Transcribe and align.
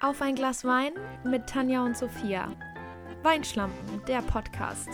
Auf 0.00 0.22
ein 0.22 0.36
Glas 0.36 0.64
Wein 0.64 0.92
mit 1.24 1.48
Tanja 1.48 1.84
und 1.84 1.96
Sophia. 1.96 2.54
Weinschlampen, 3.22 4.04
der 4.06 4.22
Podcast. 4.22 4.88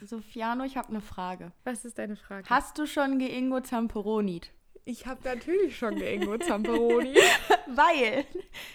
Sofiano, 0.00 0.62
ich 0.62 0.76
habe 0.76 0.90
eine 0.90 1.00
Frage. 1.00 1.50
Was 1.64 1.84
ist 1.84 1.98
deine 1.98 2.14
Frage? 2.14 2.48
Hast 2.48 2.78
du 2.78 2.86
schon 2.86 3.18
Geingo 3.18 3.60
Zamperonit? 3.60 4.52
Ich 4.84 5.06
habe 5.06 5.20
natürlich 5.24 5.76
schon 5.76 5.98
Geingo 5.98 6.38
Zamperoni. 6.38 7.16
Weil, 7.66 8.26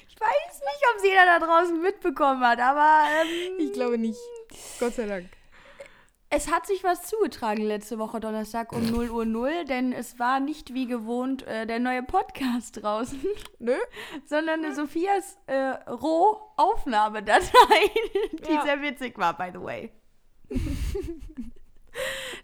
ich 0.10 0.20
weiß 0.20 0.60
nicht, 0.60 0.84
ob 0.92 0.98
es 0.98 1.04
jeder 1.04 1.26
da 1.26 1.40
draußen 1.40 1.82
mitbekommen 1.82 2.42
hat, 2.42 2.60
aber 2.60 3.04
ähm, 3.22 3.54
ich 3.60 3.72
glaube 3.72 3.98
nicht. 3.98 4.20
Gott 4.82 4.96
sei 4.96 5.06
Dank. 5.06 5.30
Es 6.32 6.52
hat 6.52 6.68
sich 6.68 6.84
was 6.84 7.04
zugetragen 7.08 7.64
letzte 7.64 7.98
Woche 7.98 8.20
Donnerstag 8.20 8.72
um 8.72 8.86
0 8.86 9.10
Uhr 9.10 9.26
0, 9.26 9.66
denn 9.66 9.92
es 9.92 10.20
war 10.20 10.40
nicht 10.40 10.76
wie 10.76 10.86
gewohnt 10.86 11.42
äh, 11.48 11.66
der 11.66 11.80
neue 11.80 12.04
Podcast 12.04 12.84
draußen. 12.84 13.20
Nö. 13.60 13.74
Sondern 14.26 14.64
äh, 14.64 14.76
Sophias 14.76 15.40
äh, 15.48 15.56
Rohaufnahmedatei, 15.90 17.50
die 18.48 18.54
Ja. 18.54 18.62
sehr 18.64 18.80
witzig 18.82 19.18
war, 19.18 19.36
by 19.36 19.50
the 19.54 19.62
way. 19.62 19.92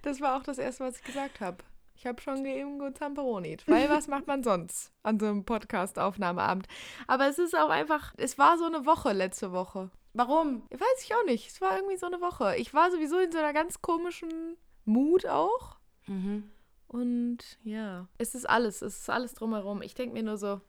Das 0.01 0.19
war 0.21 0.37
auch 0.37 0.43
das 0.43 0.57
erste, 0.57 0.83
was 0.83 0.97
ich 0.97 1.03
gesagt 1.03 1.39
habe. 1.39 1.57
Ich 1.95 2.05
habe 2.05 2.21
schon 2.21 2.43
Geingo 2.43 2.91
Zamperoni. 2.91 3.57
Weil 3.67 3.89
was 3.89 4.07
macht 4.07 4.27
man 4.27 4.43
sonst 4.43 4.91
an 5.01 5.19
so 5.19 5.27
einem 5.27 5.45
Podcast-Aufnahmeabend? 5.45 6.67
Aber 7.07 7.27
es 7.27 7.39
ist 7.39 7.55
auch 7.57 7.69
einfach, 7.69 8.13
es 8.17 8.37
war 8.37 8.57
so 8.57 8.65
eine 8.65 8.85
Woche 8.85 9.13
letzte 9.13 9.51
Woche. 9.53 9.91
Warum? 10.17 10.63
Weiß 10.71 11.03
ich 11.03 11.13
auch 11.13 11.25
nicht. 11.25 11.47
Es 11.49 11.59
war 11.61 11.75
irgendwie 11.75 11.97
so 11.97 12.05
eine 12.05 12.21
Woche. 12.21 12.55
Ich 12.55 12.73
war 12.73 12.89
sowieso 12.89 13.19
in 13.19 13.31
so 13.31 13.37
einer 13.37 13.51
ganz 13.53 13.81
komischen 13.81 14.55
Mut 14.85 15.25
auch. 15.25 15.75
Mhm. 16.07 16.49
Und 16.87 17.39
ja, 17.63 18.07
es 18.17 18.33
ist 18.33 18.49
alles, 18.49 18.81
es 18.81 18.97
ist 19.01 19.09
alles 19.09 19.33
drumherum. 19.33 19.81
Ich 19.81 19.93
denke 19.93 20.13
mir 20.13 20.23
nur 20.23 20.37
so, 20.37 20.61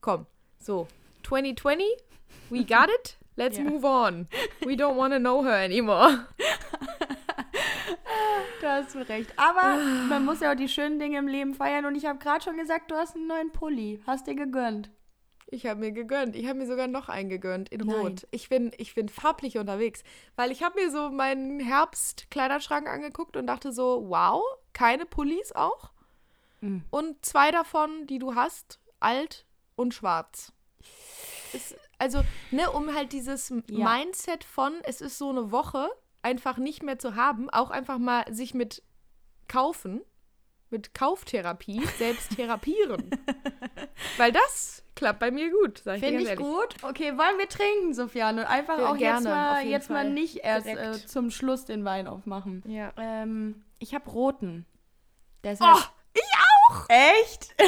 komm, 0.00 0.26
so, 0.58 0.88
2020, 1.22 1.84
we 2.50 2.64
got 2.64 2.88
it, 2.98 3.18
let's 3.36 3.56
Ja. 3.58 3.64
move 3.64 3.86
on. 3.86 4.26
We 4.60 4.72
don't 4.72 4.96
want 4.96 5.12
to 5.14 5.20
know 5.20 5.44
her 5.44 5.64
anymore. 5.64 6.26
Da 8.60 8.76
hast 8.76 8.94
du 8.94 9.00
recht. 9.08 9.32
Aber 9.36 9.76
man 10.08 10.24
muss 10.24 10.38
ja 10.40 10.52
auch 10.52 10.56
die 10.56 10.68
schönen 10.68 11.00
Dinge 11.00 11.18
im 11.18 11.26
Leben 11.26 11.52
feiern. 11.54 11.84
Und 11.84 11.96
ich 11.96 12.06
habe 12.06 12.20
gerade 12.20 12.44
schon 12.44 12.56
gesagt, 12.56 12.90
du 12.92 12.94
hast 12.94 13.16
einen 13.16 13.26
neuen 13.26 13.50
Pulli. 13.50 14.00
Hast 14.06 14.28
dir 14.28 14.36
gegönnt. 14.36 14.88
Ich 15.52 15.66
habe 15.66 15.80
mir 15.80 15.92
gegönnt. 15.92 16.34
Ich 16.34 16.46
habe 16.46 16.58
mir 16.58 16.66
sogar 16.66 16.86
noch 16.86 17.10
einen 17.10 17.28
gegönnt 17.28 17.68
in 17.68 17.80
Nein. 17.80 17.94
Rot. 17.94 18.26
Ich 18.30 18.48
bin, 18.48 18.72
ich 18.78 18.94
bin 18.94 19.10
farblich 19.10 19.58
unterwegs, 19.58 20.02
weil 20.34 20.50
ich 20.50 20.62
habe 20.62 20.80
mir 20.80 20.90
so 20.90 21.10
meinen 21.10 21.60
Herbst-Kleiderschrank 21.60 22.88
angeguckt 22.88 23.36
und 23.36 23.46
dachte 23.46 23.70
so, 23.70 24.06
wow, 24.08 24.42
keine 24.72 25.04
Pullis 25.04 25.52
auch. 25.52 25.92
Mhm. 26.62 26.84
Und 26.88 27.22
zwei 27.26 27.50
davon, 27.50 28.06
die 28.06 28.18
du 28.18 28.34
hast, 28.34 28.80
alt 28.98 29.44
und 29.76 29.92
schwarz. 29.92 30.54
Es, 31.52 31.76
also, 31.98 32.22
ne, 32.50 32.70
um 32.70 32.94
halt 32.94 33.12
dieses 33.12 33.52
Ja. 33.68 33.94
Mindset 33.94 34.44
von, 34.44 34.72
es 34.84 35.02
ist 35.02 35.18
so 35.18 35.28
eine 35.28 35.52
Woche, 35.52 35.90
einfach 36.22 36.56
nicht 36.56 36.82
mehr 36.82 36.98
zu 36.98 37.14
haben, 37.14 37.50
auch 37.50 37.70
einfach 37.70 37.98
mal 37.98 38.24
sich 38.32 38.54
mit 38.54 38.82
kaufen, 39.48 40.00
mit 40.70 40.94
Kauftherapie 40.94 41.84
selbst 41.98 42.36
therapieren. 42.36 43.10
Weil 44.16 44.32
das 44.32 44.81
klappt 44.94 45.18
bei 45.20 45.30
mir 45.30 45.50
gut, 45.50 45.78
sag 45.78 45.96
ich 45.96 46.04
Finde 46.04 46.20
ich 46.22 46.28
ehrlich. 46.28 46.44
gut. 46.44 46.76
Okay, 46.82 47.16
wollen 47.18 47.38
wir 47.38 47.48
trinken, 47.48 47.94
Sofiane? 47.94 48.48
Einfach 48.48 48.78
Ja, 48.78 48.86
auch 48.90 48.96
jetzt 48.96 49.22
gerne, 49.24 49.28
auf 49.30 49.34
mal, 49.34 49.66
jetzt 49.66 49.90
mal 49.90 50.10
nicht 50.10 50.36
erst 50.38 50.66
äh, 50.66 50.92
zum 51.06 51.30
Schluss 51.30 51.64
den 51.64 51.84
Wein 51.84 52.06
aufmachen. 52.06 52.62
Ja. 52.66 52.92
Ähm, 52.96 53.62
ich 53.78 53.94
habe 53.94 54.08
roten. 54.10 54.66
Deshalb. 55.44 55.76
Oh, 55.76 55.82
ich 56.14 56.22
auch! 56.70 56.86
Echt? 56.88 57.54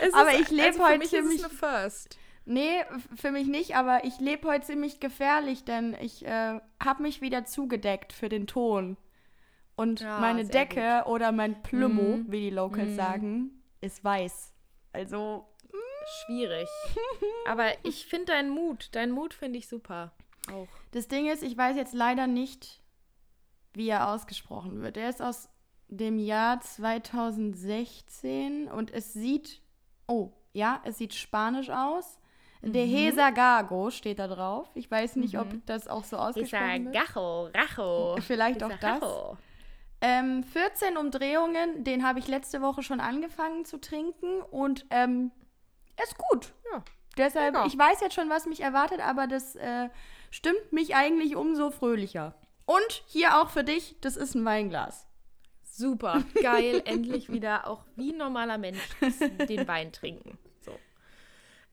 Es 0.00 0.12
Aber 0.14 0.32
ist- 0.32 0.40
ich 0.42 0.50
lebe 0.50 0.66
also 0.68 0.78
für 0.78 0.84
heute 0.88 0.98
mich 0.98 1.12
ist 1.12 1.20
ziemlich- 1.20 1.38
es 1.40 1.44
eine 1.44 1.54
First. 1.54 2.18
Nee, 2.44 2.84
für 3.16 3.32
mich 3.32 3.46
nicht, 3.48 3.74
aber 3.76 4.04
ich 4.04 4.20
lebe 4.20 4.46
heute 4.46 4.64
ziemlich 4.66 5.00
gefährlich, 5.00 5.64
denn 5.64 5.96
ich 6.00 6.24
äh, 6.24 6.60
habe 6.82 7.02
mich 7.02 7.20
wieder 7.20 7.44
zugedeckt 7.44 8.12
für 8.12 8.28
den 8.28 8.46
Ton. 8.46 8.96
Und 9.74 10.00
Ja, 10.00 10.20
meine 10.20 10.44
sehr 10.44 10.64
Decke 10.66 11.02
oder 11.06 11.32
mein 11.32 11.62
Plümo, 11.62 12.18
Mhm. 12.18 12.26
wie 12.28 12.40
die 12.40 12.50
Locals 12.50 12.90
Mhm. 12.90 12.96
sagen, 12.96 13.62
ist 13.80 14.04
weiß. 14.04 14.52
Also, 14.92 15.46
Schwierig. 16.06 16.68
Aber 17.46 17.72
ich 17.84 18.06
finde 18.06 18.26
deinen 18.26 18.50
Mut, 18.50 18.94
deinen 18.94 19.12
Mut 19.12 19.32
finde 19.34 19.58
ich 19.58 19.66
super. 19.68 20.12
Auch. 20.52 20.68
das 20.92 21.08
Ding 21.08 21.28
ist, 21.28 21.42
ich 21.42 21.56
weiß 21.56 21.76
jetzt 21.76 21.92
leider 21.92 22.28
nicht, 22.28 22.80
wie 23.74 23.88
er 23.88 24.10
ausgesprochen 24.10 24.80
wird. 24.80 24.96
Er 24.96 25.10
ist 25.10 25.20
aus 25.20 25.48
dem 25.88 26.20
Jahr 26.20 26.60
2016 26.60 28.68
und 28.68 28.92
es 28.92 29.12
sieht, 29.12 29.60
oh, 30.06 30.30
ja, 30.52 30.80
es 30.84 30.98
sieht 30.98 31.14
spanisch 31.14 31.70
aus. 31.70 32.20
De 32.62 32.86
Hesa 32.86 33.30
Gago 33.30 33.90
steht 33.90 34.18
da 34.18 34.26
drauf. 34.28 34.68
Ich 34.74 34.90
weiß 34.90 35.16
nicht, 35.16 35.38
ob 35.38 35.46
das 35.66 35.88
auch 35.88 36.04
so 36.04 36.16
ausgesprochen 36.16 36.86
wird. 36.86 36.94
Gacho, 36.94 37.50
Racho. 37.54 38.16
Vielleicht 38.20 38.62
auch 38.62 38.72
das. 38.80 39.02
Ähm, 40.00 40.42
14 40.42 40.96
Umdrehungen, 40.96 41.84
den 41.84 42.02
habe 42.06 42.18
ich 42.18 42.28
letzte 42.28 42.62
Woche 42.62 42.82
schon 42.82 43.00
angefangen 43.00 43.64
zu 43.64 43.78
trinken 43.78 44.42
und 44.42 44.84
ähm, 44.90 45.30
ist 46.04 46.18
gut. 46.18 46.52
Ja. 46.72 46.82
Deshalb, 47.16 47.54
Lecker. 47.54 47.66
ich 47.66 47.78
weiß 47.78 48.00
jetzt 48.00 48.14
schon, 48.14 48.28
was 48.28 48.46
mich 48.46 48.60
erwartet, 48.60 49.00
aber 49.00 49.26
das 49.26 49.56
äh, 49.56 49.88
stimmt 50.30 50.72
mich 50.72 50.94
eigentlich 50.94 51.36
umso 51.36 51.70
fröhlicher. 51.70 52.34
Und 52.66 53.04
hier 53.06 53.40
auch 53.40 53.50
für 53.50 53.64
dich, 53.64 53.96
das 54.00 54.16
ist 54.16 54.34
ein 54.34 54.44
Weinglas. 54.44 55.06
Super, 55.62 56.24
geil, 56.42 56.82
endlich 56.86 57.30
wieder 57.30 57.66
auch 57.66 57.84
wie 57.96 58.12
ein 58.12 58.18
normaler 58.18 58.58
Mensch 58.58 58.80
den 59.48 59.68
Wein 59.68 59.92
trinken. 59.92 60.38
So. 60.60 60.72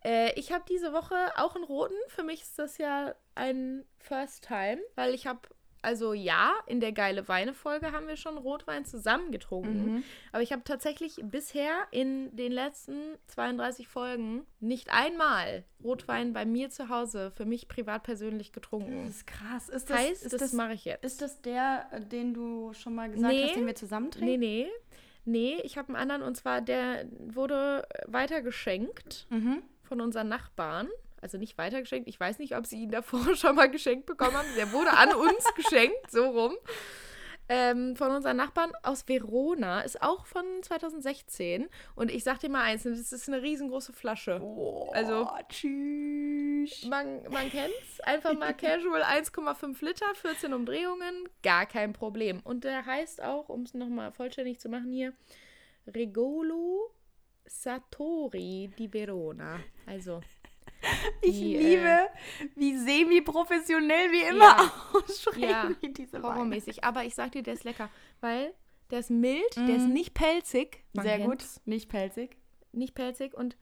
Äh, 0.04 0.38
ich 0.38 0.52
habe 0.52 0.64
diese 0.70 0.94
Woche 0.94 1.16
auch 1.38 1.56
einen 1.56 1.64
roten. 1.64 1.96
Für 2.08 2.24
mich 2.24 2.42
ist 2.42 2.60
das 2.60 2.78
ja 2.78 3.16
ein 3.36 3.86
First 3.98 4.46
Time, 4.48 4.82
weil 4.96 5.14
ich 5.14 5.26
habe, 5.26 5.42
also 5.84 6.14
ja, 6.14 6.54
in 6.68 6.80
der 6.80 6.92
geile 6.92 7.28
Weine-Folge 7.28 7.92
haben 7.92 8.08
wir 8.08 8.16
schon 8.18 8.38
Rotwein 8.38 8.86
zusammen 8.86 9.32
getrunken. 9.32 10.04
Aber 10.32 10.42
ich 10.42 10.52
habe 10.52 10.64
tatsächlich 10.64 11.18
bisher 11.24 11.72
in 11.92 12.36
den 12.36 12.52
letzten 12.52 13.18
32 13.28 13.88
Folgen 13.88 14.46
nicht 14.60 14.90
einmal 14.92 15.64
Rotwein 15.84 16.34
bei 16.34 16.46
mir 16.46 16.70
zu 16.70 16.90
Hause 16.90 17.32
für 17.32 17.46
mich 17.46 17.68
privat 17.68 18.04
persönlich 18.04 18.54
getrunken. 18.54 19.08
ist 19.08 19.28
krass. 19.28 19.70
Ist 19.70 19.90
das, 19.90 19.98
heißt, 19.98 20.24
ist 20.24 20.34
das, 20.34 20.40
das, 20.42 20.54
mache 20.54 20.74
ich 20.74 20.86
jetzt. 20.86 21.04
ist 21.04 21.22
das 21.22 21.42
der, 21.42 21.86
den 22.12 22.34
du 22.34 22.74
schon 22.74 22.96
mal 22.96 23.10
gesagt 23.12 23.34
Nee. 23.34 23.44
hast, 23.48 23.56
den 23.56 23.66
wir 23.68 23.76
zusammen 23.76 24.06
Nee, 24.06 24.20
trinken? 24.20 24.40
nee. 24.40 24.68
Nee, 25.26 25.62
ich 25.64 25.78
habe 25.78 25.88
einen 25.90 25.98
anderen 25.98 26.22
und 26.22 26.36
zwar 26.36 26.60
der 26.62 27.06
wurde 27.20 27.88
weitergeschenkt 28.08 29.28
Mhm. 29.30 29.64
von 29.84 30.02
unseren 30.02 30.28
Nachbarn. 30.30 30.88
Also 31.24 31.38
nicht 31.38 31.58
weitergeschenkt. 31.58 32.08
Ich 32.10 32.20
weiß 32.20 32.38
nicht, 32.40 32.56
ob 32.56 32.66
sie 32.68 32.82
ihn 32.84 32.92
davor 32.92 33.22
schon 33.36 33.56
mal 33.56 33.70
geschenkt 33.72 34.06
bekommen 34.06 34.34
haben. 34.36 34.48
Der 34.58 34.72
wurde 34.74 34.92
an 34.92 35.14
uns 35.14 35.46
geschenkt, 35.56 36.12
so 36.12 36.26
rum. 36.30 36.54
Ähm, 37.50 37.96
von 37.98 38.10
unseren 38.12 38.38
Nachbarn 38.38 38.72
aus 38.84 39.08
Verona. 39.08 39.82
Ist 39.82 40.02
auch 40.02 40.26
von 40.26 40.44
2016. 40.62 41.68
Und 41.96 42.12
ich 42.12 42.24
sag 42.24 42.40
dir 42.40 42.50
mal 42.50 42.64
eins, 42.64 42.84
das 42.84 43.12
ist 43.12 43.28
eine 43.28 43.42
riesengroße 43.42 43.94
Flasche. 43.94 44.40
Oh, 44.42 44.90
Also- 44.94 45.30
tschüss. 45.50 46.86
Man, 46.86 47.24
man 47.30 47.50
kennt's. 47.50 48.00
Einfach 48.02 48.34
mal 48.34 48.54
casual 48.58 49.04
1,5 49.04 49.84
Liter, 49.84 50.06
14 50.16 50.54
Umdrehungen, 50.54 51.28
gar 51.42 51.66
kein 51.66 51.92
Problem. 51.94 52.40
Und 52.44 52.64
der 52.64 52.86
heißt 52.86 53.22
auch, 53.22 53.50
um 53.50 53.64
es 53.64 53.74
nochmal 53.74 54.12
vollständig 54.14 54.60
zu 54.60 54.70
machen 54.70 54.92
hier, 54.92 55.14
Regolo 55.88 56.94
Satori 57.46 58.72
di 58.78 58.92
Verona. 58.92 59.60
Also, 59.86 60.22
Ich 61.22 61.40
die, 61.40 61.58
liebe, 61.58 61.82
äh, 61.88 62.08
wie 62.56 62.78
semi-professionell 62.78 64.12
wir 64.12 64.30
immer 64.30 64.40
Ja. 64.58 64.72
aussprechen, 64.94 65.42
Ja. 65.50 65.72
wie 65.82 65.90
diese 65.94 66.22
horrormäßig. 66.22 66.84
Aber 66.84 67.04
ich 67.06 67.16
sag 67.16 67.32
dir, 67.32 67.44
der 67.44 67.54
ist 67.54 67.64
lecker, 67.64 67.90
weil 68.22 68.54
der 68.92 69.00
ist 69.00 69.10
mild, 69.10 69.56
der 69.58 69.78
ist 69.78 69.88
nicht 69.88 70.14
pelzig. 70.14 70.84
Man 70.94 71.06
Mhm. 71.06 71.10
Sehr 71.10 71.20
gut, 71.20 71.46
nicht 71.66 71.90
pelzig. 71.90 72.38
Nicht 72.74 72.96
pelzig 72.96 73.34
und 73.34 73.56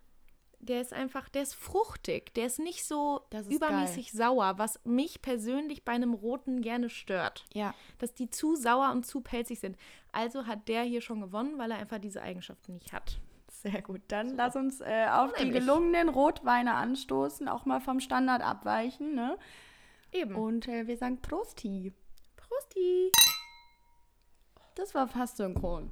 der 0.64 0.80
ist 0.82 0.94
einfach, 0.94 1.28
der 1.30 1.42
ist 1.42 1.56
fruchtig. 1.56 2.34
Der 2.36 2.46
ist 2.46 2.60
nicht 2.60 2.86
so 2.86 3.22
ist 3.32 3.52
übermäßig 3.52 4.12
sauer, 4.12 4.54
was 4.58 4.80
mich 4.84 5.22
persönlich 5.22 5.84
bei 5.86 5.92
einem 5.94 6.14
roten 6.14 6.62
gerne 6.62 6.90
stört. 6.90 7.46
Ja. 7.54 7.74
dass 7.98 8.14
die 8.14 8.30
zu 8.30 8.56
sauer 8.56 8.92
und 8.92 9.06
zu 9.06 9.22
pelzig 9.22 9.60
sind. 9.60 9.76
Also 10.12 10.46
hat 10.48 10.68
der 10.68 10.84
hier 10.84 11.02
schon 11.02 11.22
gewonnen, 11.22 11.58
weil 11.58 11.72
er 11.72 11.78
einfach 11.78 12.00
diese 12.00 12.22
Eigenschaften 12.22 12.74
nicht 12.74 12.94
hat. 12.94 13.20
Sehr 13.62 13.82
gut. 13.84 14.02
Dann 14.08 14.36
lass 14.36 14.56
uns 14.56 14.82
äh, 14.82 15.08
auf 15.12 15.34
die 15.34 15.44
Nämlich. 15.44 15.62
gelungenen 15.62 16.10
Rotweine 16.10 16.74
anstoßen, 16.74 17.48
auch 17.48 17.66
mal 17.66 17.80
vom 17.80 18.00
Standard 18.00 18.42
abweichen. 18.42 19.14
Ne? 19.14 19.38
Eben. 20.12 20.36
Und 20.36 20.68
äh, 20.68 20.88
wir 20.88 20.98
sagen 20.98 21.22
Prosti. 21.22 21.94
Prosti. 22.36 23.12
Das 24.74 24.96
war 24.96 25.08
fast 25.08 25.38
synchron. 25.38 25.92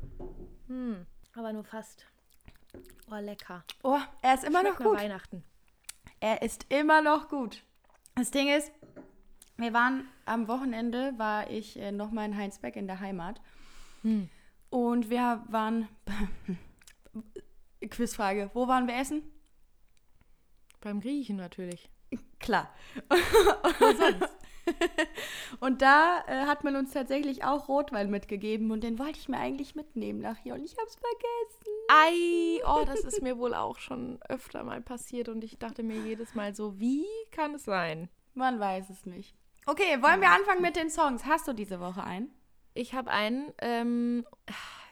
Hm, 0.67 1.05
aber 1.35 1.53
nur 1.53 1.63
fast. 1.63 2.07
Oh, 3.11 3.15
lecker. 3.15 3.63
Oh, 3.83 3.99
er 4.23 4.33
ist 4.33 4.43
immer 4.45 4.63
noch 4.63 4.77
Schmeckt 4.77 4.79
nach 4.79 4.85
gut. 4.87 4.99
Weihnachten. 4.99 5.43
Er 6.19 6.41
ist 6.41 6.65
immer 6.69 7.01
noch 7.03 7.29
gut. 7.29 7.63
Das 8.15 8.31
Ding 8.31 8.49
ist, 8.49 8.71
wir 9.57 9.73
waren 9.73 10.07
am 10.25 10.47
Wochenende, 10.47 11.13
war 11.17 11.49
ich 11.51 11.77
äh, 11.79 11.91
nochmal 11.91 12.25
in 12.25 12.35
Heinsberg 12.35 12.75
in 12.75 12.87
der 12.87 12.99
Heimat. 12.99 13.39
Hm. 14.01 14.27
Und 14.71 15.11
wir 15.11 15.43
waren. 15.49 15.87
Quizfrage. 17.87 18.49
Wo 18.53 18.67
waren 18.67 18.87
wir 18.87 18.95
essen? 18.95 19.23
Beim 20.81 21.01
Griechen 21.01 21.37
natürlich. 21.37 21.89
Klar. 22.39 22.73
und 25.59 25.81
da 25.81 26.23
äh, 26.27 26.45
hat 26.45 26.63
man 26.63 26.75
uns 26.75 26.91
tatsächlich 26.91 27.43
auch 27.43 27.67
Rotwein 27.67 28.09
mitgegeben 28.09 28.71
und 28.71 28.83
den 28.83 28.97
wollte 28.97 29.19
ich 29.19 29.29
mir 29.29 29.37
eigentlich 29.37 29.75
mitnehmen 29.75 30.19
nachher 30.19 30.55
und 30.55 30.63
ich 30.63 30.75
habe 30.77 30.87
es 30.87 30.95
vergessen. 30.95 31.73
Ei, 31.89 32.61
oh, 32.65 32.85
das 32.85 33.01
ist 33.01 33.21
mir 33.21 33.37
wohl 33.37 33.53
auch 33.53 33.79
schon 33.79 34.19
öfter 34.29 34.63
mal 34.63 34.81
passiert 34.81 35.29
und 35.29 35.43
ich 35.43 35.59
dachte 35.59 35.83
mir 35.83 35.97
jedes 35.97 36.35
Mal 36.35 36.55
so, 36.55 36.79
wie 36.79 37.05
kann 37.31 37.55
es 37.55 37.65
sein? 37.65 38.09
Man 38.33 38.59
weiß 38.59 38.89
es 38.89 39.05
nicht. 39.05 39.35
Okay, 39.65 40.01
wollen 40.01 40.21
wir 40.21 40.31
anfangen 40.31 40.61
mit 40.61 40.75
den 40.75 40.89
Songs? 40.89 41.25
Hast 41.25 41.47
du 41.47 41.53
diese 41.53 41.79
Woche 41.79 42.03
einen? 42.03 42.31
Ich 42.73 42.93
habe 42.93 43.11
einen, 43.11 43.53
ähm, 43.59 44.25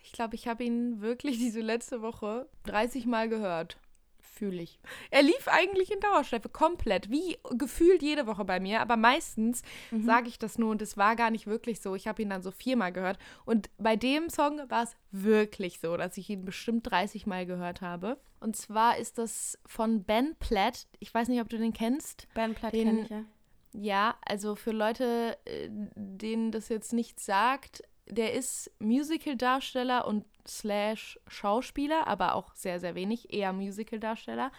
ich 0.08 0.14
glaube, 0.14 0.36
ich 0.36 0.48
habe 0.48 0.64
ihn 0.64 1.02
wirklich 1.02 1.38
diese 1.38 1.62
letzte 1.62 2.02
Woche 2.02 2.48
30 2.64 3.06
Mal 3.06 3.30
gehört. 3.30 3.78
Fühle 4.20 4.62
ich. 4.62 4.80
Er 5.10 5.24
lief 5.24 5.48
eigentlich 5.48 5.92
in 5.92 6.00
Dauerschleife 6.00 6.48
komplett, 6.48 7.10
wie 7.10 7.38
gefühlt 7.58 8.04
jede 8.04 8.28
Woche 8.28 8.46
bei 8.46 8.60
mir, 8.60 8.82
aber 8.82 8.96
meistens 8.96 9.64
mhm. 9.90 10.06
sage 10.06 10.28
ich 10.28 10.38
das 10.38 10.60
nur 10.60 10.70
und 10.70 10.82
es 10.82 10.96
war 10.96 11.16
gar 11.16 11.32
nicht 11.32 11.48
wirklich 11.48 11.82
so. 11.82 11.96
Ich 11.96 12.08
habe 12.08 12.22
ihn 12.22 12.30
dann 12.30 12.44
so 12.44 12.52
viermal 12.52 12.94
gehört 12.94 13.18
und 13.46 13.72
bei 13.80 13.96
dem 13.96 14.30
Song 14.30 14.62
war 14.70 14.84
es 14.84 14.96
wirklich 15.12 15.80
so, 15.80 15.98
dass 15.98 16.18
ich 16.18 16.30
ihn 16.30 16.46
bestimmt 16.46 16.90
30 16.90 17.26
Mal 17.26 17.48
gehört 17.48 17.82
habe. 17.82 18.20
Und 18.40 18.56
zwar 18.56 18.98
ist 18.98 19.18
das 19.18 19.58
von 19.66 20.04
Ben 20.04 20.36
Platt. 20.36 20.88
Ich 21.00 21.12
weiß 21.12 21.30
nicht, 21.30 21.42
ob 21.42 21.50
du 21.50 21.58
den 21.58 21.74
kennst. 21.74 22.28
Ben 22.36 22.54
Platt 22.54 22.74
kenne 22.74 23.02
ich 23.02 23.10
ja. 23.10 23.26
Ja, 23.74 24.16
also 24.26 24.56
für 24.56 24.72
Leute, 24.72 25.38
äh, 25.46 25.70
denen 25.96 26.52
das 26.52 26.70
jetzt 26.70 26.94
nichts 26.94 27.26
sagt, 27.26 27.84
der 28.10 28.34
ist 28.34 28.72
Musical-Darsteller 28.80 30.08
und 30.08 30.26
slash 30.48 31.20
Schauspieler, 31.28 32.08
aber 32.08 32.36
auch 32.36 32.54
sehr, 32.54 32.80
sehr 32.80 32.96
wenig, 32.96 33.34
eher 33.34 33.54
Musical-Darsteller. 33.54 34.52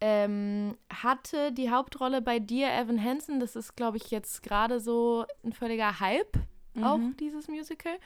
Ähm, 0.00 0.76
hatte 0.92 1.52
die 1.52 1.70
Hauptrolle 1.70 2.20
bei 2.20 2.38
Dear 2.38 2.78
Evan 2.78 3.02
Hansen. 3.02 3.40
Das 3.40 3.56
ist, 3.56 3.76
glaube 3.76 3.96
ich, 3.96 4.10
jetzt 4.10 4.42
gerade 4.42 4.78
so 4.78 5.24
ein 5.42 5.52
völliger 5.52 6.00
Hype, 6.00 6.36
mhm. 6.74 6.84
auch 6.84 7.00
dieses 7.18 7.48
Musical. 7.48 7.98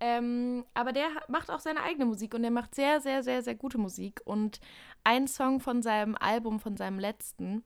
Ähm, 0.00 0.64
aber 0.74 0.92
der 0.92 1.08
macht 1.28 1.50
auch 1.50 1.60
seine 1.60 1.82
eigene 1.82 2.06
Musik 2.06 2.34
und 2.34 2.42
der 2.42 2.50
macht 2.50 2.74
sehr, 2.74 3.00
sehr, 3.00 3.22
sehr, 3.22 3.42
sehr 3.42 3.54
gute 3.54 3.78
Musik. 3.78 4.20
Und 4.24 4.60
ein 5.04 5.28
Song 5.28 5.60
von 5.60 5.82
seinem 5.82 6.16
Album, 6.16 6.60
von 6.60 6.76
seinem 6.76 6.98
letzten, 6.98 7.62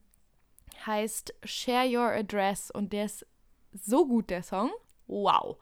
heißt 0.85 1.35
Share 1.45 1.89
Your 1.89 2.11
Address 2.11 2.71
und 2.71 2.93
der 2.93 3.07
ist 3.07 3.27
so 3.73 4.07
gut, 4.07 4.31
der 4.31 4.43
Song. 4.43 4.71
Wow. 5.07 5.57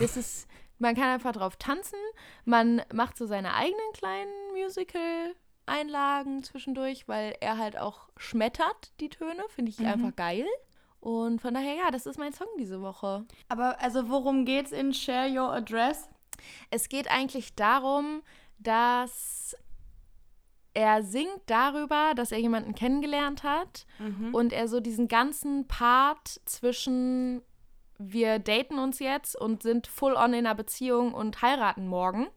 Das 0.00 0.16
ist, 0.16 0.48
man 0.78 0.94
kann 0.94 1.08
einfach 1.08 1.32
drauf 1.32 1.56
tanzen, 1.56 1.98
man 2.44 2.82
macht 2.92 3.16
so 3.16 3.26
seine 3.26 3.54
eigenen 3.54 3.92
kleinen 3.92 4.52
Musical-Einlagen 4.52 6.42
zwischendurch, 6.42 7.08
weil 7.08 7.36
er 7.40 7.58
halt 7.58 7.78
auch 7.78 8.08
schmettert, 8.16 8.92
die 9.00 9.08
Töne, 9.08 9.42
finde 9.48 9.70
ich 9.70 9.78
mhm. 9.78 9.86
einfach 9.86 10.16
geil. 10.16 10.46
Und 11.00 11.40
von 11.40 11.54
daher, 11.54 11.74
ja, 11.74 11.90
das 11.90 12.06
ist 12.06 12.18
mein 12.18 12.32
Song 12.32 12.48
diese 12.58 12.82
Woche. 12.82 13.24
Aber 13.48 13.80
also 13.80 14.08
worum 14.08 14.44
geht's 14.44 14.72
in 14.72 14.92
Share 14.92 15.30
Your 15.30 15.52
Address? 15.52 16.08
Es 16.70 16.88
geht 16.88 17.10
eigentlich 17.10 17.54
darum, 17.54 18.22
dass 18.58 19.56
er 20.74 21.02
singt 21.02 21.40
darüber, 21.46 22.12
dass 22.14 22.32
er 22.32 22.38
jemanden 22.38 22.74
kennengelernt 22.74 23.42
hat 23.42 23.86
mhm. 23.98 24.34
und 24.34 24.52
er 24.52 24.68
so 24.68 24.80
diesen 24.80 25.08
ganzen 25.08 25.66
Part 25.66 26.40
zwischen 26.44 27.40
wir 27.98 28.38
daten 28.38 28.78
uns 28.78 28.98
jetzt 28.98 29.36
und 29.36 29.62
sind 29.62 29.86
full 29.86 30.14
on 30.14 30.34
in 30.34 30.46
einer 30.46 30.54
Beziehung 30.54 31.14
und 31.14 31.42
heiraten 31.42 31.86
morgen. 31.88 32.28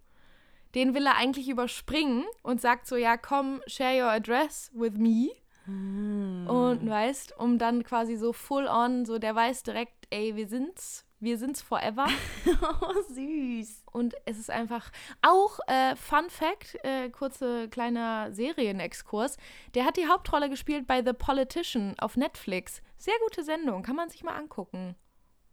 Den 0.75 0.93
will 0.93 1.07
er 1.07 1.15
eigentlich 1.15 1.49
überspringen 1.49 2.25
und 2.43 2.61
sagt 2.61 2.87
so, 2.87 2.95
ja, 2.95 3.17
komm, 3.17 3.61
share 3.65 4.03
your 4.03 4.11
address 4.11 4.71
with 4.73 4.93
me. 4.93 5.31
Mm. 5.65 6.47
Und 6.47 6.87
weißt, 6.87 7.37
um 7.37 7.57
dann 7.57 7.83
quasi 7.83 8.15
so 8.15 8.33
full 8.33 8.67
on, 8.67 9.05
so 9.05 9.17
der 9.17 9.35
weiß 9.35 9.63
direkt, 9.63 10.07
ey, 10.11 10.35
wir 10.35 10.47
sind's, 10.47 11.05
wir 11.19 11.37
sind's 11.37 11.61
forever. 11.61 12.07
oh, 12.81 13.01
süß. 13.09 13.83
Und 13.91 14.15
es 14.25 14.37
ist 14.37 14.51
einfach 14.51 14.91
auch 15.21 15.59
äh, 15.67 15.95
Fun 15.95 16.29
Fact, 16.29 16.77
äh, 16.83 17.09
kurze 17.09 17.67
kleiner 17.69 18.31
Serienexkurs. 18.31 19.37
Der 19.73 19.85
hat 19.85 19.97
die 19.97 20.07
Hauptrolle 20.07 20.49
gespielt 20.49 20.87
bei 20.87 21.03
The 21.03 21.13
Politician 21.13 21.95
auf 21.99 22.15
Netflix. 22.15 22.81
Sehr 22.97 23.15
gute 23.25 23.43
Sendung, 23.43 23.81
kann 23.81 23.95
man 23.95 24.09
sich 24.09 24.23
mal 24.23 24.35
angucken. 24.35 24.95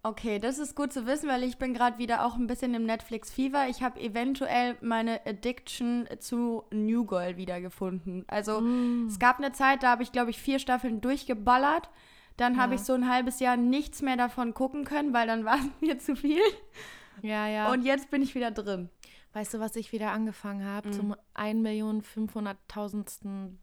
Okay, 0.06 0.38
das 0.38 0.58
ist 0.58 0.76
gut 0.76 0.92
zu 0.92 1.04
wissen, 1.04 1.28
weil 1.28 1.42
ich 1.42 1.58
bin 1.58 1.74
gerade 1.74 1.98
wieder 1.98 2.24
auch 2.24 2.36
ein 2.36 2.46
bisschen 2.46 2.74
im 2.74 2.86
Netflix-Fever. 2.86 3.66
Ich 3.68 3.82
habe 3.82 4.00
eventuell 4.00 4.76
meine 4.80 5.26
Addiction 5.26 6.06
zu 6.20 6.62
New 6.70 7.04
Girl 7.04 7.36
wiedergefunden. 7.36 8.24
Also 8.28 8.60
mm. 8.60 9.08
es 9.08 9.18
gab 9.18 9.38
eine 9.38 9.50
Zeit, 9.50 9.82
da 9.82 9.90
habe 9.90 10.04
ich, 10.04 10.12
glaube 10.12 10.30
ich, 10.30 10.38
vier 10.38 10.60
Staffeln 10.60 11.00
durchgeballert. 11.00 11.90
Dann 12.36 12.54
ja. 12.54 12.60
habe 12.60 12.76
ich 12.76 12.82
so 12.82 12.92
ein 12.92 13.10
halbes 13.10 13.40
Jahr 13.40 13.56
nichts 13.56 14.00
mehr 14.00 14.16
davon 14.16 14.54
gucken 14.54 14.84
können, 14.84 15.12
weil 15.12 15.26
dann 15.26 15.44
war 15.44 15.58
es 15.58 15.68
mir 15.80 15.98
zu 15.98 16.14
viel. 16.14 16.38
Ja, 17.22 17.48
ja. 17.48 17.72
Und 17.72 17.82
jetzt 17.82 18.08
bin 18.08 18.22
ich 18.22 18.36
wieder 18.36 18.52
drin. 18.52 18.90
Weißt 19.32 19.54
du, 19.54 19.58
was 19.58 19.74
ich 19.74 19.90
wieder 19.90 20.12
angefangen 20.12 20.64
habe? 20.64 20.90
Mm. 20.90 20.92
Zum 20.92 21.16
1.500.000. 21.34 23.56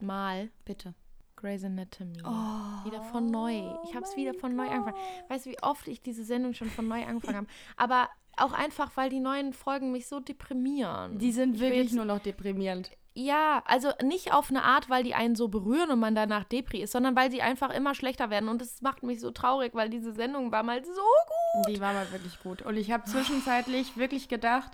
Mal. 0.00 0.50
Bitte. 0.66 0.94
Grey's 1.38 1.62
Anatomy. 1.62 2.18
Oh, 2.24 2.84
wieder 2.84 3.00
von 3.00 3.26
neu. 3.26 3.62
Ich 3.84 3.94
habe 3.94 4.04
es 4.04 4.16
wieder 4.16 4.34
von 4.34 4.56
neu 4.56 4.68
angefangen. 4.68 4.96
Weißt 5.28 5.46
du, 5.46 5.50
wie 5.50 5.62
oft 5.62 5.86
ich 5.86 6.02
diese 6.02 6.24
Sendung 6.24 6.52
schon 6.52 6.68
von 6.68 6.88
neu 6.88 7.04
angefangen 7.04 7.36
habe? 7.36 7.46
Aber 7.76 8.08
auch 8.36 8.52
einfach, 8.52 8.96
weil 8.96 9.08
die 9.08 9.20
neuen 9.20 9.52
Folgen 9.52 9.92
mich 9.92 10.08
so 10.08 10.18
deprimieren. 10.18 11.18
Die 11.18 11.30
sind 11.30 11.60
wirklich 11.60 11.92
nur 11.92 12.04
noch 12.06 12.18
deprimierend. 12.18 12.90
Ja, 13.14 13.62
also 13.66 13.90
nicht 14.02 14.32
auf 14.32 14.50
eine 14.50 14.64
Art, 14.64 14.90
weil 14.90 15.04
die 15.04 15.14
einen 15.14 15.36
so 15.36 15.48
berühren 15.48 15.90
und 15.90 16.00
man 16.00 16.16
danach 16.16 16.44
Depri 16.44 16.82
ist, 16.82 16.92
sondern 16.92 17.14
weil 17.14 17.30
sie 17.30 17.42
einfach 17.42 17.70
immer 17.70 17.94
schlechter 17.94 18.30
werden. 18.30 18.48
Und 18.48 18.60
das 18.60 18.82
macht 18.82 19.04
mich 19.04 19.20
so 19.20 19.30
traurig, 19.30 19.74
weil 19.74 19.90
diese 19.90 20.12
Sendung 20.12 20.50
war 20.50 20.64
mal 20.64 20.84
so 20.84 20.90
gut. 20.90 21.68
Die 21.68 21.80
war 21.80 21.92
mal 21.92 22.10
wirklich 22.10 22.40
gut. 22.40 22.62
Und 22.62 22.76
ich 22.76 22.90
habe 22.90 23.04
zwischenzeitlich 23.04 23.96
wirklich 23.96 24.28
gedacht, 24.28 24.72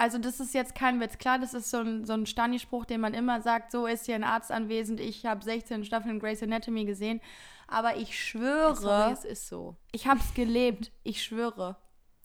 also 0.00 0.16
das 0.16 0.40
ist 0.40 0.54
jetzt 0.54 0.74
kein 0.74 0.98
Witz. 0.98 1.18
Klar, 1.18 1.38
das 1.38 1.52
ist 1.52 1.70
so 1.70 1.76
ein, 1.76 2.06
so 2.06 2.14
ein 2.14 2.24
Stani-Spruch, 2.24 2.86
den 2.86 3.02
man 3.02 3.12
immer 3.12 3.42
sagt, 3.42 3.70
so 3.70 3.84
ist 3.84 4.06
hier 4.06 4.14
ein 4.14 4.24
Arzt 4.24 4.50
anwesend, 4.50 4.98
ich 4.98 5.26
habe 5.26 5.44
16 5.44 5.84
Staffeln 5.84 6.18
Grey's 6.18 6.42
Anatomy 6.42 6.86
gesehen. 6.86 7.20
Aber 7.68 7.96
ich 7.96 8.18
schwöre, 8.18 8.74
Sorry, 8.76 9.12
es 9.12 9.26
ist 9.26 9.48
so. 9.48 9.76
Ich 9.92 10.06
habe 10.06 10.18
es 10.18 10.32
gelebt, 10.32 10.90
ich 11.02 11.22
schwöre. 11.22 11.76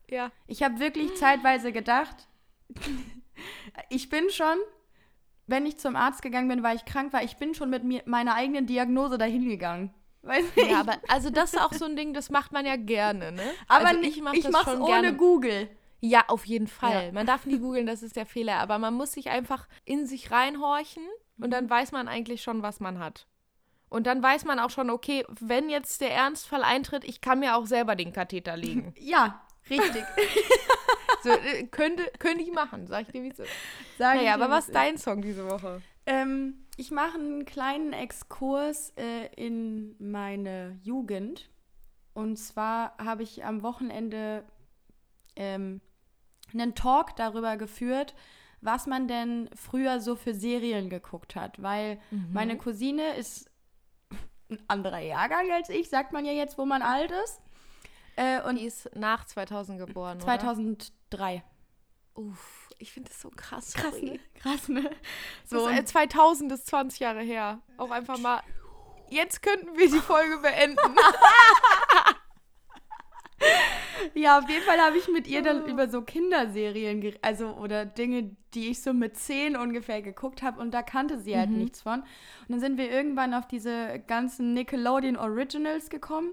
Ja. 0.10 0.31
Ich 0.48 0.63
habe 0.63 0.80
wirklich 0.80 1.15
zeitweise 1.15 1.74
gedacht, 1.74 2.15
ich 3.89 4.10
bin 4.10 4.29
schon, 4.29 4.55
wenn 5.46 5.65
ich 5.65 5.77
zum 5.77 5.98
Arzt 5.98 6.22
gegangen 6.22 6.48
bin, 6.48 6.63
weil 6.63 6.77
ich 6.77 6.86
krank 6.86 7.12
war, 7.12 7.24
ich 7.24 7.36
bin 7.36 7.55
schon 7.55 7.70
mit 7.70 7.84
mir, 7.84 8.03
meiner 8.05 8.36
eigenen 8.36 8.67
Diagnose 8.67 9.17
dahin 9.17 9.50
gegangen. 9.50 9.94
Weiß 10.22 10.46
nicht. 10.55 10.72
Ja, 10.72 10.79
aber 10.79 10.96
also 11.10 11.29
das 11.29 11.53
ist 11.53 11.60
auch 11.60 11.74
so 11.74 11.84
ein 11.84 11.98
Ding, 11.98 12.13
das 12.13 12.29
macht 12.29 12.53
man 12.53 12.65
ja 12.65 12.77
gerne, 12.77 13.34
ne? 13.34 13.44
Aber 13.67 13.89
also 13.89 14.00
ich, 14.00 14.22
mach 14.22 14.34
ich 14.34 14.50
mache 14.50 14.72
es 14.72 14.79
ohne 14.79 15.01
gerne. 15.01 15.13
Google. 15.17 15.70
Ja, 16.07 16.25
auf 16.27 16.45
jeden 16.45 16.67
Fall. 16.67 17.07
Ja. 17.07 17.12
Man 17.12 17.25
darf 17.25 17.47
nie 17.47 17.57
googeln, 17.57 17.88
das 17.88 18.03
ist 18.03 18.15
der 18.15 18.27
Fehler. 18.27 18.57
Aber 18.57 18.77
man 18.77 18.93
muss 18.93 19.13
sich 19.13 19.29
einfach 19.29 19.67
in 19.85 20.05
sich 20.05 20.29
reinhorchen 20.29 21.03
und 21.39 21.51
dann 21.51 21.67
weiß 21.67 21.91
man 21.91 22.07
eigentlich 22.07 22.43
schon, 22.43 22.62
was 22.62 22.79
man 22.79 23.00
hat. 23.00 23.27
Und 23.89 24.05
dann 24.05 24.21
weiß 24.21 24.45
man 24.45 24.59
auch 24.59 24.69
schon, 24.69 24.89
okay, 24.89 25.25
wenn 25.39 25.69
jetzt 25.69 26.01
der 26.01 26.13
Ernstfall 26.13 26.63
eintritt, 26.63 27.03
ich 27.03 27.21
kann 27.21 27.39
mir 27.39 27.55
auch 27.55 27.65
selber 27.65 27.95
den 27.95 28.13
Katheter 28.13 28.55
legen. 28.55 28.93
Ja, 29.00 29.41
richtig. 29.69 30.03
so, 31.24 31.29
äh, 31.29 31.63
könnte, 31.67 32.03
könnte 32.19 32.43
ich 32.43 32.51
machen, 32.51 32.85
sag 32.85 33.03
ich 33.03 33.07
dir, 33.07 33.24
wie 33.24 33.29
es 33.29 33.39
ist. 33.39 33.50
Sag 33.97 34.17
naja, 34.17 34.35
aber 34.35 34.50
was 34.50 34.67
ist 34.67 34.75
dein 34.75 34.97
Song 34.97 35.21
diese 35.21 35.50
Woche? 35.50 35.81
Ähm, 36.05 36.65
ich 36.77 36.91
mache 36.91 37.17
einen 37.17 37.45
kleinen 37.45 37.93
Exkurs 37.93 38.93
äh, 38.97 39.27
in 39.35 39.95
meine 39.97 40.79
Jugend. 40.83 41.50
Und 42.13 42.38
zwar 42.38 42.95
habe 42.97 43.24
ich 43.24 43.43
am 43.43 43.63
Wochenende 43.63 44.43
ähm, 45.35 45.81
einen 46.53 46.75
Talk 46.75 47.15
darüber 47.15 47.57
geführt, 47.57 48.15
was 48.61 48.87
man 48.87 49.07
denn 49.07 49.49
früher 49.55 49.99
so 49.99 50.15
für 50.15 50.33
Serien 50.33 50.89
geguckt 50.89 51.35
hat. 51.35 51.61
Weil 51.61 51.99
mhm. 52.11 52.29
meine 52.33 52.57
Cousine 52.57 53.15
ist 53.15 53.49
ein 54.49 54.59
anderer 54.67 54.99
Jahrgang 54.99 55.51
als 55.51 55.69
ich, 55.69 55.89
sagt 55.89 56.13
man 56.13 56.25
ja 56.25 56.31
jetzt, 56.31 56.57
wo 56.57 56.65
man 56.65 56.81
alt 56.81 57.11
ist. 57.11 57.41
Äh, 58.15 58.41
und 58.41 58.57
die 58.57 58.65
ist 58.65 58.89
nach 58.95 59.25
2000 59.25 59.79
geboren, 59.79 60.19
2003. 60.19 61.43
Oder? 62.15 62.27
Uff, 62.27 62.69
ich 62.77 62.93
finde 62.93 63.09
das 63.09 63.21
so 63.21 63.29
krass. 63.29 63.73
Krass, 63.73 64.01
ne? 64.01 64.19
Krass, 64.35 64.69
ne? 64.69 64.89
So, 65.45 65.67
ist, 65.67 65.79
äh, 65.79 65.85
2000 65.85 66.51
ist 66.53 66.67
20 66.67 66.99
Jahre 66.99 67.21
her. 67.21 67.59
Auch 67.77 67.91
einfach 67.91 68.17
mal. 68.17 68.41
Jetzt 69.09 69.41
könnten 69.41 69.77
wir 69.77 69.89
die 69.89 69.99
Folge 69.99 70.37
beenden. 70.37 70.79
ja, 74.13 74.39
auf 74.39 74.49
jeden 74.49 74.63
Fall 74.63 74.79
habe 74.79 74.97
ich 74.97 75.07
mit 75.07 75.27
ihr 75.27 75.41
dann 75.41 75.63
oh. 75.63 75.67
über 75.67 75.89
so 75.89 76.01
Kinderserien, 76.01 77.13
also 77.21 77.49
oder 77.55 77.85
Dinge, 77.85 78.35
die 78.53 78.69
ich 78.69 78.81
so 78.81 78.93
mit 78.93 79.17
zehn 79.17 79.55
ungefähr 79.55 80.01
geguckt 80.01 80.41
habe 80.43 80.59
und 80.61 80.73
da 80.73 80.81
kannte 80.81 81.19
sie 81.19 81.37
halt 81.37 81.49
mhm. 81.49 81.57
nichts 81.59 81.81
von. 81.81 82.01
Und 82.01 82.07
dann 82.49 82.59
sind 82.59 82.77
wir 82.77 82.89
irgendwann 82.89 83.33
auf 83.33 83.47
diese 83.47 84.03
ganzen 84.07 84.53
Nickelodeon 84.53 85.17
Originals 85.17 85.89
gekommen 85.89 86.31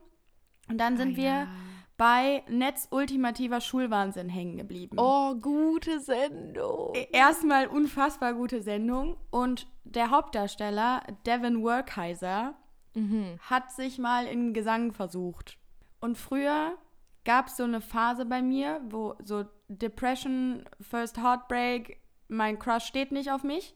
und 0.68 0.78
dann 0.78 0.96
sind 0.96 1.14
oh, 1.14 1.16
wir 1.16 1.24
ja. 1.24 1.48
bei 1.96 2.42
Netz 2.48 2.88
ultimativer 2.90 3.60
Schulwahnsinn 3.60 4.28
hängen 4.28 4.56
geblieben. 4.56 4.96
Oh, 4.98 5.34
gute 5.34 6.00
Sendung. 6.00 6.94
Erstmal 7.12 7.66
unfassbar 7.66 8.34
gute 8.34 8.62
Sendung. 8.62 9.16
Und 9.30 9.66
der 9.84 10.10
Hauptdarsteller, 10.10 11.02
Devin 11.26 11.62
Workheiser, 11.62 12.54
Mhm. 12.94 13.38
hat 13.40 13.72
sich 13.72 13.98
mal 13.98 14.26
in 14.26 14.52
Gesang 14.52 14.92
versucht. 14.92 15.58
Und 16.00 16.18
früher 16.18 16.76
gab 17.24 17.48
es 17.48 17.56
so 17.56 17.64
eine 17.64 17.80
Phase 17.80 18.24
bei 18.24 18.42
mir, 18.42 18.80
wo 18.88 19.14
so 19.22 19.44
Depression, 19.68 20.64
First 20.80 21.18
Heartbreak, 21.18 21.98
mein 22.28 22.58
Crush 22.58 22.84
steht 22.84 23.12
nicht 23.12 23.30
auf 23.30 23.44
mich. 23.44 23.74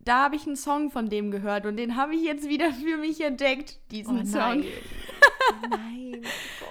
Da 0.00 0.24
habe 0.24 0.34
ich 0.34 0.46
einen 0.46 0.56
Song 0.56 0.90
von 0.90 1.08
dem 1.08 1.30
gehört 1.30 1.64
und 1.64 1.76
den 1.76 1.96
habe 1.96 2.14
ich 2.16 2.22
jetzt 2.22 2.48
wieder 2.48 2.72
für 2.72 2.96
mich 2.96 3.20
entdeckt, 3.20 3.78
diesen 3.92 4.22
Oh 4.22 4.24
Song. 4.24 4.60
nein. 4.60 4.64
nein, 5.70 6.22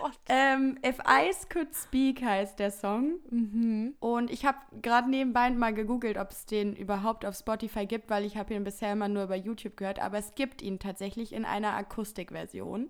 Gott. 0.01 0.11
Ähm, 0.27 0.77
If 0.85 0.99
Eyes 1.05 1.47
Could 1.47 1.73
Speak 1.73 2.21
heißt 2.21 2.59
der 2.59 2.71
Song. 2.71 3.19
Mhm. 3.29 3.95
Und 4.01 4.31
ich 4.31 4.45
habe 4.45 4.57
gerade 4.81 5.09
nebenbei 5.09 5.49
mal 5.51 5.73
gegoogelt, 5.73 6.17
ob 6.17 6.31
es 6.31 6.45
den 6.45 6.75
überhaupt 6.75 7.25
auf 7.25 7.35
Spotify 7.35 7.85
gibt, 7.85 8.09
weil 8.09 8.25
ich 8.25 8.35
habe 8.35 8.53
ihn 8.53 8.65
bisher 8.65 8.91
immer 8.91 9.07
nur 9.07 9.23
über 9.23 9.35
YouTube 9.35 9.77
gehört. 9.77 9.99
Aber 9.99 10.17
es 10.17 10.35
gibt 10.35 10.61
ihn 10.61 10.79
tatsächlich 10.79 11.31
in 11.31 11.45
einer 11.45 11.73
Akustikversion. 11.75 12.89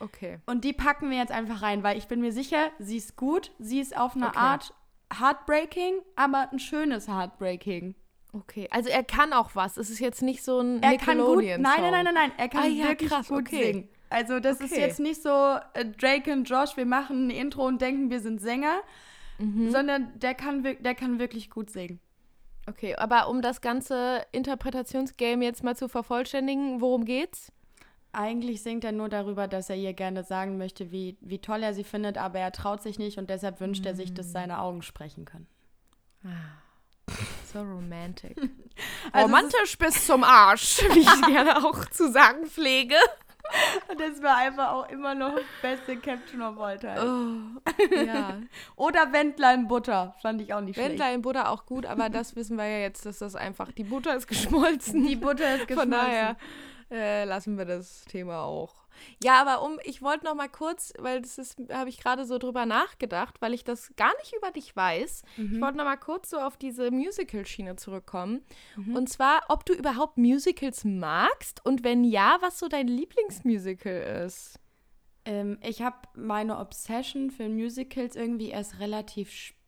Okay. 0.00 0.38
Und 0.46 0.64
die 0.64 0.72
packen 0.72 1.10
wir 1.10 1.18
jetzt 1.18 1.30
einfach 1.32 1.62
rein, 1.62 1.82
weil 1.82 1.96
ich 1.98 2.08
bin 2.08 2.20
mir 2.20 2.32
sicher, 2.32 2.70
sie 2.78 2.96
ist 2.96 3.16
gut. 3.16 3.52
Sie 3.58 3.80
ist 3.80 3.96
auf 3.96 4.16
eine 4.16 4.28
Okay. 4.28 4.38
Art 4.38 4.74
Heartbreaking, 5.18 5.94
aber 6.16 6.48
ein 6.52 6.58
schönes 6.58 7.06
Heartbreaking. 7.08 7.94
Okay. 8.32 8.68
Also 8.70 8.88
er 8.88 9.02
kann 9.04 9.32
auch 9.32 9.50
was. 9.54 9.76
Es 9.76 9.90
ist 9.90 9.98
jetzt 9.98 10.22
nicht 10.22 10.42
so 10.42 10.60
ein 10.60 10.82
Er 10.82 10.96
kann 10.98 11.18
gut. 11.18 11.44
Nein, 11.44 11.60
nein, 11.62 11.80
nein, 11.90 12.04
nein, 12.04 12.14
nein. 12.14 12.32
Er 12.36 12.48
kann 12.48 12.62
Ah, 12.62 12.66
ja, 12.66 12.88
wirklich 12.88 13.10
krass, 13.10 13.28
gut 13.28 13.40
okay. 13.48 13.72
singen. 13.72 13.88
Also 14.08 14.40
das 14.40 14.60
ist 14.60 14.72
Okay. 14.72 14.80
jetzt 14.80 15.00
nicht 15.00 15.22
so 15.22 15.28
äh, 15.74 15.84
Drake 15.84 16.32
und 16.32 16.48
Josh, 16.48 16.76
wir 16.76 16.86
machen 16.86 17.26
ein 17.28 17.30
Intro 17.30 17.66
und 17.66 17.80
denken, 17.80 18.10
wir 18.10 18.20
sind 18.20 18.40
Sänger, 18.40 18.80
Mhm. 19.38 19.70
sondern 19.70 20.12
der 20.18 20.34
kann, 20.34 20.62
der 20.62 20.94
kann 20.94 21.18
wirklich 21.18 21.48
gut 21.50 21.70
singen. 21.70 21.98
Okay, 22.68 22.94
aber 22.96 23.28
um 23.28 23.40
das 23.40 23.60
ganze 23.60 24.24
Interpretationsgame 24.32 25.44
jetzt 25.44 25.64
mal 25.64 25.76
zu 25.76 25.88
vervollständigen, 25.88 26.80
worum 26.80 27.04
geht's? 27.04 27.50
Eigentlich 28.12 28.62
singt 28.62 28.82
er 28.84 28.92
nur 28.92 29.08
darüber, 29.08 29.46
dass 29.46 29.70
er 29.70 29.76
ihr 29.76 29.92
gerne 29.92 30.24
sagen 30.24 30.58
möchte, 30.58 30.90
wie, 30.90 31.16
wie 31.20 31.38
toll 31.38 31.62
er 31.62 31.74
sie 31.74 31.84
findet, 31.84 32.18
aber 32.18 32.38
er 32.40 32.50
traut 32.52 32.82
sich 32.82 32.98
nicht 32.98 33.18
und 33.18 33.30
deshalb 33.30 33.60
wünscht 33.60 33.86
er 33.86 33.94
sich, 33.94 34.10
Mm. 34.12 34.14
dass 34.14 34.32
seine 34.32 34.60
Augen 34.60 34.82
sprechen 34.82 35.24
können. 35.24 35.46
So 37.52 37.60
romantic. 37.60 38.36
Also 39.12 39.26
Romantisch 39.26 39.76
bis 39.76 40.06
zum 40.06 40.24
Arsch, 40.24 40.80
wie 40.94 41.00
ich 41.00 41.22
gerne 41.26 41.64
auch 41.64 41.84
zu 41.86 42.10
sagen 42.10 42.46
pflege. 42.46 42.94
Das 43.98 44.22
war 44.22 44.36
einfach 44.38 44.70
auch 44.72 44.88
immer 44.88 45.14
noch 45.14 45.34
beste 45.60 45.96
Caption 45.96 46.40
of 46.40 46.58
all 46.58 46.78
time. 46.78 47.60
Oh, 47.60 47.94
ja. 47.96 48.38
Oder 48.76 49.12
Wendler 49.12 49.52
in 49.54 49.66
Butter, 49.68 50.14
fand 50.22 50.40
ich 50.40 50.54
auch 50.54 50.60
nicht 50.60 50.78
Wendler 50.78 51.12
in 51.12 51.20
Butter 51.22 51.50
auch 51.50 51.66
gut, 51.66 51.84
aber 51.84 52.08
das 52.08 52.36
wissen 52.36 52.56
wir 52.56 52.66
ja 52.66 52.78
jetzt, 52.78 53.04
dass 53.04 53.18
das 53.18 53.34
einfach, 53.34 53.70
die 53.72 53.84
Butter 53.84 54.14
ist 54.16 54.28
geschmolzen. 54.28 55.00
schlecht. 55.00 55.10
Die 55.10 55.16
Butter 55.16 55.56
ist 55.56 55.66
geschmolzen. 55.68 55.76
Von 55.76 55.90
daher 55.90 56.36
äh, 56.90 57.24
lassen 57.24 57.56
wir 57.56 57.64
das 57.64 58.04
Thema 58.04 58.42
auch. 58.42 58.74
Ja, 59.22 59.40
aber 59.40 59.62
um, 59.62 59.78
ich 59.84 60.02
wollte 60.02 60.24
noch 60.24 60.34
mal 60.34 60.48
kurz, 60.48 60.92
weil 60.98 61.22
das 61.22 61.38
ist, 61.38 61.56
habe 61.70 61.88
ich 61.88 61.98
gerade 61.98 62.24
so 62.24 62.38
drüber 62.38 62.66
nachgedacht, 62.66 63.40
weil 63.40 63.54
ich 63.54 63.64
das 63.64 63.92
gar 63.96 64.14
nicht 64.18 64.34
über 64.36 64.50
dich 64.50 64.74
weiß. 64.74 65.22
Mhm. 65.36 65.54
Ich 65.54 65.60
wollte 65.60 65.78
noch 65.78 65.84
mal 65.84 65.96
kurz 65.96 66.30
so 66.30 66.38
auf 66.38 66.56
diese 66.56 66.90
Musical-Schiene 66.90 67.76
zurückkommen. 67.76 68.44
Mhm. 68.76 68.96
Und 68.96 69.08
zwar, 69.08 69.42
ob 69.48 69.64
du 69.64 69.72
überhaupt 69.72 70.18
Musicals 70.18 70.84
magst 70.84 71.64
und 71.64 71.84
wenn 71.84 72.04
ja, 72.04 72.38
was 72.40 72.58
so 72.58 72.68
dein 72.68 72.88
Lieblingsmusical 72.88 74.24
ist. 74.26 74.58
Ähm, 75.24 75.58
ich 75.62 75.82
habe 75.82 75.96
meine 76.14 76.58
Obsession 76.58 77.30
für 77.30 77.48
Musicals 77.48 78.16
irgendwie 78.16 78.48
erst 78.48 78.80
relativ 78.80 79.30
spät 79.30 79.59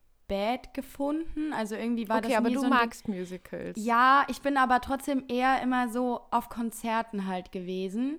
gefunden. 0.73 1.53
Also 1.53 1.75
irgendwie 1.75 2.09
war 2.09 2.19
okay, 2.19 2.29
das 2.29 2.37
aber 2.39 2.49
nie 2.49 2.55
du 2.55 2.61
so 2.61 2.67
Ding- 2.67 2.75
magst 2.75 3.09
Musicals. 3.09 3.77
Ja, 3.83 4.25
ich 4.29 4.41
bin 4.41 4.57
aber 4.57 4.81
trotzdem 4.81 5.25
eher 5.29 5.61
immer 5.63 5.89
so 5.89 6.21
auf 6.31 6.49
Konzerten 6.49 7.27
halt 7.27 7.53
gewesen. 7.53 8.19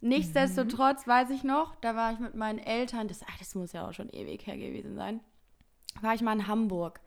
Nichtsdestotrotz 0.00 1.06
weiß 1.08 1.30
ich 1.30 1.44
noch, 1.44 1.74
da 1.76 1.96
war 1.96 2.12
ich 2.12 2.18
mit 2.18 2.34
meinen 2.34 2.58
Eltern, 2.58 3.08
das, 3.08 3.22
ah, 3.22 3.32
das 3.38 3.54
muss 3.54 3.72
ja 3.72 3.88
auch 3.88 3.92
schon 3.94 4.10
ewig 4.10 4.46
her 4.46 4.58
gewesen 4.58 4.94
sein, 4.96 5.20
war 6.02 6.14
ich 6.14 6.20
mal 6.20 6.34
in 6.34 6.46
Hamburg. 6.46 7.00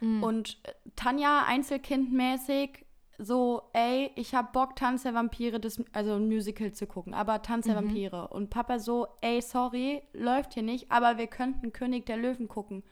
Und 0.00 0.58
äh, 0.64 0.72
Tanja, 0.96 1.44
Einzelkindmäßig, 1.46 2.84
so, 3.18 3.62
ey, 3.72 4.10
ich 4.16 4.34
hab 4.34 4.52
Bock, 4.52 4.74
Tanz 4.74 5.04
der 5.04 5.14
Vampire, 5.14 5.60
das, 5.60 5.80
also 5.92 6.14
ein 6.14 6.26
Musical 6.26 6.72
zu 6.72 6.88
gucken, 6.88 7.14
aber 7.14 7.42
Tanz 7.42 7.66
der 7.66 7.76
Vampire. 7.76 8.26
Und 8.28 8.50
Papa 8.50 8.80
so, 8.80 9.06
ey, 9.20 9.40
sorry, 9.40 10.02
läuft 10.12 10.54
hier 10.54 10.64
nicht, 10.64 10.90
aber 10.90 11.18
wir 11.18 11.28
könnten 11.28 11.72
König 11.72 12.06
der 12.06 12.16
Löwen 12.16 12.48
gucken. 12.48 12.82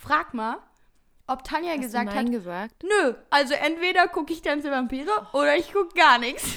Frag 0.00 0.32
mal, 0.32 0.56
ob 1.26 1.44
Tanja 1.44 1.72
Hast 1.72 1.82
gesagt 1.82 2.08
hat, 2.08 2.14
Nein 2.14 2.32
gesagt? 2.32 2.82
Nö, 2.82 3.14
also 3.28 3.52
entweder 3.52 4.08
gucke 4.08 4.32
ich 4.32 4.40
Tanz 4.40 4.62
der 4.62 4.72
Vampire 4.72 5.26
oder 5.34 5.54
ich 5.56 5.74
gucke 5.74 5.94
gar 5.94 6.18
nichts. 6.18 6.56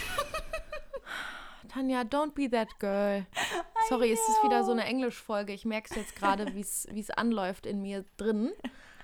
Tanja, 1.68 2.04
don't 2.04 2.32
be 2.32 2.50
that 2.50 2.70
girl. 2.80 3.26
Sorry, 3.90 4.14
es 4.14 4.20
ist 4.22 4.44
wieder 4.46 4.64
so 4.64 4.72
eine 4.72 4.86
Englischfolge. 4.86 5.52
Ich 5.52 5.66
merke 5.66 5.90
es 5.90 5.98
jetzt 5.98 6.16
gerade, 6.20 6.56
wie 6.56 6.62
es 6.62 7.10
anläuft 7.10 7.66
in 7.66 7.82
mir 7.82 8.06
drin. 8.16 8.54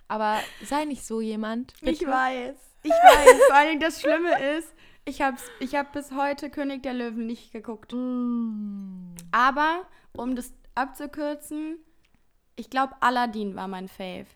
Aber 0.07 0.39
sei 0.63 0.85
nicht 0.85 1.05
so 1.05 1.19
jemand. 1.19 1.73
Ich 1.81 1.99
bitte. 1.99 2.09
weiß. 2.09 2.55
Ich 2.83 2.91
weiß. 2.91 3.41
Vor 3.47 3.55
allem 3.57 3.81
das 3.81 3.99
Schlimme 3.99 4.57
ist, 4.57 4.73
ich 5.03 5.21
habe 5.21 5.35
ich 5.59 5.75
hab 5.75 5.91
bis 5.91 6.13
heute 6.13 6.49
König 6.49 6.81
der 6.83 6.93
Löwen 6.93 7.25
nicht 7.25 7.51
geguckt. 7.51 7.91
Mm. 7.91 9.15
Aber, 9.33 9.85
um 10.13 10.37
das 10.37 10.53
abzukürzen, 10.75 11.79
ich 12.59 12.69
glaube, 12.69 12.93
Aladdin 12.99 13.55
war 13.55 13.67
mein 13.67 13.87
Fave. 13.87 14.27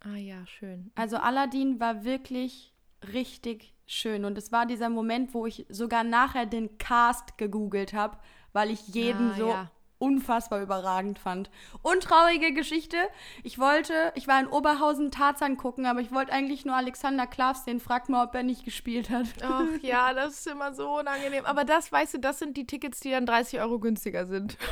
Ah 0.00 0.16
ja, 0.16 0.46
schön. 0.46 0.90
Also 0.94 1.16
Aladdin 1.16 1.78
war 1.80 2.04
wirklich 2.04 2.72
richtig 3.12 3.74
schön. 3.86 4.24
Und 4.24 4.38
es 4.38 4.52
war 4.52 4.66
dieser 4.66 4.88
Moment, 4.88 5.34
wo 5.34 5.46
ich 5.46 5.66
sogar 5.68 6.04
nachher 6.04 6.46
den 6.46 6.78
Cast 6.78 7.36
gegoogelt 7.38 7.92
habe, 7.92 8.16
weil 8.52 8.70
ich 8.70 8.88
jeden 8.88 9.30
Ah, 9.32 9.34
so 9.36 9.48
ja. 9.48 9.70
unfassbar 9.98 10.60
überragend 10.62 11.18
fand. 11.20 11.50
Und 11.82 12.02
traurige 12.02 12.52
Geschichte. 12.52 12.96
Ich 13.44 13.58
wollte, 13.58 14.12
ich 14.16 14.26
war 14.26 14.40
in 14.40 14.48
Oberhausen 14.48 15.10
Tarzan 15.12 15.56
gucken, 15.56 15.86
aber 15.86 16.00
ich 16.00 16.10
wollte 16.12 16.32
eigentlich 16.32 16.64
nur 16.64 16.74
Alexander 16.76 17.26
Klavs 17.28 17.64
sehen. 17.64 17.78
Frag 17.80 18.08
mal, 18.08 18.24
ob 18.26 18.34
er 18.34 18.42
nicht 18.42 18.64
gespielt 18.64 19.10
hat. 19.10 19.26
Ach 19.42 19.66
ja, 19.82 20.12
das 20.14 20.34
ist 20.34 20.46
immer 20.48 20.74
so 20.74 20.98
unangenehm. 20.98 21.44
Aber 21.44 21.64
das, 21.64 21.92
weißt 21.92 22.14
du, 22.14 22.18
das 22.18 22.38
sind 22.40 22.56
die 22.56 22.66
Tickets, 22.66 23.00
die 23.00 23.10
dann 23.10 23.26
30 23.26 23.60
Euro 23.60 23.78
günstiger 23.78 24.26
sind. 24.26 24.56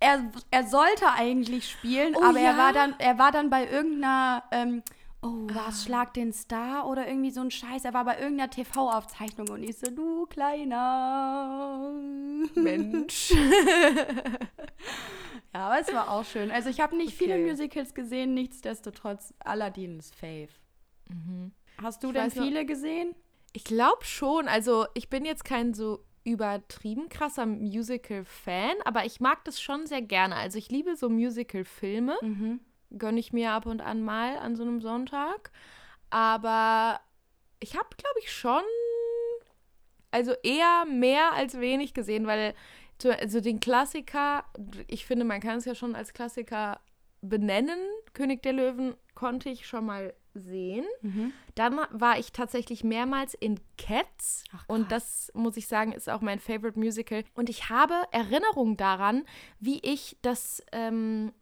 Er, 0.00 0.30
er 0.50 0.66
sollte 0.66 1.10
eigentlich 1.16 1.68
spielen, 1.70 2.14
Oh 2.16 2.22
aber 2.22 2.38
ja? 2.38 2.50
er 2.52 2.56
war 2.58 2.72
dann, 2.72 2.94
er 2.98 3.18
war 3.18 3.32
dann 3.32 3.50
bei 3.50 3.68
irgendeiner, 3.68 4.44
ähm, 4.52 4.82
oh, 5.22 5.46
was 5.52 5.84
Schlag 5.84 6.14
den 6.14 6.32
Star 6.32 6.86
oder 6.86 7.08
irgendwie 7.08 7.30
so 7.32 7.40
ein 7.40 7.50
Scheiß. 7.50 7.84
Er 7.84 7.94
war 7.94 8.04
bei 8.04 8.18
irgendeiner 8.20 8.48
TV-Aufzeichnung 8.50 9.48
und 9.48 9.62
ich 9.64 9.76
so, 9.78 9.90
du 9.90 10.26
kleiner 10.26 11.90
Mensch. 12.54 13.32
Ja, 15.54 15.66
aber 15.70 15.80
es 15.80 15.92
war 15.92 16.10
auch 16.10 16.24
schön. 16.24 16.50
Also 16.50 16.68
ich 16.68 16.78
habe 16.80 16.94
nicht 16.96 17.14
viele 17.16 17.34
Okay. 17.34 17.50
Musicals 17.50 17.94
gesehen, 17.94 18.34
nichtsdestotrotz 18.34 19.32
Aladdin 19.40 19.98
ist 19.98 20.14
Fave. 20.14 20.48
Hast 21.82 22.02
du 22.04 22.08
Ich 22.08 22.12
denn 22.14 22.22
weiß 22.26 22.34
noch- 22.36 22.44
viele 22.44 22.66
gesehen? 22.66 23.14
Ich 23.54 23.64
glaube 23.64 24.04
schon. 24.04 24.46
Also, 24.46 24.86
ich 24.92 25.08
bin 25.08 25.24
jetzt 25.24 25.44
kein 25.46 25.72
so 25.72 26.04
übertrieben 26.28 27.08
krasser 27.08 27.46
Musical-Fan, 27.46 28.76
aber 28.84 29.04
ich 29.04 29.20
mag 29.20 29.44
das 29.44 29.60
schon 29.60 29.86
sehr 29.86 30.02
gerne. 30.02 30.36
Also, 30.36 30.58
ich 30.58 30.70
liebe 30.70 30.94
so 30.96 31.08
Musical-Filme. 31.08 32.16
Mhm. 32.22 32.60
Gönne 32.96 33.20
ich 33.20 33.32
mir 33.32 33.52
ab 33.52 33.66
und 33.66 33.80
an 33.80 34.02
mal 34.02 34.38
an 34.38 34.56
so 34.56 34.62
einem 34.62 34.80
Sonntag. 34.80 35.50
Aber 36.10 37.00
ich 37.60 37.76
habe, 37.76 37.88
glaube 37.96 38.18
ich, 38.20 38.32
schon. 38.32 38.62
Also 40.10 40.32
eher 40.42 40.86
mehr 40.86 41.32
als 41.34 41.60
wenig 41.60 41.92
gesehen, 41.92 42.26
weil 42.26 42.54
so- 43.00 43.10
also 43.10 43.40
den 43.42 43.60
Klassiker, 43.60 44.44
ich 44.86 45.04
finde, 45.04 45.26
man 45.26 45.40
kann 45.40 45.58
es 45.58 45.66
ja 45.66 45.74
schon 45.74 45.94
als 45.94 46.14
Klassiker 46.14 46.80
benennen. 47.20 47.78
König 48.14 48.42
der 48.42 48.54
Löwen 48.54 48.94
konnte 49.14 49.50
ich 49.50 49.66
schon 49.66 49.84
mal 49.84 50.14
sehen. 50.40 50.84
Mhm. 51.02 51.32
Dann 51.54 51.80
war 51.90 52.18
ich 52.18 52.32
tatsächlich 52.32 52.84
mehrmals 52.84 53.34
in 53.34 53.60
Cats 53.76 54.44
Ach, 54.52 54.64
und 54.68 54.92
das 54.92 55.30
muss 55.34 55.56
ich 55.56 55.66
sagen 55.66 55.92
ist 55.92 56.08
auch 56.08 56.20
mein 56.20 56.38
Favorite 56.38 56.78
Musical 56.78 57.24
und 57.34 57.48
ich 57.48 57.68
habe 57.68 57.94
Erinnerungen 58.12 58.76
daran, 58.76 59.24
wie 59.60 59.80
ich 59.80 60.16
das 60.22 60.62
ähm, 60.72 61.32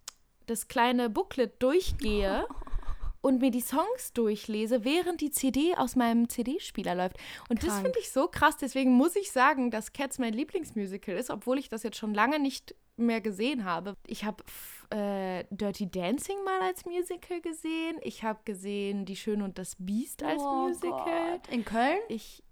das 0.46 0.68
kleine 0.68 1.10
Booklet 1.10 1.62
durchgehe 1.62 2.46
und 3.20 3.40
mir 3.40 3.50
die 3.50 3.60
Songs 3.60 4.12
durchlese, 4.14 4.84
während 4.84 5.20
die 5.20 5.30
CD 5.30 5.74
aus 5.74 5.96
meinem 5.96 6.28
CD-Spieler 6.28 6.94
läuft. 6.94 7.16
Und 7.48 7.62
das 7.62 7.70
Krank. 7.70 7.82
finde 7.82 7.98
ich 7.98 8.10
so 8.10 8.28
krass. 8.28 8.56
Deswegen 8.56 8.92
muss 8.92 9.16
ich 9.16 9.32
sagen, 9.32 9.70
dass 9.70 9.92
Cats 9.92 10.18
mein 10.18 10.32
Lieblingsmusical 10.32 11.16
ist, 11.16 11.30
obwohl 11.30 11.58
ich 11.58 11.68
das 11.68 11.82
jetzt 11.82 11.96
schon 11.96 12.14
lange 12.14 12.38
nicht 12.38 12.76
mehr 12.96 13.20
gesehen 13.20 13.64
habe. 13.64 13.94
Ich 14.06 14.24
habe 14.24 14.42
äh, 14.90 15.44
Dirty 15.50 15.90
Dancing 15.90 16.42
mal 16.44 16.60
als 16.62 16.84
Musical 16.86 17.40
gesehen. 17.40 17.98
Ich 18.02 18.22
habe 18.24 18.40
gesehen 18.44 19.04
Die 19.04 19.16
Schöne 19.16 19.44
und 19.44 19.58
das 19.58 19.76
Biest 19.78 20.22
als 20.22 20.40
Oh 20.42 20.66
Musical. 20.68 21.32
Gott. 21.32 21.48
In 21.52 21.64
Köln? 21.64 21.98
Ich 22.08 22.42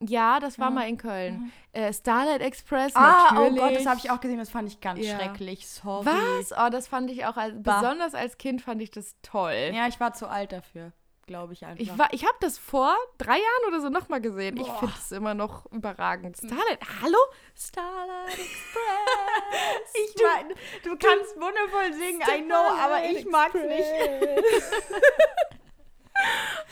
Ja, 0.00 0.38
das 0.38 0.58
war 0.58 0.70
mal 0.70 0.88
in 0.88 0.96
Köln. 0.96 1.50
Äh, 1.72 1.92
Starlight 1.92 2.40
Express, 2.40 2.94
Ah, 2.94 3.30
natürlich. 3.32 3.60
oh 3.60 3.64
Gott, 3.66 3.74
das 3.76 3.86
habe 3.86 3.98
ich 3.98 4.10
auch 4.10 4.20
gesehen. 4.20 4.38
Das 4.38 4.50
fand 4.50 4.68
ich 4.68 4.80
ganz 4.80 5.04
Ja. 5.04 5.16
schrecklich. 5.18 5.66
Sorry. 5.66 6.06
Was? 6.06 6.52
Oh, 6.52 6.68
das 6.70 6.86
fand 6.86 7.10
ich 7.10 7.24
auch, 7.26 7.36
als, 7.36 7.54
besonders 7.60 8.14
als 8.14 8.38
Kind 8.38 8.62
fand 8.62 8.80
ich 8.82 8.90
das 8.90 9.16
toll. 9.22 9.72
Ja, 9.74 9.88
ich 9.88 9.98
war 9.98 10.12
zu 10.12 10.28
alt 10.28 10.52
dafür, 10.52 10.92
glaube 11.28 11.52
ich 11.52 11.64
einfach. 11.64 11.80
Ich, 11.80 11.96
war- 11.96 12.12
ich 12.12 12.24
habe 12.24 12.36
das 12.40 12.58
vor 12.58 12.92
drei 13.18 13.36
Jahren 13.38 13.68
oder 13.68 13.80
so 13.80 13.88
nochmal 13.88 14.20
gesehen. 14.20 14.56
Ich 14.56 14.66
Boah. 14.66 14.78
finde 14.80 14.94
es 14.98 15.12
immer 15.12 15.34
noch 15.34 15.66
überragend. 15.70 16.36
Starlight, 16.36 16.80
hallo? 17.00 17.18
Starlight 17.56 18.30
Express. 18.30 19.94
Ich 20.16 20.22
meine, 20.22 20.54
du 20.82 20.90
kannst 20.96 21.36
wundervoll 21.36 21.92
singen, 21.94 22.20
I 22.22 22.42
know, 22.42 22.56
aber 22.56 23.04
ich 23.04 23.24
mag's 23.26 23.54
nicht. 23.54 23.88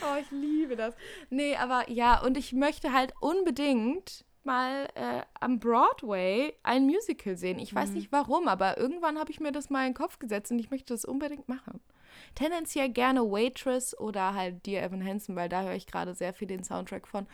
oh, 0.01 0.17
ich 0.19 0.29
liebe 0.31 0.75
das. 0.75 0.93
Nee, 1.29 1.55
aber 1.55 1.89
ja, 1.89 2.21
und 2.21 2.37
ich 2.37 2.53
möchte 2.53 2.93
halt 2.93 3.13
unbedingt 3.21 4.25
mal 4.43 4.87
äh, 4.95 5.21
am 5.39 5.59
Broadway 5.59 6.53
ein 6.63 6.85
Musical 6.85 7.35
sehen. 7.35 7.59
Ich 7.59 7.73
Mhm. 7.73 7.77
weiß 7.77 7.89
nicht 7.91 8.11
warum, 8.11 8.47
aber 8.47 8.77
irgendwann 8.77 9.19
habe 9.19 9.31
ich 9.31 9.39
mir 9.39 9.51
das 9.51 9.69
mal 9.69 9.85
in 9.85 9.93
den 9.93 9.97
Kopf 9.97 10.19
gesetzt 10.19 10.51
und 10.51 10.59
ich 10.59 10.71
möchte 10.71 10.93
das 10.93 11.05
unbedingt 11.05 11.49
machen. 11.49 11.81
Tendenziell 12.35 12.89
gerne 12.89 13.21
Waitress 13.21 13.97
oder 13.97 14.33
halt 14.33 14.65
Dear 14.65 14.83
Evan 14.83 15.05
Hansen, 15.05 15.35
weil 15.35 15.49
da 15.49 15.63
höre 15.63 15.75
ich 15.75 15.87
gerade 15.87 16.13
sehr 16.13 16.33
viel 16.33 16.47
den 16.47 16.63
Soundtrack 16.63 17.07
von. 17.07 17.27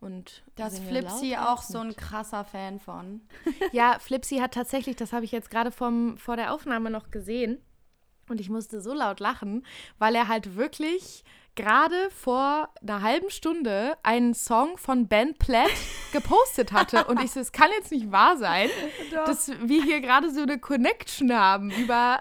Und 0.00 0.42
Das 0.56 0.78
Flipsy 0.78 1.36
auch 1.36 1.62
so 1.62 1.78
ein 1.78 1.94
krasser 1.94 2.44
Fan 2.44 2.78
von. 2.78 3.20
Ja, 3.72 3.98
Flipsy 3.98 4.38
hat 4.38 4.54
tatsächlich, 4.54 4.96
das 4.96 5.12
habe 5.12 5.24
ich 5.24 5.32
jetzt 5.32 5.50
gerade 5.50 5.70
vor 5.70 6.36
der 6.36 6.52
Aufnahme 6.54 6.90
noch 6.90 7.10
gesehen. 7.10 7.60
Und 8.28 8.40
ich 8.40 8.48
musste 8.48 8.80
so 8.80 8.94
laut 8.94 9.20
lachen, 9.20 9.66
weil 9.98 10.14
er 10.14 10.28
halt 10.28 10.56
wirklich 10.56 11.24
gerade 11.62 12.10
vor 12.10 12.68
einer 12.82 13.02
halben 13.02 13.30
Stunde 13.30 13.96
einen 14.02 14.34
Song 14.34 14.76
von 14.78 15.08
Ben 15.08 15.34
Platt 15.34 15.70
gepostet 16.12 16.72
hatte. 16.72 17.04
Und 17.04 17.22
ich 17.22 17.30
so, 17.32 17.40
es 17.40 17.52
kann 17.52 17.68
jetzt 17.78 17.90
nicht 17.92 18.10
wahr 18.12 18.36
sein, 18.36 18.68
dass 19.26 19.50
wir 19.62 19.82
hier 19.82 20.00
gerade 20.00 20.30
so 20.30 20.42
eine 20.42 20.58
Connection 20.58 21.32
haben 21.34 21.70
über 21.70 22.20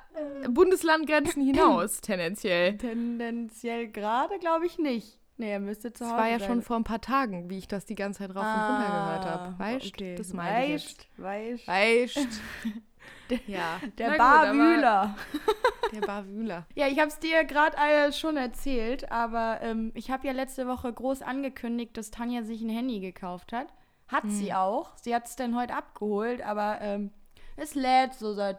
Bundeslandgrenzen 0.50 1.44
hinaus, 1.44 1.98
tendenziell. 2.02 2.78
Tendenziell 2.78 3.88
gerade 3.88 4.38
glaube 4.40 4.66
ich 4.66 4.78
nicht. 4.78 5.18
Nee, 5.38 5.52
er 5.54 5.60
müsste 5.62 5.94
zu 5.94 6.04
Das 6.04 6.10
Hause 6.12 6.22
war 6.22 6.28
ja 6.30 6.40
sein. 6.40 6.48
schon 6.50 6.62
vor 6.62 6.76
ein 6.76 6.84
paar 6.84 7.00
Tagen, 7.00 7.50
wie 7.50 7.58
ich 7.60 7.68
das 7.70 7.86
die 7.86 7.96
ganze 7.96 8.20
Zeit 8.20 8.32
rauf 8.36 8.44
und 8.44 8.50
runter 8.50 8.88
gehört 8.92 9.26
habe. 9.26 9.58
Weißt 9.60 9.86
Ah, 9.86 9.90
okay. 9.96 10.16
das 10.16 10.34
meine 10.34 10.76
ich. 10.76 10.98
Weißt, 11.16 11.66
weißt. 11.66 12.18
Weißt 12.18 12.42
Ja. 13.48 13.80
Der 13.98 14.12
Barwühler. 14.12 15.16
Der 15.94 16.02
Barwühler. 16.02 16.66
Ja, 16.76 16.88
ich 16.88 17.00
habe 17.00 17.08
es 17.10 17.20
dir 17.20 17.44
gerade 17.46 17.76
äh, 17.78 18.12
schon 18.12 18.38
erzählt, 18.38 19.12
aber 19.12 19.60
ähm, 19.62 19.92
ich 19.96 20.12
habe 20.12 20.28
ja 20.28 20.34
letzte 20.34 20.68
Woche 20.68 20.92
groß 20.94 21.22
angekündigt, 21.22 21.98
dass 21.98 22.12
Tanja 22.12 22.44
sich 22.44 22.62
ein 22.62 22.70
Handy 22.70 23.00
gekauft 23.00 23.54
hat. 23.54 23.68
Hat 24.08 24.24
Hm. 24.24 24.30
sie 24.30 24.54
auch. 24.54 24.92
Sie 24.98 25.14
hat 25.16 25.28
es 25.28 25.36
dann 25.36 25.56
heute 25.56 25.74
abgeholt, 25.76 26.42
aber 26.42 26.80
ähm, 26.82 27.12
es 27.56 27.76
lädt 27.76 28.14
so 28.14 28.34
seit 28.34 28.58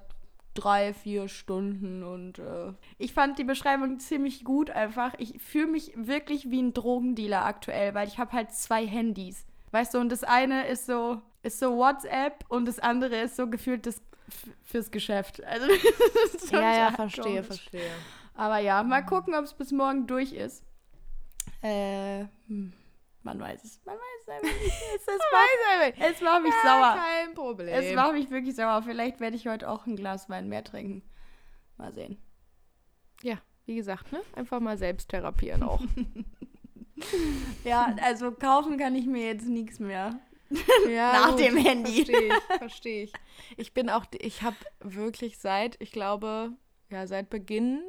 drei, 0.55 0.93
vier 0.93 1.29
Stunden 1.29 2.03
und 2.03 2.41
äh, 2.41 2.73
ich 2.99 3.13
fand 3.15 3.39
die 3.39 3.45
Beschreibung 3.45 4.01
ziemlich 4.01 4.45
gut 4.45 4.71
einfach. 4.71 5.15
Ich 5.19 5.41
fühle 5.41 5.69
mich 5.69 5.93
wirklich 5.95 6.51
wie 6.51 6.61
ein 6.61 6.75
Drogendealer 6.75 7.45
aktuell, 7.45 7.95
weil 7.95 8.09
ich 8.09 8.19
habe 8.19 8.33
halt 8.33 8.51
zwei 8.53 8.85
Handys. 8.87 9.47
Weißt 9.71 9.95
du, 9.95 9.99
und 9.99 10.11
das 10.11 10.25
eine 10.25 10.67
ist 10.67 10.87
so, 10.87 11.23
ist 11.45 11.61
so 11.61 11.77
WhatsApp 11.77 12.45
und 12.49 12.67
das 12.67 12.81
andere 12.81 13.17
ist 13.21 13.37
so 13.37 13.47
gefühlt 13.49 13.87
das 13.87 14.03
fürs 14.65 14.91
Geschäft. 14.91 15.43
Also, 15.45 15.67
Ja, 16.53 16.75
ja, 16.77 16.93
verstehe, 16.93 17.25
komisch. 17.25 17.47
verstehe. 17.47 17.91
Aber 18.35 18.59
ja, 18.59 18.83
mal 18.83 19.03
gucken, 19.05 19.35
ob 19.35 19.45
es 19.45 19.55
bis 19.55 19.73
morgen 19.73 20.07
durch 20.07 20.33
ist. 20.33 20.65
Äh, 21.63 22.25
hm, 22.47 22.73
man 23.23 23.39
weiß 23.41 23.65
es. 23.65 23.81
Man 23.85 23.97
weiß 23.97 24.23
es 24.23 24.29
einfach 24.29 24.59
nicht. 24.65 24.73
Es, 24.95 25.03
es, 25.03 25.19
macht, 25.33 26.11
es 26.13 26.21
macht 26.21 26.43
mich 26.43 26.55
sauer. 26.63 26.97
Kein 26.97 27.35
Problem. 27.35 27.69
Es 27.75 27.95
macht 27.95 28.13
mich 28.15 28.31
wirklich 28.31 28.55
sauer. 28.57 28.83
Vielleicht 28.83 29.21
werde 29.21 29.37
ich 29.37 29.47
heute 29.47 29.69
auch 29.69 29.87
ein 29.87 29.97
Glas 29.97 30.29
Wein 30.31 30.49
mehr 30.49 30.65
trinken. 30.65 31.03
Mal 31.77 31.93
sehen. 31.93 32.19
ja, 33.23 33.37
wie 33.67 33.75
gesagt, 33.77 34.13
ne? 34.13 34.21
Einfach 34.35 34.61
mal 34.61 34.77
selbst 34.79 35.09
therapieren 35.11 35.63
auch. 35.63 35.83
Ja, 37.65 37.97
also 38.03 38.31
kaufen 38.31 38.77
kann 38.77 38.95
ich 38.95 39.07
mir 39.07 39.25
jetzt 39.27 39.47
nichts 39.47 39.79
mehr. 39.81 40.21
ja, 40.89 41.13
Nach 41.13 41.37
dem 41.37 41.57
Handy. 41.57 42.05
Verstehe 42.05 42.29
ich, 42.29 42.43
verstehe 42.59 43.03
ich. 43.05 43.13
Ich 43.57 43.75
bin 43.75 43.91
auch, 43.91 44.05
ich 44.19 44.43
habe 44.43 44.57
wirklich 44.81 45.39
seit, 45.39 45.77
ich 45.81 45.93
glaube, 45.93 46.53
ja, 46.91 47.07
seit 47.07 47.31
Beginn 47.31 47.83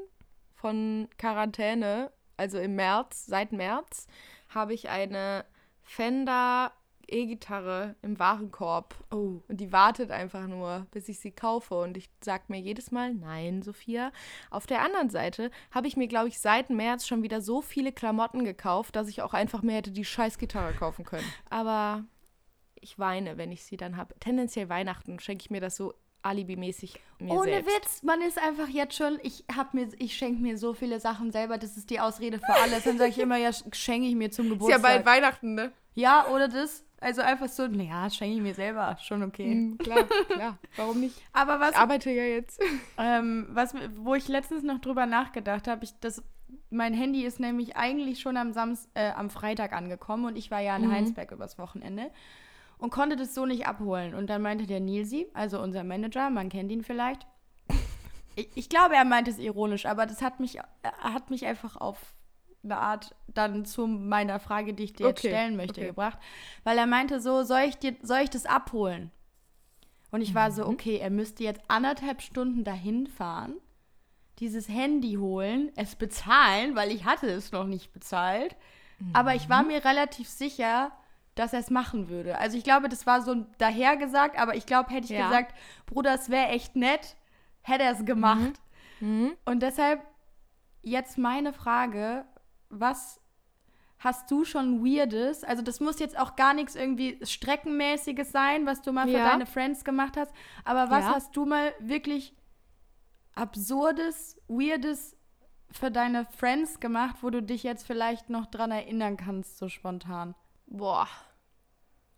von 0.56 1.08
Quarantäne, 1.18 2.12
also 2.38 2.60
im 2.60 2.76
März, 2.76 3.26
seit 3.26 3.52
März, 3.52 4.08
habe 4.50 4.74
ich 4.74 4.90
eine 4.90 5.46
Fender 5.84 6.72
E-Gitarre 7.12 7.96
im 8.02 8.18
Warenkorb. 8.20 8.96
Oh. 9.12 9.42
Und 9.48 9.58
die 9.58 9.72
wartet 9.72 10.12
einfach 10.12 10.48
nur, 10.48 10.88
bis 10.92 11.10
ich 11.10 11.20
sie 11.20 11.32
kaufe. 11.32 11.76
Und 11.76 11.98
ich 11.98 12.10
sage 12.24 12.44
mir 12.48 12.60
jedes 12.60 12.92
Mal, 12.92 13.14
nein, 13.14 13.62
Sophia. 13.62 14.12
Auf 14.50 14.66
der 14.66 14.82
anderen 14.82 15.10
Seite 15.10 15.52
habe 15.72 15.88
ich 15.88 15.98
mir, 15.98 16.08
glaube 16.08 16.30
ich, 16.30 16.40
seit 16.40 16.70
März 16.70 17.06
schon 17.08 17.24
wieder 17.24 17.42
so 17.42 17.62
viele 17.62 17.92
Klamotten 17.92 18.46
gekauft, 18.46 18.96
dass 18.96 19.08
ich 19.08 19.22
auch 19.22 19.34
einfach 19.34 19.62
mehr 19.62 19.78
hätte 19.78 19.92
die 19.92 20.06
scheiß 20.06 20.38
Gitarre 20.38 20.74
kaufen 20.74 21.06
können. 21.06 21.28
Aber 21.50 22.06
ich 22.82 23.00
weine, 23.00 23.38
wenn 23.38 23.52
ich 23.52 23.64
sie 23.64 23.78
dann 23.78 23.98
habe. 23.98 24.14
Tendenziell 24.20 24.70
Weihnachten 24.70 25.20
schenke 25.20 25.44
ich 25.44 25.50
mir 25.52 25.62
das 25.62 25.76
so 25.78 25.94
alibimäßig 26.24 27.00
mir 27.20 27.34
Ohne 27.34 27.52
selbst. 27.64 27.76
Witz, 27.76 28.04
man 28.04 28.22
ist 28.22 28.38
einfach 28.38 28.68
jetzt 28.68 28.96
schon, 28.96 29.20
ich 29.24 29.44
hab 29.56 29.74
mir, 29.74 29.88
ich 29.98 30.16
schenke 30.16 30.42
mir 30.42 30.58
so 30.58 30.74
viele 30.74 31.00
Sachen 31.00 31.32
selber, 31.32 31.58
das 31.58 31.78
ist 31.78 31.90
die 31.90 32.00
Ausrede 32.00 32.38
für 32.40 32.54
alles. 32.54 32.84
Dann 32.84 32.98
sage 32.98 33.10
ich 33.10 33.18
immer, 33.20 33.38
ja, 33.38 33.52
schenke 33.72 34.08
ich 34.08 34.16
mir 34.16 34.30
zum 34.32 34.46
Ist 34.46 34.50
ja 34.52 34.54
Geburtstag. 34.56 34.82
bald 34.84 35.06
Weihnachten, 35.06 35.56
ne? 35.56 35.72
Ja, 35.96 36.28
oder 36.28 36.48
das. 36.48 36.84
Also 37.00 37.22
einfach 37.22 37.50
so, 37.50 37.66
naja, 37.68 38.08
schenke 38.12 38.36
ich 38.36 38.42
mir 38.42 38.54
selber, 38.54 38.96
schon 39.02 39.24
okay. 39.24 39.56
Mhm, 39.56 39.78
klar, 39.80 40.04
klar. 40.30 40.58
Warum 40.76 41.00
nicht? 41.00 41.16
Aber 41.34 41.60
was, 41.60 41.72
Ich 41.72 41.78
arbeite 41.78 42.12
ja 42.12 42.24
jetzt. 42.24 42.62
ähm, 43.00 43.48
was, 43.50 43.74
wo 43.96 44.14
ich 44.14 44.28
letztens 44.28 44.62
noch 44.64 44.80
drüber 44.80 45.08
nachgedacht 45.08 45.68
habe, 45.68 45.84
ich, 45.84 45.94
das, 46.00 46.22
mein 46.70 46.94
Handy 46.94 47.24
ist 47.26 47.40
nämlich 47.40 47.76
eigentlich 47.76 48.20
schon 48.20 48.38
am, 48.38 48.54
Samst, 48.54 48.88
äh, 48.94 49.10
am 49.14 49.32
Freitag 49.32 49.74
angekommen 49.74 50.26
und 50.26 50.36
ich 50.36 50.52
war 50.52 50.60
ja 50.60 50.76
in 50.76 50.84
Mhm. 50.84 50.92
Heinsberg 50.92 51.32
übers 51.32 51.58
Wochenende 51.58 52.12
und 52.82 52.90
konnte 52.90 53.16
das 53.16 53.34
so 53.34 53.46
nicht 53.46 53.68
abholen. 53.68 54.14
Und 54.16 54.28
dann 54.30 54.42
meinte 54.42 54.66
der 54.68 54.80
Nilsi, 54.82 55.28
also 55.34 55.62
unser 55.62 55.84
Manager, 55.86 56.30
man 56.30 56.50
kennt 56.50 56.72
ihn 56.72 56.84
vielleicht, 56.84 57.26
ich, 58.36 58.50
ich 58.56 58.70
glaube, 58.70 58.96
er 58.96 59.06
meint 59.06 59.28
es 59.28 59.38
ironisch, 59.40 59.86
aber 59.86 60.06
das 60.06 60.22
hat 60.22 60.40
mich, 60.40 60.58
äh, 60.58 60.64
hat 61.00 61.30
mich 61.30 61.46
einfach 61.46 61.76
auf 61.78 62.14
eine 62.64 62.78
Art 62.78 63.16
dann 63.28 63.66
zu 63.66 63.88
meiner 63.88 64.40
Frage, 64.40 64.74
die 64.74 64.84
ich 64.84 64.94
dir 64.94 65.08
jetzt 65.08 65.20
Okay, 65.20 65.28
stellen 65.30 65.56
möchte, 65.56 65.82
okay. 65.82 65.88
gebracht. 65.88 66.18
Weil 66.64 66.78
er 66.78 66.88
meinte 66.88 67.20
so, 67.22 67.44
soll 67.44 67.62
ich, 67.62 67.78
dir, 67.78 67.96
soll 68.02 68.20
ich 68.20 68.30
das 68.30 68.46
abholen? 68.46 69.12
Und 70.12 70.22
ich 70.22 70.34
war 70.34 70.50
Mhm. 70.50 70.54
so, 70.54 70.66
okay, 70.68 70.98
er 70.98 71.10
müsste 71.10 71.44
jetzt 71.44 71.62
anderthalb 71.68 72.22
Stunden 72.22 72.64
dahin 72.64 73.08
fahren, 73.08 73.56
dieses 74.40 74.68
Handy 74.70 75.14
holen, 75.16 75.72
es 75.76 75.96
bezahlen, 75.96 76.76
weil 76.76 76.92
ich 76.92 77.06
hatte 77.06 77.28
es 77.28 77.52
noch 77.52 77.66
nicht 77.66 77.94
bezahlt. 77.94 78.56
Aber 79.14 79.36
ich 79.36 79.46
Mhm. 79.46 79.50
war 79.50 79.64
mir 79.64 79.86
relativ 79.86 80.28
sicher, 80.30 80.92
dass 81.36 81.54
er 81.54 81.60
es 81.60 81.70
machen 81.70 82.10
würde. 82.10 82.38
Also 82.38 82.58
ich 82.58 82.64
glaube, 82.64 82.90
das 82.90 83.06
war 83.06 83.22
so 83.22 83.36
dahergesagt, 83.58 84.38
aber 84.38 84.56
ich 84.56 84.66
glaube, 84.66 84.90
hätte 84.92 85.06
ich 85.06 85.12
Ja. 85.12 85.28
gesagt, 85.28 85.56
Bruder, 85.86 86.14
es 86.14 86.30
wäre 86.30 86.48
echt 86.50 86.76
nett, 86.76 87.16
hätte 87.62 87.84
er 87.84 87.92
es 87.94 88.06
gemacht. 88.06 88.60
Mhm. 89.00 89.32
Und 89.46 89.62
deshalb 89.64 90.02
jetzt 90.82 91.18
meine 91.18 91.54
Frage, 91.54 92.26
was 92.70 93.20
hast 94.00 94.30
du 94.32 94.44
schon 94.46 94.84
Weirdes? 94.84 95.44
Also 95.44 95.62
das 95.62 95.80
muss 95.80 96.00
jetzt 96.00 96.18
auch 96.20 96.36
gar 96.36 96.54
nichts 96.54 96.76
irgendwie 96.76 97.20
Streckenmäßiges 97.24 98.32
sein, 98.32 98.66
was 98.66 98.82
du 98.82 98.92
mal 98.92 99.06
für 99.08 99.14
Ja. 99.20 99.30
deine 99.30 99.46
Friends 99.46 99.84
gemacht 99.84 100.18
hast. 100.18 100.34
Aber 100.66 100.90
was 100.90 101.06
Ja. 101.06 101.14
hast 101.16 101.36
du 101.36 101.46
mal 101.46 101.72
wirklich 101.80 102.36
Absurdes, 103.34 104.38
Weirdes 104.48 105.16
für 105.72 105.90
deine 105.90 106.26
Friends 106.26 106.80
gemacht, 106.80 107.18
wo 107.22 107.30
du 107.30 107.42
dich 107.42 107.64
jetzt 107.64 107.88
vielleicht 107.88 108.30
noch 108.30 108.46
dran 108.46 108.72
erinnern 108.72 109.16
kannst, 109.18 109.58
so 109.58 109.70
spontan? 109.70 110.36
Boah. 110.72 111.08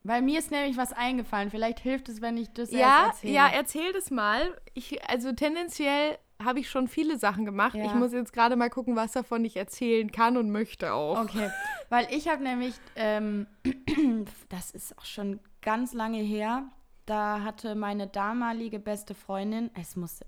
Weil 0.03 0.21
mir 0.21 0.37
ist 0.39 0.51
nämlich 0.51 0.77
was 0.77 0.91
eingefallen. 0.93 1.49
Vielleicht 1.49 1.79
hilft 1.79 2.09
es, 2.09 2.21
wenn 2.21 2.37
ich 2.37 2.51
das 2.53 2.71
Ja, 2.71 3.07
erzähle. 3.07 3.33
ja, 3.33 3.47
erzähl 3.47 3.93
das 3.93 4.11
mal. 4.11 4.41
Ich, 4.73 5.03
also 5.09 5.31
tendenziell 5.31 6.17
habe 6.43 6.59
ich 6.59 6.69
schon 6.69 6.87
viele 6.89 7.17
Sachen 7.17 7.45
gemacht. 7.45 7.75
Ja. 7.75 7.85
Ich 7.85 7.93
muss 7.93 8.11
jetzt 8.11 8.33
gerade 8.33 8.55
mal 8.57 8.69
gucken, 8.69 8.95
was 8.97 9.13
davon 9.13 9.45
ich 9.45 9.55
erzählen 9.55 10.11
kann 10.11 10.35
und 10.35 10.51
möchte 10.51 10.93
auch. 10.93 11.21
Okay, 11.21 11.49
weil 11.89 12.05
ich 12.11 12.27
habe 12.27 12.43
nämlich, 12.43 12.75
ähm, 12.97 13.47
das 14.49 14.71
ist 14.71 14.97
auch 14.97 15.05
schon 15.05 15.39
ganz 15.61 15.93
lange 15.93 16.17
her, 16.19 16.65
da 17.05 17.41
hatte 17.41 17.75
meine 17.75 18.07
damalige 18.07 18.79
beste 18.79 19.13
Freundin, 19.15 19.69
es 19.79 19.95
muss 19.95 20.19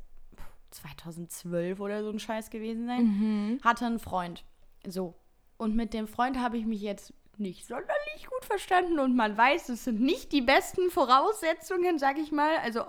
2012 0.72 1.80
oder 1.80 2.04
so 2.04 2.10
ein 2.10 2.20
Scheiß 2.20 2.50
gewesen 2.50 2.86
sein, 2.86 3.04
Mhm. 3.04 3.60
hatte 3.64 3.86
einen 3.86 4.00
Freund. 4.00 4.46
So. 4.88 5.16
Und 5.58 5.76
mit 5.76 5.94
dem 5.94 6.08
Freund 6.08 6.38
habe 6.40 6.58
ich 6.58 6.66
mich 6.66 6.82
jetzt 6.82 7.14
nicht 7.40 7.68
sonderlich 7.68 8.28
gut 8.30 8.46
verstanden 8.46 9.00
und 9.00 9.16
man 9.16 9.38
weiß, 9.38 9.70
es 9.70 9.84
sind 9.84 10.02
nicht 10.02 10.32
die 10.32 10.42
besten 10.42 10.90
Voraussetzungen, 10.90 12.00
sag 12.00 12.18
ich 12.18 12.32
mal. 12.32 12.58
Also 12.64 12.84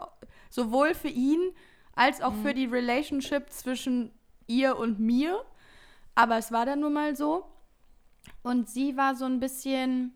sowohl 0.50 0.94
für 0.94 1.08
ihn 1.08 1.52
als 1.94 2.20
auch 2.20 2.34
für 2.42 2.54
die 2.54 2.66
Relationship 2.66 3.50
zwischen 3.50 4.12
ihr 4.46 4.76
und 4.76 5.00
mir. 5.00 5.44
Aber 6.14 6.38
es 6.38 6.52
war 6.52 6.66
dann 6.66 6.80
nun 6.80 6.92
mal 6.92 7.16
so. 7.16 7.46
Und 8.42 8.68
sie 8.68 8.96
war 8.96 9.14
so 9.14 9.24
ein 9.24 9.40
bisschen, 9.40 10.14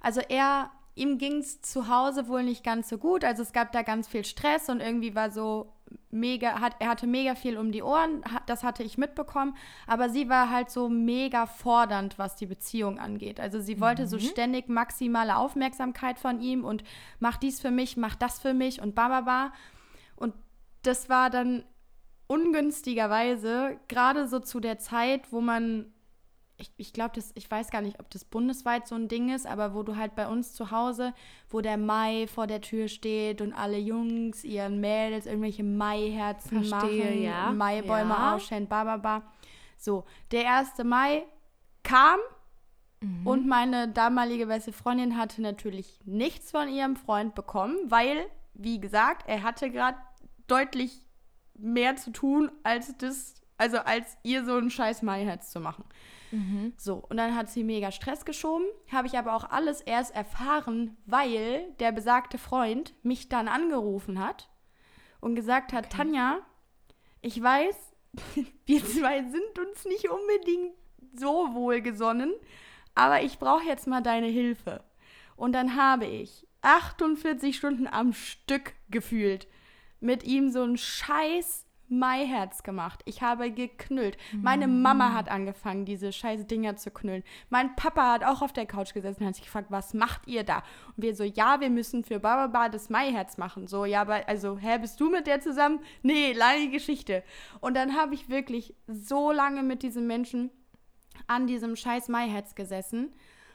also 0.00 0.20
er, 0.28 0.70
ihm 0.94 1.18
ging 1.18 1.38
es 1.38 1.60
zu 1.62 1.88
Hause 1.88 2.28
wohl 2.28 2.42
nicht 2.42 2.64
ganz 2.64 2.88
so 2.88 2.98
gut. 2.98 3.24
Also 3.24 3.42
es 3.42 3.52
gab 3.52 3.72
da 3.72 3.82
ganz 3.82 4.08
viel 4.08 4.24
Stress 4.24 4.68
und 4.68 4.80
irgendwie 4.80 5.14
war 5.14 5.30
so 5.30 5.72
mega, 6.10 6.60
hat, 6.60 6.76
er 6.78 6.88
hatte 6.88 7.06
mega 7.06 7.34
viel 7.34 7.56
um 7.56 7.72
die 7.72 7.82
Ohren, 7.82 8.22
das 8.46 8.64
hatte 8.64 8.82
ich 8.82 8.98
mitbekommen, 8.98 9.56
aber 9.86 10.08
sie 10.08 10.28
war 10.28 10.50
halt 10.50 10.70
so 10.70 10.88
mega 10.88 11.46
fordernd, 11.46 12.18
was 12.18 12.36
die 12.36 12.46
Beziehung 12.46 12.98
angeht. 12.98 13.40
Also 13.40 13.60
sie 13.60 13.80
wollte 13.80 14.02
mhm. 14.02 14.06
so 14.08 14.18
ständig 14.18 14.68
maximale 14.68 15.36
Aufmerksamkeit 15.36 16.18
von 16.18 16.40
ihm 16.40 16.64
und 16.64 16.82
mach 17.18 17.36
dies 17.36 17.60
für 17.60 17.70
mich, 17.70 17.96
mach 17.96 18.16
das 18.16 18.38
für 18.38 18.54
mich 18.54 18.80
und 18.80 18.94
bababa. 18.94 19.52
Und 20.16 20.34
das 20.82 21.08
war 21.08 21.30
dann 21.30 21.64
ungünstigerweise 22.26 23.78
gerade 23.88 24.28
so 24.28 24.38
zu 24.38 24.60
der 24.60 24.78
Zeit, 24.78 25.32
wo 25.32 25.40
man 25.40 25.92
ich, 26.60 26.70
ich 26.76 26.92
glaube, 26.92 27.20
ich 27.34 27.50
weiß 27.50 27.70
gar 27.70 27.80
nicht, 27.80 27.98
ob 28.00 28.10
das 28.10 28.24
bundesweit 28.24 28.86
so 28.86 28.94
ein 28.94 29.08
Ding 29.08 29.34
ist, 29.34 29.46
aber 29.46 29.74
wo 29.74 29.82
du 29.82 29.96
halt 29.96 30.14
bei 30.14 30.28
uns 30.28 30.52
zu 30.52 30.70
Hause, 30.70 31.14
wo 31.48 31.60
der 31.60 31.76
Mai 31.76 32.26
vor 32.26 32.46
der 32.46 32.60
Tür 32.60 32.88
steht 32.88 33.40
und 33.40 33.52
alle 33.52 33.78
Jungs 33.78 34.44
ihren 34.44 34.80
Mädels 34.80 35.26
irgendwelche 35.26 35.64
Maiherzen 35.64 36.68
machen, 36.68 37.22
ja. 37.22 37.50
Maibäume 37.52 38.10
ja. 38.10 38.34
ausstellen, 38.34 38.68
bababa. 38.68 39.22
So, 39.76 40.04
der 40.30 40.58
1. 40.58 40.84
Mai 40.84 41.24
kam 41.82 42.20
mhm. 43.00 43.26
und 43.26 43.46
meine 43.46 43.88
damalige 43.88 44.46
beste 44.46 44.72
Freundin 44.72 45.16
hatte 45.16 45.40
natürlich 45.40 45.98
nichts 46.04 46.50
von 46.50 46.68
ihrem 46.68 46.96
Freund 46.96 47.34
bekommen, 47.34 47.76
weil, 47.86 48.26
wie 48.54 48.80
gesagt, 48.80 49.26
er 49.26 49.42
hatte 49.42 49.70
gerade 49.70 49.98
deutlich 50.46 51.06
mehr 51.54 51.96
zu 51.96 52.12
tun, 52.12 52.50
als 52.62 52.94
das, 52.98 53.34
also 53.56 53.78
als 53.78 54.18
ihr 54.22 54.44
so 54.44 54.56
ein 54.56 54.70
scheiß 54.70 55.02
Maiherz 55.02 55.50
zu 55.50 55.60
machen. 55.60 55.84
Mhm. 56.30 56.72
So, 56.76 57.04
und 57.08 57.16
dann 57.16 57.34
hat 57.34 57.50
sie 57.50 57.64
mega 57.64 57.90
Stress 57.90 58.24
geschoben. 58.24 58.66
Habe 58.90 59.06
ich 59.06 59.18
aber 59.18 59.34
auch 59.34 59.50
alles 59.50 59.80
erst 59.80 60.14
erfahren, 60.14 60.96
weil 61.06 61.72
der 61.80 61.92
besagte 61.92 62.38
Freund 62.38 62.94
mich 63.02 63.28
dann 63.28 63.48
angerufen 63.48 64.24
hat 64.24 64.48
und 65.20 65.34
gesagt 65.34 65.72
hat, 65.72 65.86
okay. 65.86 65.96
Tanja, 65.96 66.38
ich 67.20 67.42
weiß, 67.42 67.76
wir 68.66 68.84
zwei 68.84 69.22
sind 69.22 69.58
uns 69.58 69.84
nicht 69.84 70.08
unbedingt 70.08 70.74
so 71.14 71.54
wohlgesonnen, 71.54 72.32
aber 72.94 73.22
ich 73.22 73.38
brauche 73.38 73.64
jetzt 73.64 73.86
mal 73.86 74.02
deine 74.02 74.28
Hilfe. 74.28 74.84
Und 75.36 75.52
dann 75.52 75.76
habe 75.76 76.06
ich 76.06 76.46
48 76.62 77.56
Stunden 77.56 77.86
am 77.86 78.12
Stück 78.12 78.74
gefühlt 78.90 79.48
mit 80.00 80.24
ihm 80.24 80.50
so 80.50 80.62
einen 80.62 80.76
scheiß 80.76 81.66
Maiherz 81.90 82.62
gemacht. 82.62 83.00
Ich 83.04 83.20
habe 83.20 83.50
geknüllt. 83.50 84.16
Meine 84.32 84.68
Mama 84.68 85.12
hat 85.12 85.28
angefangen, 85.28 85.84
diese 85.84 86.12
scheiß 86.12 86.46
Dinger 86.46 86.76
zu 86.76 86.90
knüllen. 86.90 87.24
Mein 87.48 87.74
Papa 87.74 88.12
hat 88.12 88.24
auch 88.24 88.42
auf 88.42 88.52
der 88.52 88.66
Couch 88.66 88.94
gesessen 88.94 89.22
und 89.22 89.28
hat 89.28 89.34
sich 89.34 89.44
gefragt, 89.44 89.70
was 89.70 89.92
macht 89.92 90.26
ihr 90.28 90.44
da? 90.44 90.62
Und 90.96 91.02
wir 91.02 91.16
so, 91.16 91.24
ja, 91.24 91.60
wir 91.60 91.68
müssen 91.68 92.04
für 92.04 92.20
Baba 92.20 92.68
das 92.68 92.90
Maiherz 92.90 93.38
machen. 93.38 93.66
So, 93.66 93.84
ja, 93.84 94.02
aber, 94.02 94.28
also, 94.28 94.56
hä, 94.56 94.78
bist 94.78 95.00
du 95.00 95.10
mit 95.10 95.26
der 95.26 95.40
zusammen? 95.40 95.80
Nee, 96.02 96.32
lange 96.32 96.70
Geschichte. 96.70 97.24
Und 97.60 97.74
dann 97.74 97.96
habe 97.96 98.14
ich 98.14 98.28
wirklich 98.28 98.74
so 98.86 99.32
lange 99.32 99.62
mit 99.62 99.82
diesem 99.82 100.06
Menschen 100.06 100.50
an 101.26 101.46
diesem 101.46 101.76
scheiß 101.76 102.08
Maiherz 102.08 102.54
gesessen. 102.54 103.12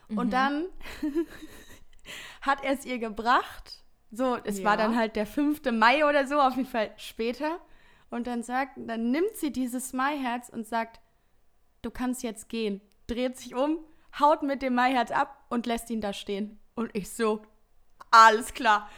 Mhm. 0.08 0.18
Und 0.18 0.32
dann 0.32 0.66
hat 2.42 2.62
er 2.62 2.74
es 2.74 2.84
ihr 2.84 2.98
gebracht. 2.98 3.82
So, 4.12 4.36
es 4.44 4.58
ja. 4.58 4.64
war 4.64 4.76
dann 4.76 4.96
halt 4.96 5.16
der 5.16 5.26
5. 5.26 5.62
Mai 5.72 6.06
oder 6.06 6.26
so, 6.26 6.40
auf 6.40 6.56
jeden 6.56 6.68
Fall 6.68 6.90
später. 6.96 7.60
Und 8.10 8.26
dann 8.26 8.42
sagt, 8.42 8.72
dann 8.76 9.10
nimmt 9.10 9.36
sie 9.36 9.52
dieses 9.52 9.92
Maiherz 9.92 10.48
und 10.48 10.66
sagt, 10.66 11.00
du 11.82 11.90
kannst 11.90 12.22
jetzt 12.22 12.48
gehen. 12.48 12.80
Dreht 13.06 13.36
sich 13.36 13.54
um, 13.54 13.78
haut 14.18 14.42
mit 14.42 14.62
dem 14.62 14.74
Maiherz 14.74 15.10
ab 15.10 15.44
und 15.48 15.66
lässt 15.66 15.90
ihn 15.90 16.00
da 16.00 16.12
stehen. 16.12 16.58
Und 16.74 16.90
ich 16.94 17.10
so, 17.10 17.42
alles 18.10 18.54
klar. 18.54 18.88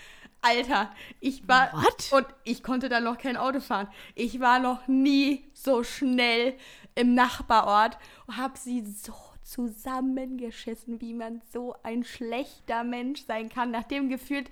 Alter, 0.41 0.93
ich 1.21 1.49
war 1.49 1.73
What? 1.73 2.13
und 2.13 2.27
ich 2.45 2.63
konnte 2.63 2.89
dann 2.89 3.05
noch 3.05 3.19
kein 3.19 3.37
Auto 3.37 3.61
fahren. 3.61 3.89
Ich 4.15 4.39
war 4.39 4.61
noch 4.61 4.87
nie 4.87 5.51
so 5.53 5.83
schnell 5.83 6.57
im 6.95 7.15
Nachbarort 7.15 7.99
und 8.27 8.37
habe 8.37 8.57
sie 8.57 8.85
so 8.87 9.13
zusammengeschissen, 9.49 11.01
wie 11.01 11.15
man 11.15 11.41
so 11.51 11.75
ein 11.83 12.05
schlechter 12.05 12.85
Mensch 12.85 13.25
sein 13.25 13.49
kann, 13.49 13.71
nachdem 13.71 14.11
gefühlt 14.11 14.51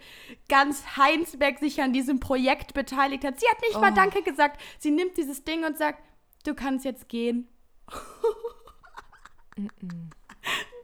ganz 0.49 0.97
Heinsberg 0.97 1.59
sich 1.59 1.83
an 1.83 1.93
diesem 1.93 2.19
Projekt 2.19 2.73
beteiligt 2.73 3.23
hat. 3.23 3.39
Sie 3.39 3.47
hat 3.47 3.61
nicht 3.61 3.77
oh. 3.77 3.81
mal 3.81 3.93
Danke 3.93 4.23
gesagt. 4.23 4.61
Sie 4.79 4.91
nimmt 4.91 5.19
dieses 5.19 5.45
Ding 5.45 5.65
und 5.65 5.77
sagt, 5.77 6.03
du 6.45 6.55
kannst 6.55 6.87
jetzt 6.87 7.09
gehen. 7.09 7.47
mm 9.57 9.67
-mm. 9.67 10.11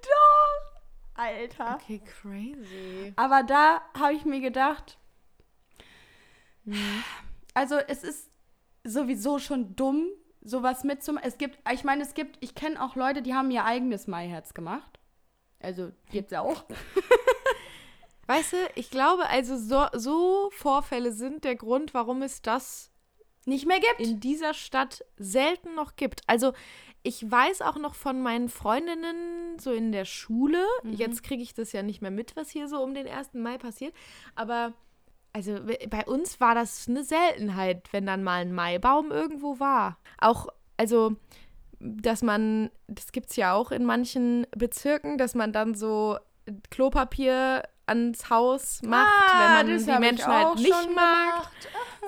Doch! 0.03 0.73
Alter. 1.15 1.79
Okay, 1.81 2.01
crazy. 2.01 3.13
Aber 3.17 3.43
da 3.43 3.81
habe 3.99 4.15
ich 4.15 4.25
mir 4.25 4.41
gedacht, 4.41 4.99
mhm. 6.65 7.03
also 7.55 7.77
es 7.77 8.03
ist 8.03 8.31
sowieso 8.85 9.39
schon 9.39 9.75
dumm, 9.77 10.09
sowas 10.43 10.85
mitzumachen. 10.85 11.27
Es 11.27 11.39
gibt, 11.39 11.59
ich 11.73 11.85
meine, 11.85 12.03
es 12.03 12.15
gibt, 12.15 12.37
ich 12.41 12.55
kenne 12.55 12.83
auch 12.83 12.97
Leute, 12.97 13.23
die 13.23 13.35
haben 13.35 13.51
ihr 13.51 13.65
eigenes 13.65 14.07
Maiherz 14.07 14.55
gemacht. 14.55 14.99
Also 15.61 15.93
gibt's 16.11 16.33
auch. 16.33 16.65
weißt 18.27 18.53
du, 18.53 18.57
ich 18.75 18.91
glaube, 18.91 19.29
also 19.29 19.57
so, 19.57 19.87
so 19.93 20.51
Vorfälle 20.53 21.13
sind 21.13 21.45
der 21.45 21.57
Grund, 21.57 21.95
warum 21.95 22.23
es 22.23 22.43
das 22.43 22.91
nicht 23.45 23.67
mehr 23.67 23.81
gibt. 23.81 24.01
In 24.01 24.21
dieser 24.21 24.55
Stadt 24.55 25.05
selten 25.17 25.75
noch 25.75 25.97
gibt. 25.97 26.23
Also 26.27 26.53
ich 27.03 27.29
weiß 27.29 27.63
auch 27.63 27.77
noch 27.77 27.95
von 27.95 28.23
meinen 28.23 28.49
Freundinnen 28.49 29.59
so 29.59 29.73
in 29.73 29.93
der 29.93 30.05
Schule. 30.05 30.65
Mhm. 30.83 30.93
Jetzt 30.95 31.23
kriege 31.23 31.43
ich 31.43 31.55
das 31.55 31.73
ja 31.73 31.83
nicht 31.83 32.03
mehr 32.03 32.11
mit, 32.11 32.37
was 32.37 32.51
hier 32.51 32.69
so 32.69 32.81
um 32.83 32.95
den 32.95 33.09
1. 33.09 33.35
Mai 33.35 33.59
passiert. 33.59 33.95
Aber 34.35 34.73
also 35.33 35.59
bei 35.89 36.05
uns 36.07 36.41
war 36.41 36.55
das 36.55 36.89
eine 36.89 37.05
Seltenheit, 37.05 37.89
wenn 37.93 38.07
dann 38.07 38.23
mal 38.23 38.43
ein 38.43 38.53
Maibaum 38.53 39.11
irgendwo 39.11 39.59
war. 39.59 39.99
Auch, 40.19 40.49
also, 40.77 41.17
dass 41.81 42.23
man, 42.23 42.71
das 42.87 43.13
gibt 43.13 43.31
es 43.31 43.37
ja 43.37 43.55
auch 43.55 43.73
in 43.73 43.85
manchen 43.85 44.47
Bezirken, 44.57 45.19
dass 45.19 45.35
man 45.35 45.53
dann 45.53 45.75
so 45.75 46.19
Klopapier 46.71 47.63
ans 47.87 48.31
Haus 48.31 48.83
macht, 48.83 49.11
ah, 49.11 49.65
wenn 49.65 49.69
man 49.69 49.79
die 49.79 49.99
Menschen 49.99 50.27
halt 50.27 50.57
nicht 50.57 50.95
mag. 50.95 51.51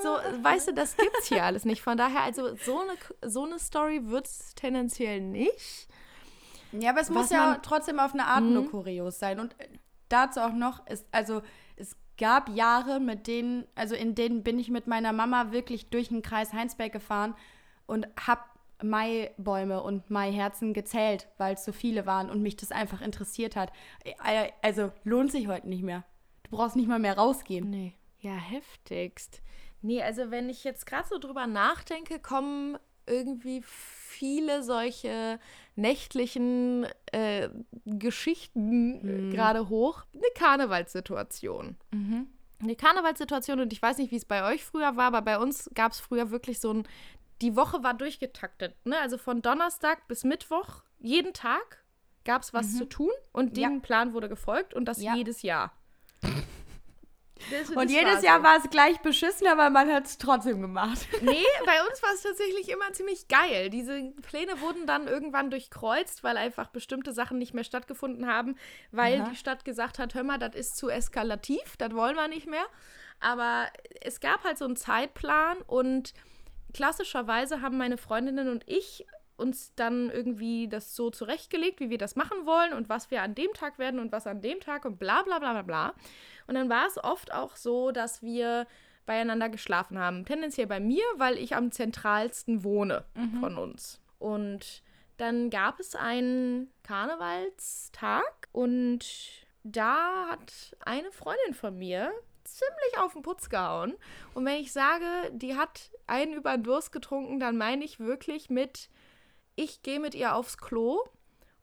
So, 0.02 0.16
weißt 0.42 0.68
du, 0.68 0.74
das 0.74 0.96
gibt's 0.96 1.26
hier 1.26 1.44
alles 1.44 1.64
nicht. 1.64 1.82
Von 1.82 1.96
daher, 1.96 2.22
also 2.22 2.54
so 2.56 2.80
eine, 2.80 3.30
so 3.30 3.44
eine 3.44 3.58
Story 3.58 4.06
wird 4.06 4.26
es 4.26 4.54
tendenziell 4.54 5.20
nicht. 5.20 5.88
Ja, 6.72 6.90
aber 6.90 7.00
es 7.00 7.10
muss 7.10 7.30
ja 7.30 7.58
trotzdem 7.62 8.00
auf 8.00 8.12
eine 8.12 8.26
Art 8.26 8.42
nur 8.42 8.64
mhm. 8.64 8.70
kurios 8.70 9.18
sein. 9.18 9.38
Und 9.38 9.54
dazu 10.08 10.40
auch 10.40 10.52
noch 10.52 10.86
ist, 10.86 11.06
also 11.12 11.38
es 11.38 11.42
gab 12.18 12.48
Jahre, 12.48 13.00
mit 13.00 13.26
denen, 13.26 13.66
also 13.74 13.94
in 13.94 14.14
denen 14.14 14.42
bin 14.42 14.58
ich 14.58 14.70
mit 14.70 14.86
meiner 14.86 15.12
Mama 15.12 15.52
wirklich 15.52 15.90
durch 15.90 16.08
den 16.08 16.22
Kreis 16.22 16.52
Heinsberg 16.52 16.92
gefahren 16.92 17.34
und 17.86 18.06
hab 18.26 18.54
Maibäume 18.82 19.82
und 19.82 20.10
Maiherzen 20.10 20.74
gezählt, 20.74 21.28
weil 21.38 21.54
es 21.54 21.64
so 21.64 21.72
viele 21.72 22.06
waren 22.06 22.30
und 22.30 22.42
mich 22.42 22.56
das 22.56 22.72
einfach 22.72 23.00
interessiert 23.00 23.56
hat. 23.56 23.72
Äh, 24.04 24.50
also 24.62 24.92
lohnt 25.04 25.32
sich 25.32 25.48
heute 25.48 25.68
nicht 25.68 25.82
mehr. 25.82 26.04
Du 26.44 26.56
brauchst 26.56 26.76
nicht 26.76 26.88
mal 26.88 26.98
mehr 26.98 27.16
rausgehen. 27.16 27.70
Nee. 27.70 27.94
Ja, 28.20 28.34
heftigst. 28.34 29.42
Nee, 29.82 30.02
also 30.02 30.30
wenn 30.30 30.48
ich 30.48 30.64
jetzt 30.64 30.86
gerade 30.86 31.08
so 31.08 31.18
drüber 31.18 31.46
nachdenke, 31.46 32.18
kommen 32.18 32.78
irgendwie 33.06 33.62
viele 34.14 34.62
solche 34.62 35.38
nächtlichen 35.76 36.86
äh, 37.12 37.48
Geschichten 37.84 39.26
mhm. 39.26 39.30
gerade 39.30 39.68
hoch. 39.68 40.04
Eine 40.12 40.22
Karnevalssituation. 40.34 41.76
Mhm. 41.90 42.28
Eine 42.62 42.76
Karnevalssituation 42.76 43.60
und 43.60 43.72
ich 43.72 43.82
weiß 43.82 43.98
nicht, 43.98 44.10
wie 44.10 44.16
es 44.16 44.24
bei 44.24 44.44
euch 44.50 44.64
früher 44.64 44.96
war, 44.96 45.06
aber 45.06 45.22
bei 45.22 45.38
uns 45.38 45.70
gab 45.74 45.92
es 45.92 46.00
früher 46.00 46.30
wirklich 46.30 46.60
so 46.60 46.72
ein, 46.72 46.88
die 47.42 47.56
Woche 47.56 47.82
war 47.82 47.94
durchgetaktet. 47.94 48.74
Ne? 48.86 48.98
Also 48.98 49.18
von 49.18 49.42
Donnerstag 49.42 50.06
bis 50.08 50.24
Mittwoch, 50.24 50.84
jeden 51.00 51.34
Tag 51.34 51.84
gab 52.24 52.42
es 52.42 52.54
was 52.54 52.72
mhm. 52.72 52.78
zu 52.78 52.84
tun 52.86 53.10
und 53.32 53.56
dem 53.56 53.74
ja. 53.74 53.80
Plan 53.80 54.14
wurde 54.14 54.28
gefolgt 54.28 54.72
und 54.74 54.86
das 54.86 55.02
ja. 55.02 55.14
jedes 55.14 55.42
Jahr. 55.42 55.72
Und 57.74 57.90
jedes 57.90 58.22
Jahr 58.22 58.42
war 58.42 58.56
es 58.56 58.70
gleich 58.70 59.00
beschissen, 59.00 59.46
aber 59.46 59.70
man 59.70 59.92
hat 59.92 60.06
es 60.06 60.18
trotzdem 60.18 60.60
gemacht. 60.60 61.06
Nee, 61.22 61.44
bei 61.64 61.80
uns 61.88 62.02
war 62.02 62.12
es 62.14 62.22
tatsächlich 62.22 62.68
immer 62.68 62.92
ziemlich 62.92 63.28
geil. 63.28 63.70
Diese 63.70 64.12
Pläne 64.22 64.60
wurden 64.60 64.86
dann 64.86 65.08
irgendwann 65.08 65.50
durchkreuzt, 65.50 66.22
weil 66.22 66.36
einfach 66.36 66.68
bestimmte 66.68 67.12
Sachen 67.12 67.38
nicht 67.38 67.54
mehr 67.54 67.64
stattgefunden 67.64 68.26
haben, 68.26 68.56
weil 68.92 69.20
Aha. 69.20 69.30
die 69.30 69.36
Stadt 69.36 69.64
gesagt 69.64 69.98
hat, 69.98 70.14
hör 70.14 70.22
mal, 70.22 70.38
das 70.38 70.54
ist 70.54 70.76
zu 70.76 70.90
eskalativ, 70.90 71.76
das 71.78 71.94
wollen 71.94 72.16
wir 72.16 72.28
nicht 72.28 72.46
mehr. 72.46 72.66
Aber 73.20 73.68
es 74.00 74.20
gab 74.20 74.44
halt 74.44 74.58
so 74.58 74.66
einen 74.66 74.76
Zeitplan 74.76 75.58
und 75.66 76.12
klassischerweise 76.74 77.62
haben 77.62 77.78
meine 77.78 77.96
Freundinnen 77.96 78.48
und 78.48 78.68
ich 78.68 79.06
uns 79.36 79.74
dann 79.74 80.10
irgendwie 80.10 80.68
das 80.68 80.94
so 80.94 81.10
zurechtgelegt, 81.10 81.80
wie 81.80 81.90
wir 81.90 81.98
das 81.98 82.16
machen 82.16 82.46
wollen 82.46 82.72
und 82.72 82.88
was 82.88 83.10
wir 83.10 83.22
an 83.22 83.34
dem 83.34 83.52
Tag 83.52 83.78
werden 83.78 84.00
und 84.00 84.12
was 84.12 84.26
an 84.26 84.40
dem 84.40 84.60
Tag 84.60 84.84
und 84.84 84.98
bla 84.98 85.22
bla 85.22 85.38
bla 85.38 85.52
bla 85.52 85.62
bla. 85.62 85.94
Und 86.46 86.54
dann 86.54 86.68
war 86.68 86.86
es 86.86 87.02
oft 87.02 87.32
auch 87.32 87.56
so, 87.56 87.90
dass 87.90 88.22
wir 88.22 88.66
beieinander 89.06 89.48
geschlafen 89.48 89.98
haben. 89.98 90.24
Tendenziell 90.24 90.66
bei 90.66 90.80
mir, 90.80 91.04
weil 91.16 91.36
ich 91.38 91.56
am 91.56 91.72
zentralsten 91.72 92.64
wohne 92.64 93.04
mhm. 93.14 93.40
von 93.40 93.58
uns. 93.58 94.00
Und 94.18 94.82
dann 95.16 95.50
gab 95.50 95.80
es 95.80 95.94
einen 95.94 96.70
Karnevalstag 96.82 98.48
und 98.52 99.04
da 99.62 100.28
hat 100.30 100.76
eine 100.84 101.10
Freundin 101.12 101.54
von 101.54 101.78
mir 101.78 102.12
ziemlich 102.44 102.98
auf 102.98 103.14
den 103.14 103.22
Putz 103.22 103.48
gehauen. 103.48 103.94
Und 104.34 104.44
wenn 104.44 104.60
ich 104.60 104.72
sage, 104.72 105.04
die 105.32 105.56
hat 105.56 105.90
einen 106.06 106.34
über 106.34 106.52
den 106.52 106.62
Durst 106.62 106.92
getrunken, 106.92 107.40
dann 107.40 107.56
meine 107.56 107.84
ich 107.84 108.00
wirklich 108.00 108.50
mit, 108.50 108.90
ich 109.56 109.82
gehe 109.82 110.00
mit 110.00 110.14
ihr 110.14 110.34
aufs 110.34 110.58
Klo, 110.58 111.00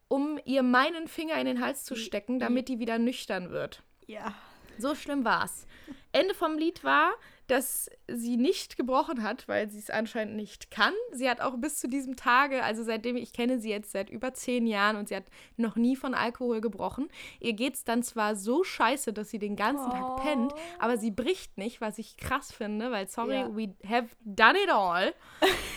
um 0.08 0.40
ihr 0.46 0.64
meinen 0.64 1.08
Finger 1.08 1.36
in 1.36 1.46
den 1.46 1.62
Hals 1.62 1.84
zu 1.84 1.96
stecken, 1.96 2.40
damit 2.40 2.68
die 2.70 2.80
wieder 2.80 2.98
nüchtern 3.00 3.50
wird. 3.52 3.84
Ja. 4.08 4.34
So 4.78 4.96
schlimm 4.96 5.26
war's. 5.26 5.68
Ende 6.12 6.34
vom 6.34 6.58
Lied 6.58 6.84
war, 6.84 7.14
dass 7.48 7.90
sie 8.08 8.38
nicht 8.38 8.78
gebrochen 8.78 9.22
hat, 9.24 9.48
weil 9.48 9.70
sie 9.70 9.80
es 9.80 9.90
anscheinend 9.90 10.36
nicht 10.36 10.72
kann. 10.72 10.94
Sie 11.12 11.30
hat 11.30 11.42
auch 11.42 11.56
bis 11.58 11.78
zu 11.80 11.88
diesem 11.88 12.16
Tage, 12.16 12.64
also 12.64 12.84
seitdem 12.84 13.16
ich 13.18 13.34
kenne 13.34 13.60
sie 13.60 13.70
jetzt 13.70 13.92
seit 13.92 14.10
über 14.10 14.34
zehn 14.34 14.66
Jahren 14.68 14.96
und 14.96 15.10
sie 15.10 15.16
hat 15.16 15.26
noch 15.58 15.76
nie 15.76 15.96
von 15.96 16.14
Alkohol 16.14 16.62
gebrochen. 16.62 17.10
Ihr 17.40 17.54
geht's 17.54 17.84
dann 17.84 18.04
zwar 18.04 18.36
so 18.36 18.64
scheiße, 18.64 19.14
dass 19.14 19.30
sie 19.30 19.40
den 19.40 19.56
ganzen 19.58 19.88
Oh. 19.88 19.92
Tag 19.92 20.24
pennt, 20.24 20.54
aber 20.80 20.98
sie 20.98 21.12
bricht 21.12 21.58
nicht, 21.58 21.80
was 21.82 21.98
ich 21.98 22.18
krass 22.18 22.52
finde, 22.52 22.92
weil 22.92 23.08
sorry, 23.08 23.36
Ja. 23.36 23.56
we 23.56 23.74
have 23.88 24.08
done 24.26 24.58
it 24.62 24.70
all. 24.72 25.14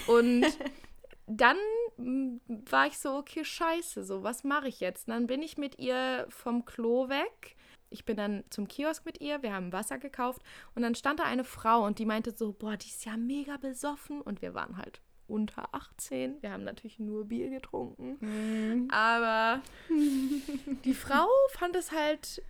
Und 0.07 0.44
dann 1.27 1.57
war 1.96 2.87
ich 2.87 2.98
so, 2.98 3.16
okay, 3.16 3.44
scheiße, 3.44 4.04
so, 4.04 4.22
was 4.22 4.44
mache 4.44 4.68
ich 4.68 4.80
jetzt? 4.80 5.09
Und 5.09 5.14
dann 5.14 5.26
bin 5.26 5.42
ich 5.42 5.59
mit 5.59 5.78
ihr 5.78 6.26
vom 6.28 6.64
Klo 6.64 7.09
weg. 7.09 7.57
Ich 7.90 8.04
bin 8.04 8.16
dann 8.16 8.44
zum 8.50 8.66
Kiosk 8.66 9.07
mit 9.07 9.20
ihr, 9.20 9.42
wir 9.42 9.52
haben 9.52 9.72
Wasser 9.72 9.98
gekauft. 9.98 10.42
Und 10.74 10.83
dann 10.83 10.94
stand 10.94 11.20
da 11.20 11.24
eine 11.24 11.44
Frau 11.44 11.85
und 11.85 11.98
die 11.98 12.07
meinte 12.07 12.33
so, 12.33 12.52
boah, 12.52 12.76
die 12.76 12.88
ist 12.88 13.04
ja 13.04 13.16
mega 13.16 13.57
besoffen. 13.57 14.20
Und 14.20 14.42
wir 14.42 14.54
waren 14.54 14.76
halt 14.76 15.00
unter 15.26 15.68
18. 15.72 16.42
Wir 16.42 16.50
haben 16.52 16.64
natürlich 16.64 16.98
nur 16.98 17.26
Bier 17.26 17.50
getrunken, 17.50 18.88
aber 18.90 19.62
die 20.85 20.94
Frau 20.94 21.26
fand 21.50 21.76
es 21.76 21.92
halt 21.92 22.42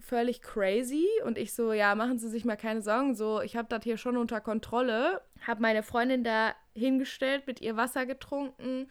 völlig 0.00 0.40
crazy. 0.40 1.06
Und 1.24 1.36
ich 1.36 1.52
so, 1.52 1.72
ja, 1.72 1.94
machen 1.94 2.18
Sie 2.18 2.28
sich 2.28 2.44
mal 2.44 2.56
keine 2.56 2.80
Sorgen, 2.80 3.14
so, 3.14 3.40
ich 3.40 3.56
habe 3.56 3.68
das 3.68 3.84
hier 3.84 3.96
schon 3.96 4.16
unter 4.16 4.40
Kontrolle, 4.40 5.20
habe 5.46 5.60
meine 5.60 5.82
Freundin 5.82 6.24
da 6.24 6.54
hingestellt, 6.76 7.46
mit 7.46 7.60
ihr 7.60 7.76
Wasser 7.76 8.06
getrunken. 8.06 8.88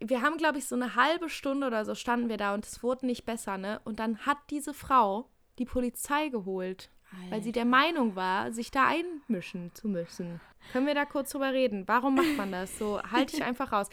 Wir 0.00 0.22
haben, 0.22 0.38
glaube 0.38 0.58
ich, 0.58 0.66
so 0.66 0.74
eine 0.74 0.96
halbe 0.96 1.28
Stunde 1.28 1.66
oder 1.68 1.84
so 1.84 1.94
standen 1.94 2.28
wir 2.28 2.36
da 2.36 2.52
und 2.54 2.66
es 2.66 2.82
wurde 2.82 3.06
nicht 3.06 3.24
besser, 3.24 3.58
ne? 3.58 3.80
Und 3.84 4.00
dann 4.00 4.18
hat 4.26 4.38
diese 4.50 4.74
Frau 4.74 5.28
die 5.58 5.64
Polizei 5.64 6.28
geholt, 6.30 6.90
weil 7.30 7.42
sie 7.42 7.52
der 7.52 7.64
Meinung 7.64 8.16
war, 8.16 8.52
sich 8.52 8.70
da 8.70 8.88
einmischen 8.88 9.72
zu 9.74 9.86
müssen. 9.88 10.40
Können 10.72 10.86
wir 10.86 10.94
da 10.94 11.04
kurz 11.04 11.30
drüber 11.30 11.52
reden? 11.52 11.86
Warum 11.86 12.14
macht 12.16 12.36
man 12.36 12.50
das? 12.52 12.76
So, 12.78 13.00
halte 13.02 13.36
ich 13.36 13.42
einfach 13.44 13.70
raus. 13.72 13.88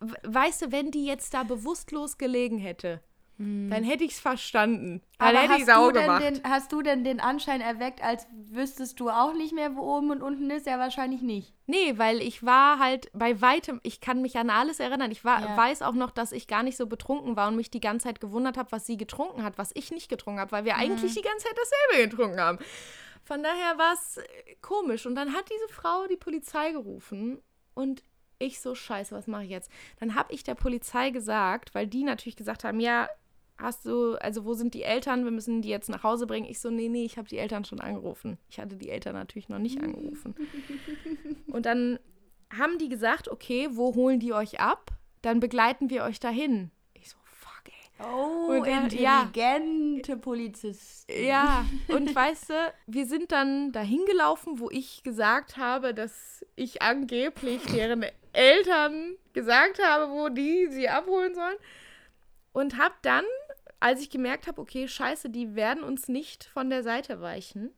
We- 0.00 0.16
Weißt 0.24 0.62
du, 0.62 0.72
wenn 0.72 0.90
die 0.90 1.06
jetzt 1.06 1.32
da 1.32 1.44
bewusstlos 1.44 2.18
gelegen 2.18 2.58
hätte, 2.58 3.02
dann 3.38 3.84
hätte 3.84 4.02
ich 4.04 4.12
es 4.12 4.18
verstanden. 4.18 5.02
Dann 5.18 5.28
Aber 5.28 5.38
hätte 5.40 5.54
ich 5.56 5.60
hast 5.62 5.68
es 5.68 5.74
auch 5.74 5.86
du, 5.88 5.92
denn 5.92 6.02
gemacht. 6.06 6.22
den, 6.22 6.40
hast 6.44 6.72
du 6.72 6.80
denn 6.80 7.04
den 7.04 7.20
Anschein 7.20 7.60
erweckt, 7.60 8.02
als 8.02 8.26
wüsstest 8.32 8.98
du 8.98 9.10
auch 9.10 9.34
nicht 9.34 9.52
mehr, 9.52 9.76
wo 9.76 9.82
oben 9.82 10.10
und 10.10 10.22
unten 10.22 10.48
ist? 10.50 10.66
Ja, 10.66 10.78
wahrscheinlich 10.78 11.20
nicht. 11.20 11.52
Nee, 11.66 11.98
weil 11.98 12.22
ich 12.22 12.46
war 12.46 12.78
halt 12.78 13.10
bei 13.12 13.40
weitem, 13.42 13.78
ich 13.82 14.00
kann 14.00 14.22
mich 14.22 14.38
an 14.38 14.48
alles 14.48 14.80
erinnern. 14.80 15.10
Ich 15.10 15.22
war, 15.24 15.42
Ja. 15.42 15.56
weiß 15.56 15.82
auch 15.82 15.92
noch, 15.92 16.12
dass 16.12 16.32
ich 16.32 16.46
gar 16.46 16.62
nicht 16.62 16.78
so 16.78 16.86
betrunken 16.86 17.36
war 17.36 17.48
und 17.48 17.56
mich 17.56 17.70
die 17.70 17.80
ganze 17.80 18.04
Zeit 18.04 18.20
gewundert 18.22 18.56
habe, 18.56 18.72
was 18.72 18.86
sie 18.86 18.96
getrunken 18.96 19.42
hat, 19.44 19.58
was 19.58 19.70
ich 19.74 19.90
nicht 19.90 20.08
getrunken 20.08 20.40
habe, 20.40 20.52
weil 20.52 20.64
wir 20.64 20.76
eigentlich 20.76 21.12
die 21.14 21.20
ganze 21.22 21.46
Zeit 21.46 21.56
dasselbe 21.58 22.08
getrunken 22.08 22.40
haben. 22.40 22.58
Von 23.22 23.42
daher 23.42 23.76
war 23.76 23.92
es 23.92 24.18
komisch. 24.62 25.04
Und 25.04 25.14
dann 25.14 25.34
hat 25.34 25.50
diese 25.50 25.74
Frau 25.74 26.06
die 26.06 26.16
Polizei 26.16 26.70
gerufen 26.72 27.42
und 27.74 28.02
ich 28.38 28.60
so, 28.60 28.74
scheiße, 28.74 29.14
was 29.14 29.26
mache 29.26 29.44
ich 29.44 29.50
jetzt? 29.50 29.70
Dann 29.98 30.14
habe 30.14 30.32
ich 30.32 30.44
der 30.44 30.54
Polizei 30.54 31.10
gesagt, 31.10 31.74
weil 31.74 31.86
die 31.86 32.04
natürlich 32.04 32.36
gesagt 32.36 32.64
haben, 32.64 32.80
ja, 32.80 33.08
hast 33.58 33.86
du, 33.86 34.14
also 34.20 34.44
wo 34.44 34.54
sind 34.54 34.74
die 34.74 34.82
Eltern? 34.82 35.24
Wir 35.24 35.30
müssen 35.30 35.62
die 35.62 35.68
jetzt 35.68 35.88
nach 35.88 36.02
Hause 36.02 36.26
bringen. 36.26 36.46
Ich 36.48 36.60
so, 36.60 36.70
nee, 36.70 36.88
nee, 36.88 37.04
ich 37.04 37.16
habe 37.16 37.28
die 37.28 37.38
Eltern 37.38 37.64
schon 37.64 37.80
angerufen. 37.80 38.38
Ich 38.50 38.58
hatte 38.60 38.76
die 38.76 38.90
Eltern 38.90 39.14
natürlich 39.14 39.48
noch 39.48 39.58
nicht 39.58 39.80
angerufen. 39.82 40.34
Und 41.48 41.66
dann 41.66 41.98
haben 42.56 42.78
die 42.78 42.88
gesagt, 42.88 43.28
okay, 43.28 43.68
wo 43.72 43.94
holen 43.94 44.20
die 44.20 44.32
euch 44.32 44.60
ab? 44.60 44.90
Dann 45.22 45.40
begleiten 45.40 45.90
wir 45.90 46.04
euch 46.04 46.20
dahin. 46.20 46.70
Ich 46.94 47.08
so, 47.10 47.16
fuck, 47.24 47.62
ey. 47.66 48.04
Oh, 48.06 48.52
Und 48.52 48.66
dann- 48.66 48.90
ja. 48.90 49.22
intelligente 49.22 50.16
Polizist. 50.18 51.10
Ja, 51.10 51.64
und 51.88 52.14
weißt 52.14 52.50
du, 52.50 52.54
wir 52.86 53.06
sind 53.06 53.32
dann 53.32 53.72
dahin 53.72 54.04
gelaufen, 54.04 54.60
wo 54.60 54.70
ich 54.70 55.02
gesagt 55.02 55.56
habe, 55.56 55.94
dass 55.94 56.44
ich 56.56 56.82
angeblich 56.82 57.62
deren 57.66 58.04
Eltern 58.32 59.16
gesagt 59.32 59.82
habe, 59.82 60.12
wo 60.12 60.28
die 60.28 60.68
sie 60.70 60.88
abholen 60.88 61.34
sollen. 61.34 61.56
Und 62.52 62.78
hab 62.78 63.02
dann, 63.02 63.24
als 63.80 64.00
ich 64.00 64.10
gemerkt 64.10 64.46
habe, 64.46 64.60
okay, 64.60 64.88
scheiße, 64.88 65.30
die 65.30 65.54
werden 65.54 65.82
uns 65.82 66.08
nicht 66.08 66.44
von 66.44 66.70
der 66.70 66.82
Seite 66.82 67.20
weichen, 67.20 67.70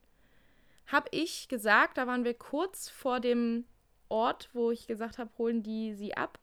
habe 0.87 1.09
ich 1.13 1.49
gesagt, 1.49 1.99
da 1.99 2.07
waren 2.07 2.25
wir 2.25 2.35
kurz 2.35 2.89
vor 2.89 3.21
dem 3.21 3.65
Ort, 4.09 4.49
wo 4.53 4.71
ich 4.71 4.87
gesagt 4.87 5.19
habe, 5.19 5.31
holen 5.37 5.63
die 5.63 5.95
sie 5.95 6.17
ab, 6.17 6.39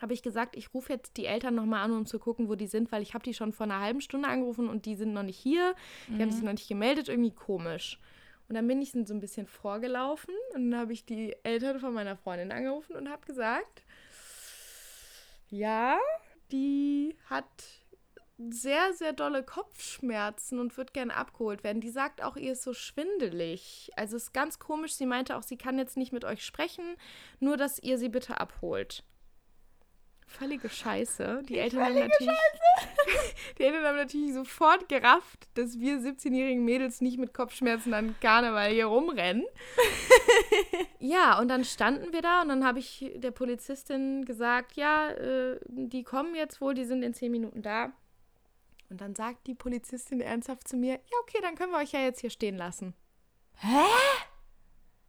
habe 0.00 0.12
ich 0.12 0.22
gesagt, 0.22 0.56
ich 0.56 0.74
rufe 0.74 0.92
jetzt 0.92 1.16
die 1.16 1.26
Eltern 1.26 1.54
nochmal 1.54 1.84
an, 1.84 1.92
um 1.92 2.06
zu 2.06 2.18
gucken, 2.18 2.48
wo 2.48 2.54
die 2.54 2.66
sind, 2.66 2.92
weil 2.92 3.02
ich 3.02 3.14
habe 3.14 3.24
die 3.24 3.34
schon 3.34 3.52
vor 3.52 3.64
einer 3.64 3.80
halben 3.80 4.02
Stunde 4.02 4.28
angerufen 4.28 4.68
und 4.68 4.84
die 4.84 4.94
sind 4.94 5.14
noch 5.14 5.22
nicht 5.22 5.38
hier. 5.38 5.74
Die 6.08 6.20
haben 6.20 6.30
sich 6.30 6.42
noch 6.42 6.52
nicht 6.52 6.68
gemeldet, 6.68 7.08
irgendwie 7.08 7.30
komisch. 7.30 7.98
Und 8.48 8.54
dann 8.54 8.68
bin 8.68 8.80
ich 8.80 8.92
so 8.92 8.98
ein 8.98 9.20
bisschen 9.20 9.46
vorgelaufen 9.46 10.34
und 10.54 10.70
dann 10.70 10.80
habe 10.80 10.92
ich 10.92 11.04
die 11.04 11.34
Eltern 11.42 11.80
von 11.80 11.94
meiner 11.94 12.16
Freundin 12.16 12.52
angerufen 12.52 12.94
und 12.94 13.08
habe 13.08 13.26
gesagt, 13.26 13.82
ja, 15.48 15.98
die 16.52 17.16
hat 17.28 17.46
sehr, 18.38 18.92
sehr 18.92 19.12
dolle 19.12 19.42
Kopfschmerzen 19.42 20.58
und 20.58 20.76
wird 20.76 20.92
gern 20.92 21.10
abgeholt 21.10 21.64
werden. 21.64 21.80
Die 21.80 21.90
sagt 21.90 22.22
auch, 22.22 22.36
ihr 22.36 22.52
ist 22.52 22.62
so 22.62 22.74
schwindelig. 22.74 23.90
Also 23.96 24.16
es 24.16 24.24
ist 24.24 24.34
ganz 24.34 24.58
komisch. 24.58 24.94
Sie 24.94 25.06
meinte 25.06 25.36
auch, 25.36 25.42
sie 25.42 25.56
kann 25.56 25.78
jetzt 25.78 25.96
nicht 25.96 26.12
mit 26.12 26.24
euch 26.24 26.44
sprechen, 26.44 26.96
nur 27.40 27.56
dass 27.56 27.78
ihr 27.78 27.98
sie 27.98 28.10
bitte 28.10 28.38
abholt. 28.38 29.04
Völlige 30.26 30.68
Scheiße. 30.68 31.44
Die 31.48 31.56
Eltern 31.56 31.84
haben 31.84 31.94
natürlich, 31.94 32.36
die 33.58 33.62
Eltern 33.62 33.84
haben 33.84 33.96
natürlich 33.96 34.34
sofort 34.34 34.88
gerafft, 34.88 35.48
dass 35.54 35.78
wir 35.78 35.98
17-jährigen 35.98 36.64
Mädels 36.64 37.00
nicht 37.00 37.16
mit 37.16 37.32
Kopfschmerzen 37.32 37.94
an 37.94 38.16
Karneval 38.20 38.70
hier 38.70 38.86
rumrennen. 38.86 39.44
ja, 40.98 41.38
und 41.38 41.48
dann 41.48 41.64
standen 41.64 42.12
wir 42.12 42.22
da 42.22 42.42
und 42.42 42.48
dann 42.48 42.66
habe 42.66 42.80
ich 42.80 43.12
der 43.14 43.30
Polizistin 43.30 44.24
gesagt, 44.24 44.72
ja, 44.72 45.10
äh, 45.10 45.60
die 45.68 46.02
kommen 46.02 46.34
jetzt 46.34 46.60
wohl, 46.60 46.74
die 46.74 46.84
sind 46.84 47.02
in 47.04 47.14
10 47.14 47.30
Minuten 47.30 47.62
da. 47.62 47.92
Und 48.88 49.00
dann 49.00 49.14
sagt 49.14 49.46
die 49.46 49.54
Polizistin 49.54 50.20
ernsthaft 50.20 50.68
zu 50.68 50.76
mir, 50.76 50.94
ja, 50.94 51.18
okay, 51.22 51.38
dann 51.42 51.54
können 51.56 51.72
wir 51.72 51.78
euch 51.78 51.92
ja 51.92 52.00
jetzt 52.00 52.20
hier 52.20 52.30
stehen 52.30 52.56
lassen. 52.56 52.94
Hä? 53.58 53.84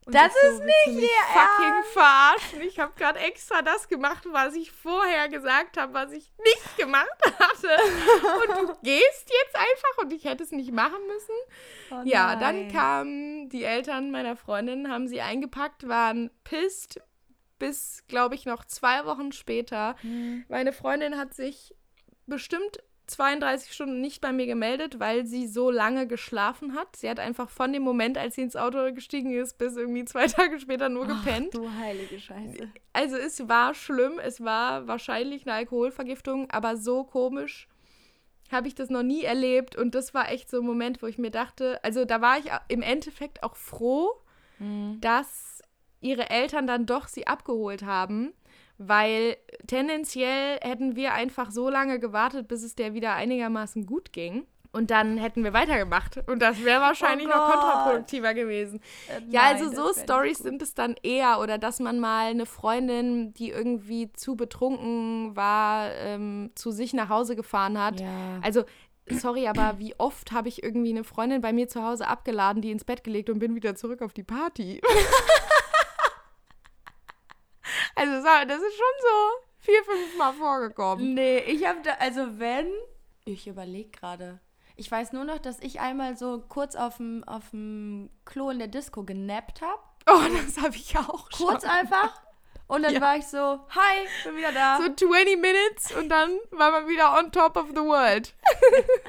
Und 0.08 0.16
Das 0.16 0.34
ist 0.34 0.62
willst 0.62 0.64
nicht 0.64 1.02
Ihr 1.02 1.10
fucking 1.34 1.84
verarschen. 1.92 2.62
Ich 2.62 2.80
habe 2.80 2.94
gerade 2.96 3.20
extra 3.20 3.62
das 3.62 3.90
gemacht, 3.90 4.26
was 4.32 4.56
ich 4.56 4.72
vorher 4.72 5.28
gesagt 5.28 5.76
habe, 5.76 5.94
was 5.94 6.14
ich 6.14 6.32
nicht 6.46 6.78
gemacht 6.78 7.20
hatte. 7.26 7.68
Und 8.62 8.70
du 8.70 8.74
gehst 8.84 9.30
jetzt 9.44 9.56
einfach 9.56 10.04
und 10.04 10.14
ich 10.14 10.24
hätte 10.24 10.44
es 10.44 10.52
nicht 10.52 10.72
machen 10.72 11.06
müssen. 11.08 11.36
Oh 11.92 12.02
Ja, 12.06 12.38
dann 12.38 12.72
kamen 12.72 13.50
die 13.50 13.66
Eltern 13.66 14.12
meiner 14.12 14.38
Freundin, 14.38 14.90
haben 14.90 15.10
sie 15.10 15.20
eingepackt, 15.20 15.90
waren 15.90 16.32
pisst 16.46 17.02
bis, 17.60 18.06
glaube 18.08 18.36
ich, 18.36 18.46
noch 18.46 18.64
zwei 18.64 19.06
Wochen 19.06 19.34
später. 19.34 19.96
Hm. 20.02 20.46
Meine 20.48 20.72
Freundin 20.72 21.18
hat 21.18 21.34
sich 21.34 21.76
bestimmt 22.28 22.78
32 23.08 23.74
Stunden 23.74 24.02
nicht 24.02 24.22
bei 24.22 24.32
mir 24.32 24.46
gemeldet, 24.46 25.00
weil 25.00 25.26
sie 25.26 25.48
so 25.48 25.72
lange 25.72 26.08
geschlafen 26.08 26.76
hat. 26.76 26.96
Sie 26.96 27.10
hat 27.10 27.20
einfach 27.20 27.50
von 27.50 27.72
dem 27.74 27.84
Moment, 27.84 28.18
als 28.18 28.36
sie 28.36 28.42
ins 28.42 28.56
Auto 28.56 28.94
gestiegen 28.94 29.32
ist, 29.32 29.58
bis 29.58 29.76
irgendwie 29.78 30.06
zwei 30.06 30.28
Tage 30.28 30.60
später 30.60 30.90
nur 30.90 31.08
gepennt. 31.08 31.54
Du 31.54 31.70
heilige 31.72 32.20
Scheiße. 32.20 32.70
Also 32.94 33.16
es 33.16 33.48
war 33.48 33.74
schlimm, 33.74 34.20
es 34.20 34.44
war 34.44 34.88
wahrscheinlich 34.88 35.48
eine 35.48 35.56
Alkoholvergiftung, 35.56 36.52
aber 36.52 36.78
so 36.78 37.04
komisch 37.04 37.68
habe 38.52 38.68
ich 38.68 38.76
das 38.76 38.90
noch 38.90 39.04
nie 39.04 39.24
erlebt 39.24 39.76
und 39.76 39.94
das 39.94 40.14
war 40.14 40.32
echt 40.32 40.50
so 40.50 40.60
ein 40.60 40.66
Moment, 40.66 41.02
wo 41.02 41.08
ich 41.08 41.18
mir 41.18 41.32
dachte, 41.32 41.84
also 41.84 42.06
da 42.06 42.22
war 42.22 42.38
ich 42.38 42.46
im 42.70 42.82
Endeffekt 42.82 43.44
auch 43.44 43.56
froh, 43.58 44.10
dass 45.02 45.62
ihre 46.02 46.30
Eltern 46.30 46.66
dann 46.66 46.86
doch 46.86 47.08
sie 47.08 47.28
abgeholt 47.28 47.84
haben, 47.84 48.34
weil 48.78 49.38
tendenziell 49.66 50.60
hätten 50.62 50.96
wir 50.96 51.14
einfach 51.14 51.52
so 51.52 51.70
lange 51.70 52.00
gewartet, 52.00 52.48
bis 52.48 52.64
es 52.64 52.76
der 52.76 52.94
wieder 52.94 53.14
einigermaßen 53.14 53.86
gut 53.86 54.14
ging. 54.14 54.46
Und 54.74 54.92
dann 54.92 55.18
hätten 55.18 55.44
wir 55.44 55.54
weitergemacht. 55.54 56.20
Und 56.28 56.40
das 56.40 56.64
wäre 56.64 56.82
wahrscheinlich 56.82 57.28
Oh 57.28 57.32
noch 57.32 57.52
kontraproduktiver 57.52 58.34
gewesen. 58.34 58.80
Äh, 59.08 59.22
Ja, 59.32 59.42
nein, 59.44 59.56
also 59.56 59.74
so 59.74 60.00
Stories 60.00 60.40
sind 60.40 60.62
es 60.62 60.76
dann 60.76 60.96
eher 61.02 61.40
oder 61.40 61.58
dass 61.58 61.80
man 61.80 62.00
mal 62.00 62.28
eine 62.28 62.46
Freundin, 62.46 63.34
die 63.34 63.50
irgendwie 63.50 64.12
zu 64.14 64.36
betrunken 64.36 65.36
war, 65.36 65.92
ähm, 65.96 66.52
zu 66.54 66.72
sich 66.72 66.94
nach 66.94 67.10
Hause 67.10 67.36
gefahren 67.36 67.82
hat. 67.82 68.02
Ja. 68.02 68.08
Also, 68.44 68.66
sorry, 69.10 69.48
aber 69.48 69.80
wie 69.80 69.96
oft 69.98 70.32
habe 70.32 70.50
ich 70.50 70.62
irgendwie 70.62 70.90
eine 70.90 71.04
Freundin 71.04 71.42
bei 71.42 71.54
mir 71.54 71.68
zu 71.68 71.82
Hause 71.82 72.08
abgeladen, 72.08 72.62
die 72.62 72.72
ins 72.72 72.84
Bett 72.84 73.04
gelegt 73.04 73.30
und 73.30 73.40
bin 73.40 73.56
wieder 73.56 73.76
zurück 73.76 74.02
auf 74.02 74.14
die 74.14 74.24
Party. 74.24 74.82
also, 77.98 78.18
so- 78.22 78.48
das 78.48 78.62
ist 78.62 78.76
schon 78.76 78.96
so 79.02 79.48
vier, 79.60 79.84
fünf 79.84 80.18
Mal 80.18 80.34
vorgekommen. 80.34 81.14
Nee, 81.14 81.40
ich 81.40 81.66
habe 81.66 81.80
da, 81.84 81.94
also 82.00 82.40
wenn, 82.40 82.72
ich 83.26 83.48
überlege 83.48 83.90
gerade. 83.90 84.40
Ich 84.76 84.92
weiß 84.92 85.12
nur 85.12 85.24
noch, 85.24 85.40
dass 85.40 85.60
ich 85.60 85.80
einmal 85.80 86.16
so 86.16 86.44
kurz 86.48 86.76
auf 86.76 86.98
dem, 86.98 87.24
auf 87.26 87.50
dem 87.50 88.12
Klo 88.26 88.52
in 88.52 88.60
der 88.60 88.68
Disco 88.68 89.04
genappt 89.04 89.62
habe. 89.62 89.82
Oh, 90.08 90.22
das 90.46 90.64
habe 90.64 90.76
ich 90.76 90.98
auch 90.98 91.30
schon. 91.32 91.48
Kurz 91.48 91.64
einfach. 91.64 92.22
Und 92.68 92.84
dann 92.84 92.94
ja. 92.94 93.02
war 93.02 93.18
ich 93.18 93.26
so, 93.26 93.38
hi, 93.38 94.08
bin 94.24 94.38
wieder 94.38 94.52
da. 94.52 94.78
So 94.78 94.94
20 94.94 95.40
Minutes 95.40 95.92
und 95.96 96.10
dann 96.10 96.32
war 96.52 96.72
man 96.72 96.88
wieder 96.88 97.18
on 97.18 97.32
top 97.32 97.56
of 97.56 97.70
the 97.70 97.78
world. 97.78 98.34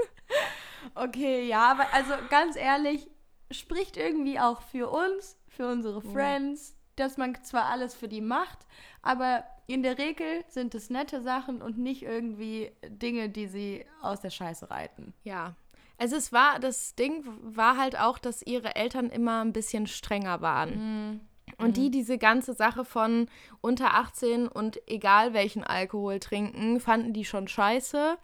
okay, 0.94 1.46
ja, 1.46 1.72
aber 1.72 1.92
also 1.92 2.14
ganz 2.31 2.57
ehrlich, 2.57 3.11
spricht 3.51 3.96
irgendwie 3.96 4.38
auch 4.38 4.62
für 4.62 4.88
uns, 4.88 5.37
für 5.48 5.66
unsere 5.66 6.01
Friends. 6.01 6.77
Dass 7.01 7.17
man 7.17 7.35
zwar 7.43 7.67
alles 7.67 7.95
für 7.95 8.09
die 8.09 8.21
macht, 8.21 8.59
aber 9.03 9.45
in 9.67 9.83
der 9.83 9.99
Regel 9.99 10.45
sind 10.49 10.75
es 10.75 10.91
nette 10.91 11.23
Sachen 11.23 11.63
und 11.63 11.79
nicht 11.79 12.03
irgendwie 12.03 12.73
Dinge, 12.89 13.29
die 13.29 13.47
sie 13.47 13.85
aus 14.03 14.21
der 14.21 14.31
Scheiße 14.31 14.71
reiten. 14.71 15.13
Ja. 15.25 15.55
Also 15.99 16.17
es 16.17 16.33
war, 16.33 16.61
das 16.61 16.95
Ding 16.95 17.25
war 17.43 17.77
halt 17.77 17.99
auch, 17.99 18.19
dass 18.19 18.43
ihre 18.43 18.77
Eltern 18.77 19.11
immer 19.11 19.45
ein 19.45 19.53
bisschen 19.53 19.87
strenger 19.87 20.41
waren. 20.41 21.11
Mhm. 21.11 21.21
Und 21.57 21.77
die 21.77 21.89
mhm. 21.89 21.93
diese 21.93 22.19
ganze 22.19 22.55
Sache 22.55 22.85
von 22.85 23.29
unter 23.61 23.95
18 23.95 24.49
und 24.49 24.81
egal 24.87 25.33
welchen 25.33 25.65
Alkohol 25.65 26.21
trinken, 26.21 26.79
fanden 26.79 27.13
die 27.13 27.25
schon 27.25 27.49
scheiße. 27.49 28.17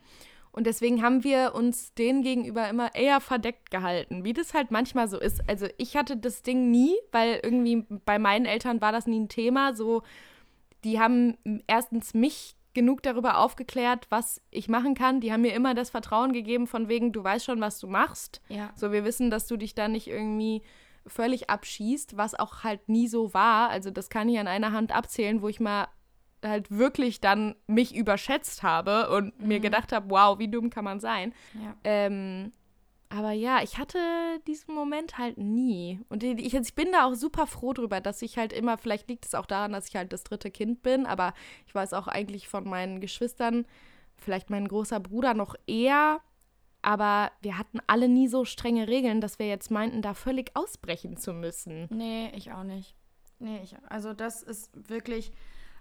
Und 0.54 0.68
deswegen 0.68 1.02
haben 1.02 1.24
wir 1.24 1.52
uns 1.56 1.94
denen 1.94 2.22
gegenüber 2.22 2.68
immer 2.68 2.94
eher 2.94 3.20
verdeckt 3.20 3.72
gehalten, 3.72 4.22
wie 4.22 4.32
das 4.32 4.54
halt 4.54 4.70
manchmal 4.70 5.08
so 5.08 5.18
ist. 5.18 5.42
Also 5.48 5.66
ich 5.78 5.96
hatte 5.96 6.16
das 6.16 6.42
Ding 6.42 6.70
nie, 6.70 6.94
weil 7.10 7.40
irgendwie 7.42 7.84
bei 8.04 8.20
meinen 8.20 8.46
Eltern 8.46 8.80
war 8.80 8.92
das 8.92 9.08
nie 9.08 9.18
ein 9.18 9.28
Thema. 9.28 9.74
So, 9.74 10.04
die 10.84 11.00
haben 11.00 11.36
erstens 11.66 12.14
mich 12.14 12.54
genug 12.72 13.02
darüber 13.02 13.38
aufgeklärt, 13.38 14.06
was 14.10 14.40
ich 14.52 14.68
machen 14.68 14.94
kann. 14.94 15.20
Die 15.20 15.32
haben 15.32 15.40
mir 15.40 15.54
immer 15.54 15.74
das 15.74 15.90
Vertrauen 15.90 16.32
gegeben, 16.32 16.68
von 16.68 16.88
wegen, 16.88 17.10
du 17.10 17.24
weißt 17.24 17.44
schon, 17.44 17.60
was 17.60 17.80
du 17.80 17.88
machst. 17.88 18.40
Ja. 18.48 18.70
So, 18.76 18.92
wir 18.92 19.04
wissen, 19.04 19.30
dass 19.30 19.48
du 19.48 19.56
dich 19.56 19.74
da 19.74 19.88
nicht 19.88 20.06
irgendwie 20.06 20.62
völlig 21.04 21.50
abschießt, 21.50 22.16
was 22.16 22.36
auch 22.36 22.62
halt 22.62 22.88
nie 22.88 23.08
so 23.08 23.34
war. 23.34 23.70
Also 23.70 23.90
das 23.90 24.08
kann 24.08 24.28
ich 24.28 24.38
an 24.38 24.46
einer 24.46 24.70
Hand 24.70 24.94
abzählen, 24.94 25.42
wo 25.42 25.48
ich 25.48 25.58
mal 25.58 25.88
halt 26.44 26.70
wirklich 26.70 27.20
dann 27.20 27.54
mich 27.66 27.94
überschätzt 27.94 28.62
habe 28.62 29.10
und 29.10 29.38
mhm. 29.40 29.48
mir 29.48 29.60
gedacht 29.60 29.92
habe, 29.92 30.10
wow, 30.10 30.38
wie 30.38 30.48
dumm 30.48 30.70
kann 30.70 30.84
man 30.84 31.00
sein. 31.00 31.34
Ja. 31.54 31.74
Ähm, 31.84 32.52
aber 33.08 33.30
ja, 33.30 33.62
ich 33.62 33.78
hatte 33.78 33.98
diesen 34.46 34.74
Moment 34.74 35.18
halt 35.18 35.38
nie. 35.38 36.00
Und 36.08 36.24
ich, 36.24 36.52
ich, 36.52 36.74
bin 36.74 36.90
da 36.90 37.04
auch 37.04 37.14
super 37.14 37.46
froh 37.46 37.72
drüber, 37.72 38.00
dass 38.00 38.22
ich 38.22 38.38
halt 38.38 38.52
immer, 38.52 38.76
vielleicht 38.76 39.08
liegt 39.08 39.24
es 39.24 39.34
auch 39.34 39.46
daran, 39.46 39.72
dass 39.72 39.88
ich 39.88 39.94
halt 39.94 40.12
das 40.12 40.24
dritte 40.24 40.50
Kind 40.50 40.82
bin, 40.82 41.06
aber 41.06 41.32
ich 41.66 41.74
weiß 41.74 41.92
auch 41.92 42.08
eigentlich 42.08 42.48
von 42.48 42.68
meinen 42.68 43.00
Geschwistern, 43.00 43.66
vielleicht 44.16 44.50
mein 44.50 44.66
großer 44.66 44.98
Bruder 44.98 45.34
noch 45.34 45.54
eher, 45.66 46.20
aber 46.82 47.30
wir 47.40 47.56
hatten 47.56 47.78
alle 47.86 48.08
nie 48.08 48.26
so 48.26 48.44
strenge 48.44 48.88
Regeln, 48.88 49.20
dass 49.20 49.38
wir 49.38 49.46
jetzt 49.46 49.70
meinten, 49.70 50.02
da 50.02 50.14
völlig 50.14 50.50
ausbrechen 50.54 51.16
zu 51.16 51.32
müssen. 51.32 51.86
Nee, 51.90 52.30
ich 52.34 52.52
auch 52.52 52.64
nicht. 52.64 52.94
Nee, 53.38 53.60
ich, 53.62 53.76
also 53.88 54.12
das 54.12 54.42
ist 54.42 54.70
wirklich, 54.88 55.32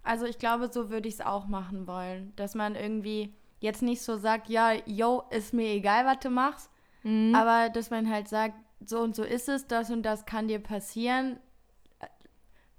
also 0.04 0.26
ich 0.26 0.38
glaube, 0.38 0.70
so 0.72 0.90
würde 0.90 1.08
ich 1.08 1.16
es 1.16 1.22
auch 1.22 1.48
machen 1.48 1.88
wollen, 1.88 2.34
dass 2.36 2.56
man 2.56 2.76
irgendwie 2.76 3.34
jetzt 3.60 3.82
nicht 3.82 4.02
so 4.02 4.18
sagt, 4.18 4.50
ja, 4.50 4.74
yo, 4.86 5.24
ist 5.30 5.54
mir 5.54 5.70
egal, 5.70 6.06
was 6.06 6.20
du 6.20 6.30
machst, 6.30 6.70
mhm. 7.04 7.34
aber 7.34 7.70
dass 7.70 7.90
man 7.90 8.10
halt 8.10 8.28
sagt, 8.28 8.56
so 8.86 9.00
und 9.00 9.16
so 9.16 9.24
ist 9.24 9.48
es, 9.48 9.68
das 9.68 9.90
und 9.90 10.04
das 10.04 10.26
kann 10.26 10.50
dir 10.50 10.60
passieren. 10.60 11.40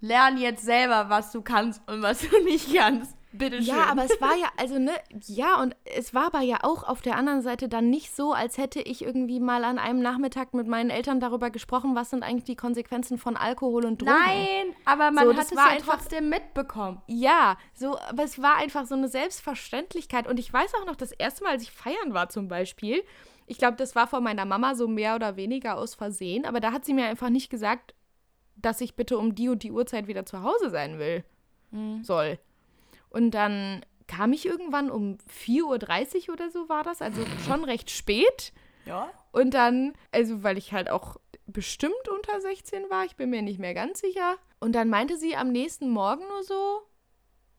Lern 0.00 0.37
jetzt 0.37 0.62
selber, 0.62 1.08
was 1.08 1.32
du 1.32 1.40
kannst 1.40 1.80
und 1.88 2.02
was 2.02 2.20
du 2.20 2.44
nicht 2.44 2.74
kannst. 2.74 3.16
Bitte 3.36 3.56
schön. 3.56 3.74
Ja, 3.74 3.86
aber 3.86 4.04
es 4.04 4.20
war 4.20 4.36
ja, 4.36 4.46
also 4.56 4.78
ne, 4.78 4.92
ja, 5.26 5.60
und 5.60 5.74
es 5.84 6.14
war 6.14 6.26
aber 6.26 6.40
ja 6.40 6.58
auch 6.62 6.84
auf 6.84 7.02
der 7.02 7.16
anderen 7.16 7.42
Seite 7.42 7.68
dann 7.68 7.90
nicht 7.90 8.14
so, 8.14 8.32
als 8.32 8.58
hätte 8.58 8.80
ich 8.80 9.02
irgendwie 9.02 9.40
mal 9.40 9.64
an 9.64 9.80
einem 9.80 10.00
Nachmittag 10.00 10.54
mit 10.54 10.68
meinen 10.68 10.90
Eltern 10.90 11.18
darüber 11.18 11.50
gesprochen, 11.50 11.96
was 11.96 12.10
sind 12.10 12.22
eigentlich 12.22 12.44
die 12.44 12.54
Konsequenzen 12.54 13.18
von 13.18 13.36
Alkohol 13.36 13.86
und 13.86 14.02
Drogen. 14.02 14.12
Nein, 14.12 14.76
aber 14.84 15.10
man 15.10 15.26
so, 15.26 15.36
hat 15.36 15.46
es 15.46 15.50
ja 15.50 15.66
einfach, 15.66 15.96
trotzdem 15.96 16.28
mitbekommen. 16.28 17.02
Ja, 17.08 17.56
so, 17.74 17.98
aber 17.98 18.22
es 18.22 18.40
war 18.40 18.56
einfach 18.56 18.86
so 18.86 18.94
eine 18.94 19.08
Selbstverständlichkeit. 19.08 20.28
Und 20.28 20.38
ich 20.38 20.52
weiß 20.52 20.72
auch 20.80 20.86
noch, 20.86 20.96
das 20.96 21.10
erste 21.10 21.42
Mal, 21.42 21.50
als 21.50 21.64
ich 21.64 21.72
feiern 21.72 22.14
war 22.14 22.28
zum 22.28 22.46
Beispiel, 22.46 23.02
ich 23.46 23.58
glaube, 23.58 23.76
das 23.76 23.96
war 23.96 24.06
von 24.06 24.22
meiner 24.22 24.44
Mama 24.44 24.76
so 24.76 24.86
mehr 24.86 25.16
oder 25.16 25.34
weniger 25.34 25.76
aus 25.76 25.96
Versehen, 25.96 26.46
aber 26.46 26.60
da 26.60 26.70
hat 26.70 26.84
sie 26.84 26.94
mir 26.94 27.06
einfach 27.06 27.30
nicht 27.30 27.50
gesagt, 27.50 27.94
dass 28.54 28.80
ich 28.80 28.94
bitte 28.94 29.18
um 29.18 29.34
die 29.34 29.48
und 29.48 29.64
die 29.64 29.72
Uhrzeit 29.72 30.06
wieder 30.06 30.24
zu 30.24 30.44
Hause 30.44 30.70
sein 30.70 31.00
will. 31.00 31.24
Mhm. 31.72 32.04
Soll. 32.04 32.38
Und 33.14 33.31
dann 33.31 33.87
kam 34.09 34.33
ich 34.33 34.44
irgendwann 34.44 34.90
um 34.90 35.18
4.30 35.33 36.27
Uhr 36.27 36.35
oder 36.35 36.50
so 36.50 36.68
war 36.68 36.83
das, 36.83 37.00
also 37.00 37.24
schon 37.46 37.62
recht 37.62 37.88
spät. 37.90 38.53
Ja. 38.87 39.09
Und 39.31 39.55
dann, 39.55 39.92
also 40.11 40.42
weil 40.42 40.59
ich 40.59 40.72
halt 40.72 40.90
auch 40.90 41.18
bestimmt 41.46 42.09
unter 42.12 42.40
16 42.40 42.90
war, 42.90 43.05
ich 43.05 43.14
bin 43.14 43.31
mir 43.31 43.42
nicht 43.42 43.61
mehr 43.61 43.72
ganz 43.72 44.00
sicher. 44.00 44.37
Und 44.59 44.72
dann 44.72 44.88
meinte 44.88 45.16
sie 45.16 45.37
am 45.37 45.53
nächsten 45.53 45.90
Morgen 45.90 46.27
nur 46.27 46.42
so, 46.42 46.81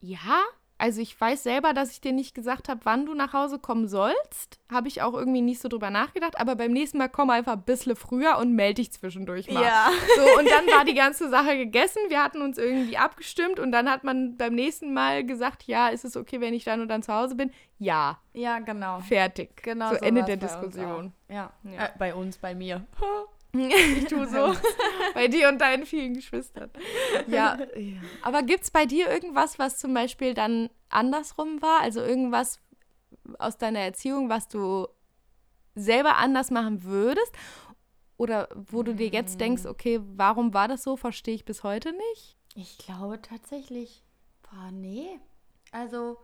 ja, 0.00 0.44
also 0.78 1.00
ich 1.00 1.18
weiß 1.18 1.42
selber, 1.42 1.72
dass 1.72 1.90
ich 1.92 2.00
dir 2.02 2.12
nicht 2.12 2.34
gesagt 2.34 2.68
habe, 2.68 2.80
wann 2.84 3.06
du 3.06 3.14
nach 3.14 3.32
Hause 3.32 3.58
kommen 3.58 3.88
sollst. 3.88 4.58
Habe 4.70 4.88
ich 4.88 5.00
auch 5.00 5.14
irgendwie 5.14 5.40
nicht 5.40 5.60
so 5.60 5.68
drüber 5.68 5.90
nachgedacht. 5.90 6.38
Aber 6.38 6.54
beim 6.54 6.72
nächsten 6.72 6.98
Mal 6.98 7.08
komm 7.08 7.30
einfach 7.30 7.54
ein 7.54 7.62
bisschen 7.62 7.96
früher 7.96 8.36
und 8.38 8.52
melde 8.52 8.74
dich 8.74 8.92
zwischendurch 8.92 9.50
mal. 9.50 9.62
Ja. 9.62 9.90
So, 10.16 10.38
und 10.38 10.50
dann 10.50 10.66
war 10.66 10.84
die 10.84 10.94
ganze 10.94 11.30
Sache 11.30 11.56
gegessen. 11.56 12.00
Wir 12.08 12.22
hatten 12.22 12.42
uns 12.42 12.58
irgendwie 12.58 12.98
abgestimmt 12.98 13.58
und 13.58 13.72
dann 13.72 13.90
hat 13.90 14.04
man 14.04 14.36
beim 14.36 14.54
nächsten 14.54 14.92
Mal 14.92 15.24
gesagt, 15.24 15.62
ja, 15.64 15.88
ist 15.88 16.04
es 16.04 16.16
okay, 16.16 16.40
wenn 16.40 16.52
ich 16.52 16.64
dann 16.64 16.82
und 16.82 16.88
dann 16.88 17.02
zu 17.02 17.12
Hause 17.12 17.36
bin? 17.36 17.50
Ja. 17.78 18.18
Ja, 18.34 18.58
genau. 18.58 19.00
Fertig. 19.00 19.62
Genau. 19.62 19.90
So, 19.90 19.96
so 19.96 20.04
Ende 20.04 20.24
der 20.24 20.36
Diskussion. 20.36 21.14
Ja. 21.28 21.52
ja. 21.64 21.86
Äh, 21.86 21.90
bei 21.98 22.14
uns, 22.14 22.36
bei 22.36 22.54
mir. 22.54 22.84
Ich 23.58 24.06
tue 24.06 24.26
so. 24.28 24.54
bei 25.14 25.28
dir 25.28 25.48
und 25.48 25.60
deinen 25.60 25.86
vielen 25.86 26.14
Geschwistern. 26.14 26.70
Ja. 27.26 27.58
ja. 27.76 28.00
Aber 28.22 28.42
gibt 28.42 28.64
es 28.64 28.70
bei 28.70 28.86
dir 28.86 29.10
irgendwas, 29.10 29.58
was 29.58 29.78
zum 29.78 29.94
Beispiel 29.94 30.34
dann 30.34 30.70
andersrum 30.88 31.62
war? 31.62 31.80
Also 31.80 32.00
irgendwas 32.00 32.60
aus 33.38 33.58
deiner 33.58 33.80
Erziehung, 33.80 34.28
was 34.28 34.48
du 34.48 34.86
selber 35.74 36.16
anders 36.16 36.50
machen 36.50 36.84
würdest? 36.84 37.32
Oder 38.16 38.48
wo 38.54 38.82
du 38.82 38.94
dir 38.94 39.08
jetzt 39.08 39.40
denkst, 39.40 39.64
mm. 39.64 39.68
okay, 39.68 40.00
warum 40.02 40.54
war 40.54 40.68
das 40.68 40.82
so? 40.82 40.96
Verstehe 40.96 41.34
ich 41.34 41.44
bis 41.44 41.62
heute 41.62 41.92
nicht? 41.92 42.36
Ich 42.54 42.78
glaube 42.78 43.20
tatsächlich, 43.20 44.02
boah, 44.42 44.70
nee. 44.70 45.20
Also, 45.70 46.16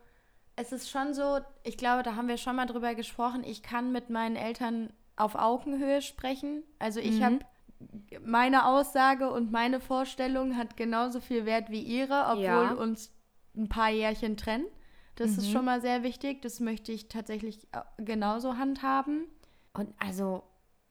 es 0.57 0.73
ist 0.73 0.91
schon 0.91 1.13
so, 1.13 1.41
ich 1.65 1.77
glaube, 1.77 2.03
da 2.03 2.17
haben 2.17 2.29
wir 2.29 2.39
schon 2.39 2.57
mal 2.57 2.65
drüber 2.65 2.95
gesprochen, 2.95 3.45
ich 3.45 3.63
kann 3.63 3.93
mit 3.93 4.09
meinen 4.09 4.37
Eltern 4.37 4.93
auf 5.17 5.35
Augenhöhe 5.35 6.03
sprechen. 6.03 6.63
Also 6.79 7.01
ich 7.01 7.19
mhm. 7.19 7.25
habe 7.25 7.39
meine 8.25 8.67
Aussage 8.67 9.31
und 9.31 9.51
meine 9.51 9.81
Vorstellung 9.81 10.57
hat 10.57 10.77
genauso 10.77 11.21
viel 11.21 11.47
Wert 11.47 11.71
wie 11.71 11.83
ihre, 11.83 12.27
obwohl 12.29 12.45
ja. 12.45 12.73
uns 12.73 13.13
ein 13.57 13.69
paar 13.69 13.91
Jährchen 13.91 14.37
trennen. 14.37 14.67
Das 15.17 15.33
mhm. 15.33 15.39
ist 15.39 15.51
schon 15.51 15.65
mal 15.65 15.81
sehr 15.81 16.03
wichtig. 16.03 16.43
Das 16.43 16.61
möchte 16.61 16.93
ich 16.93 17.09
tatsächlich 17.09 17.67
äh, 17.73 17.81
genauso 18.03 18.57
handhaben. 18.57 19.27
Und 19.75 19.93
also, 19.99 20.43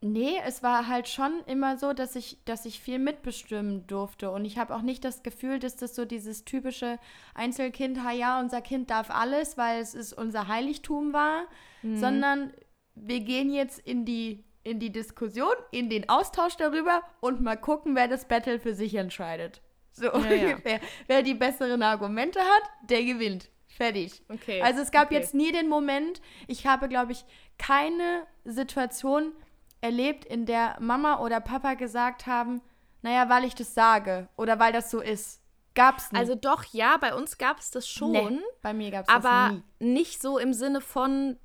nee, 0.02 0.38
es 0.46 0.62
war 0.62 0.88
halt 0.88 1.08
schon 1.08 1.42
immer 1.48 1.78
so, 1.78 1.94
dass 1.94 2.16
ich, 2.16 2.44
dass 2.46 2.66
ich 2.66 2.80
viel 2.80 3.00
mitbestimmen 3.00 3.88
durfte. 3.88 4.32
Und 4.32 4.46
ich 4.46 4.58
habe 4.58 4.76
auch 4.76 4.82
nicht 4.82 5.04
das 5.04 5.24
Gefühl, 5.24 5.60
dass 5.60 5.76
das 5.76 5.96
so 5.96 6.06
dieses 6.06 6.46
typische 6.46 7.00
Einzelkind, 7.34 8.04
ha 8.04 8.12
ja, 8.12 8.40
unser 8.40 8.62
Kind 8.62 8.90
darf 8.90 9.10
alles, 9.10 9.58
weil 9.58 9.82
es 9.82 9.96
ist 9.96 10.14
unser 10.14 10.48
Heiligtum 10.48 11.14
war, 11.14 11.46
mhm. 11.82 11.98
sondern 11.98 12.54
wir 12.96 13.20
gehen 13.22 13.52
jetzt 13.52 13.80
in 13.80 14.06
die, 14.06 14.44
in 14.64 14.80
die 14.80 14.92
Diskussion, 14.92 15.54
in 15.72 15.90
den 15.90 16.10
Austausch 16.10 16.56
darüber 16.58 17.02
und 17.20 17.42
mal 17.42 17.58
gucken, 17.58 17.96
wer 17.96 18.08
das 18.08 18.28
Battle 18.28 18.60
für 18.60 18.74
sich 18.74 18.96
entscheidet. 18.96 19.62
So 19.92 20.06
ja, 20.06 20.14
ungefähr. 20.14 20.74
Ja. 20.74 20.80
Wer 21.08 21.24
die 21.24 21.34
besseren 21.34 21.84
Argumente 21.84 22.40
hat, 22.40 22.64
der 22.90 23.04
gewinnt. 23.04 23.50
Fertig. 23.68 24.22
Okay. 24.30 24.62
Also 24.62 24.82
es 24.82 24.92
gab 24.92 25.08
okay. 25.08 25.16
jetzt 25.16 25.34
nie 25.34 25.52
den 25.52 25.70
Moment, 25.70 26.22
ich 26.48 26.68
habe, 26.68 26.88
glaube 26.88 27.14
ich, 27.14 27.26
keine 27.58 28.28
Situation 28.44 29.34
erlebt, 29.82 30.26
in 30.26 30.46
der 30.46 30.78
Mama 30.80 31.20
oder 31.20 31.40
Papa 31.40 31.74
gesagt 31.74 32.28
haben, 32.28 32.62
naja, 33.02 33.30
weil 33.30 33.46
ich 33.46 33.56
das 33.56 33.74
sage 33.74 34.30
oder 34.38 34.60
weil 34.60 34.74
das 34.74 34.92
so 34.92 35.02
ist. 35.02 35.42
Gab's 35.74 36.12
nicht. 36.12 36.20
Also 36.20 36.36
doch, 36.36 36.66
ja, 36.66 36.98
bei 36.98 37.16
uns 37.16 37.38
gab 37.38 37.60
es 37.60 37.72
das 37.72 37.88
schon. 37.88 38.12
Nee, 38.12 38.40
bei 38.62 38.74
mir 38.74 38.92
gab 38.92 39.02
es 39.02 39.08
das 39.08 39.24
nie. 39.24 39.28
Aber 39.28 39.64
nicht 39.80 40.22
so 40.22 40.38
im 40.38 40.54
Sinne 40.54 40.82
von, 40.82 41.38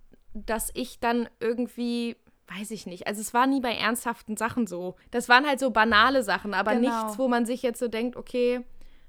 dass 0.45 0.71
ich 0.75 1.01
dann 1.01 1.29
irgendwie 1.41 2.17
weiß 2.49 2.71
ich 2.71 2.87
nicht. 2.87 3.07
Also 3.07 3.21
es 3.21 3.35
war 3.35 3.47
nie 3.47 3.61
bei 3.61 3.75
ernsthaften 3.75 4.37
Sachen 4.37 4.67
so. 4.67 4.95
Das 5.11 5.29
waren 5.29 5.47
halt 5.47 5.59
so 5.59 5.71
banale 5.71 6.23
Sachen, 6.23 6.55
aber 6.55 6.77
genau. 6.77 7.05
nichts, 7.05 7.19
wo 7.19 7.29
man 7.29 7.45
sich 7.45 7.63
jetzt 7.63 7.81
so 7.81 7.89
denkt, 7.89 8.17
okay, 8.17 8.65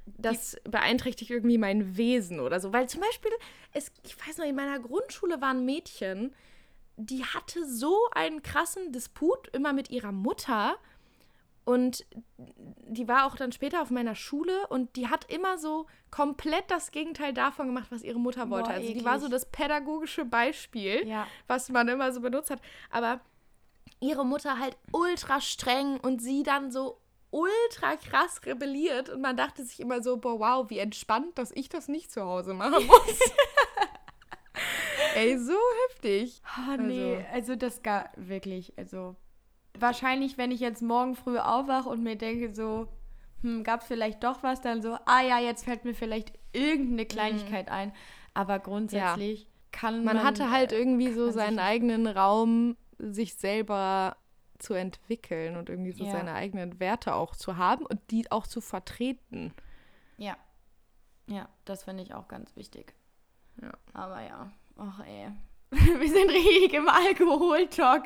das 0.05 0.57
Die 0.65 0.71
beeinträchtigt 0.71 1.31
irgendwie 1.31 1.57
mein 1.57 1.97
Wesen 1.97 2.39
oder 2.39 2.59
so. 2.59 2.73
Weil 2.73 2.87
zum 2.89 3.01
Beispiel, 3.01 3.31
es, 3.73 3.91
ich 4.03 4.17
weiß 4.17 4.37
noch, 4.37 4.45
in 4.45 4.55
meiner 4.55 4.79
Grundschule 4.79 5.41
war 5.41 5.51
ein 5.51 5.65
Mädchen, 5.65 6.33
die 6.95 7.23
hatte 7.23 7.65
so 7.67 7.95
einen 8.11 8.41
krassen 8.41 8.91
Disput 8.91 9.49
immer 9.49 9.73
mit 9.73 9.91
ihrer 9.91 10.11
Mutter 10.11 10.75
und 11.67 12.05
die 12.47 13.09
war 13.09 13.25
auch 13.25 13.35
dann 13.35 13.51
später 13.51 13.81
auf 13.81 13.91
meiner 13.91 14.15
Schule 14.15 14.67
und 14.67 14.95
die 14.95 15.09
hat 15.09 15.29
immer 15.29 15.57
so 15.57 15.85
komplett 16.11 16.71
das 16.71 16.91
Gegenteil 16.91 17.33
davon 17.33 17.67
gemacht, 17.67 17.87
was 17.89 18.03
ihre 18.03 18.21
Mutter 18.21 18.49
wollte. 18.49 18.69
Boah, 18.69 18.75
also 18.75 18.93
die 18.93 19.03
war 19.03 19.19
so 19.19 19.27
das 19.27 19.51
pädagogische 19.51 20.23
Beispiel, 20.23 21.05
ja. 21.05 21.27
was 21.47 21.67
man 21.67 21.89
immer 21.89 22.13
so 22.13 22.21
benutzt 22.21 22.51
hat. 22.51 22.61
Aber 22.89 23.19
ihre 23.99 24.25
Mutter 24.25 24.59
halt 24.59 24.77
ultra 24.93 25.41
streng 25.41 25.99
und 25.99 26.21
sie 26.21 26.43
dann 26.43 26.71
so 26.71 27.01
ultra 27.31 27.97
krass 27.97 28.39
rebelliert 28.45 29.09
und 29.09 29.19
man 29.19 29.35
dachte 29.35 29.65
sich 29.65 29.81
immer 29.81 30.01
so, 30.01 30.15
boah, 30.15 30.39
wow, 30.39 30.69
wie 30.69 30.79
entspannt, 30.79 31.37
dass 31.37 31.51
ich 31.51 31.67
das 31.67 31.89
nicht 31.89 32.13
zu 32.13 32.21
Hause 32.23 32.53
machen 32.53 32.87
muss. 32.87 33.19
Ey, 35.15 35.37
so 35.37 35.57
heftig. 35.89 36.41
Oh, 36.57 36.81
nee, 36.81 37.17
also, 37.17 37.33
also 37.33 37.55
das 37.57 37.83
gar 37.83 38.09
wirklich, 38.15 38.71
also 38.77 39.17
wahrscheinlich, 39.79 40.37
wenn 40.37 40.51
ich 40.51 40.59
jetzt 40.59 40.81
morgen 40.81 41.15
früh 41.15 41.37
aufwache 41.37 41.89
und 41.89 42.03
mir 42.03 42.15
denke 42.15 42.53
so, 42.53 42.87
hm, 43.41 43.63
gab 43.63 43.81
es 43.81 43.87
vielleicht 43.87 44.23
doch 44.23 44.43
was, 44.43 44.61
dann 44.61 44.81
so, 44.81 44.97
ah 45.05 45.21
ja, 45.21 45.39
jetzt 45.39 45.65
fällt 45.65 45.85
mir 45.85 45.93
vielleicht 45.93 46.33
irgendeine 46.53 47.03
mhm. 47.03 47.07
Kleinigkeit 47.07 47.67
mhm. 47.67 47.73
ein. 47.73 47.93
Aber 48.33 48.59
grundsätzlich 48.59 49.43
ja. 49.43 49.49
kann 49.71 50.03
man. 50.03 50.17
Man 50.17 50.23
hatte 50.23 50.51
halt 50.51 50.71
äh, 50.71 50.77
irgendwie 50.77 51.11
so 51.11 51.29
seinen 51.31 51.59
eigenen 51.59 52.07
Raum, 52.07 52.77
sich 52.99 53.35
selber 53.35 54.17
zu 54.59 54.73
entwickeln 54.73 55.55
und 55.55 55.69
irgendwie 55.69 55.91
so 55.91 56.03
ja. 56.03 56.11
seine 56.11 56.33
eigenen 56.33 56.79
Werte 56.79 57.13
auch 57.13 57.35
zu 57.35 57.57
haben 57.57 57.85
und 57.85 57.99
die 58.09 58.31
auch 58.31 58.47
zu 58.47 58.61
vertreten. 58.61 59.53
Ja. 60.17 60.35
Ja, 61.27 61.49
das 61.65 61.83
finde 61.83 62.03
ich 62.03 62.13
auch 62.13 62.27
ganz 62.27 62.55
wichtig. 62.55 62.95
Ja. 63.61 63.71
Aber 63.93 64.21
ja, 64.21 64.51
ach 64.77 64.99
ey. 65.01 65.31
Wir 65.71 66.09
sind 66.09 66.29
richtig 66.29 66.73
im 66.73 66.87
Alkoholtalk 66.87 68.05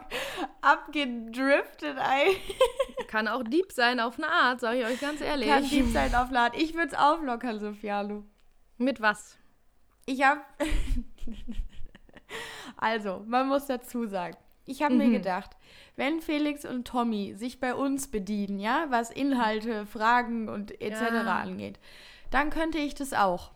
abgedriftet, 0.62 1.95
ey. 1.97 2.38
Kann 3.07 3.28
auch 3.28 3.43
Dieb 3.43 3.72
sein 3.72 3.99
auf 3.99 4.18
eine 4.18 4.28
Art, 4.28 4.62
sag 4.62 4.76
ich 4.76 4.86
euch 4.86 4.99
ganz 4.99 5.22
ehrlich. 5.22 5.47
Kann 5.47 5.64
Dieb 5.64 5.88
sein 5.91 6.16
auf 6.16 6.30
eine 6.30 6.39
Art. 6.39 6.57
Ich 6.57 6.74
würde 6.74 6.88
es 6.88 6.93
auflockern, 6.95 7.59
Sofialo. 7.59 8.24
Mit 8.78 8.99
was? 8.99 9.38
Ich 10.07 10.24
habe. 10.24 10.41
also, 12.78 13.24
man 13.28 13.47
muss 13.47 13.68
dazu 13.68 14.07
sagen, 14.07 14.38
ich 14.66 14.82
habe 14.82 14.95
mhm. 14.95 14.99
mir 14.99 15.12
gedacht, 15.20 15.51
wenn 15.95 16.20
Felix 16.22 16.66
und 16.66 16.88
Tommy 16.88 17.36
sich 17.36 17.59
bei 17.59 17.76
uns 17.76 18.09
bedienen, 18.09 18.59
ja, 18.59 18.86
was 18.89 19.12
Inhalte, 19.12 19.86
Fragen 19.86 20.49
und 20.49 20.82
etc. 20.82 21.01
Ja. 21.01 21.36
angeht, 21.36 21.80
dann 22.32 22.49
könnte 22.49 22.80
ich 22.80 22.95
das 22.95 23.14
auch. 23.14 23.51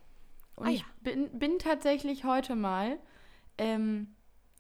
Und 0.56 0.68
ah, 0.68 0.70
ja. 0.70 0.76
ich 0.76 0.86
bin, 1.02 1.40
bin, 1.40 1.60
tatsächlich 1.60 2.24
heute 2.24 2.56
mal 2.56 3.00
ähm, 3.58 4.16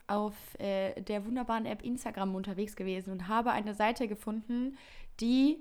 auf 0.07 0.35
äh, 0.59 1.01
der 1.01 1.25
wunderbaren 1.25 1.65
App 1.65 1.83
Instagram 1.83 2.35
unterwegs 2.35 2.75
gewesen 2.75 3.11
und 3.11 3.27
habe 3.27 3.51
eine 3.51 3.73
Seite 3.73 4.07
gefunden, 4.07 4.77
die 5.19 5.57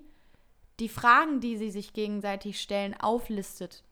die 0.80 0.88
Fragen, 0.88 1.40
die 1.40 1.56
sie 1.56 1.70
sich 1.70 1.92
gegenseitig 1.92 2.60
stellen, 2.60 2.98
auflistet. 2.98 3.84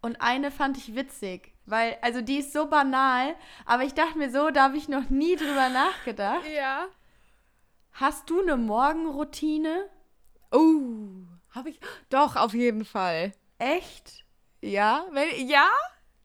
Und 0.00 0.20
eine 0.20 0.50
fand 0.50 0.76
ich 0.78 0.94
witzig, 0.94 1.52
weil, 1.64 1.98
also 2.00 2.20
die 2.20 2.36
ist 2.36 2.52
so 2.52 2.68
banal, 2.68 3.34
aber 3.64 3.82
ich 3.82 3.94
dachte 3.94 4.18
mir 4.18 4.30
so, 4.30 4.50
da 4.50 4.64
habe 4.64 4.76
ich 4.76 4.88
noch 4.88 5.10
nie 5.10 5.36
drüber 5.36 5.68
nachgedacht. 5.68 6.46
Ja. 6.54 6.86
Hast 7.92 8.30
du 8.30 8.40
eine 8.40 8.56
Morgenroutine? 8.56 9.88
Oh, 10.52 11.26
habe 11.50 11.70
ich. 11.70 11.80
Doch, 12.08 12.36
auf 12.36 12.54
jeden 12.54 12.84
Fall. 12.84 13.32
Echt? 13.58 14.24
Ja, 14.60 15.06
wenn, 15.12 15.48
ja, 15.48 15.68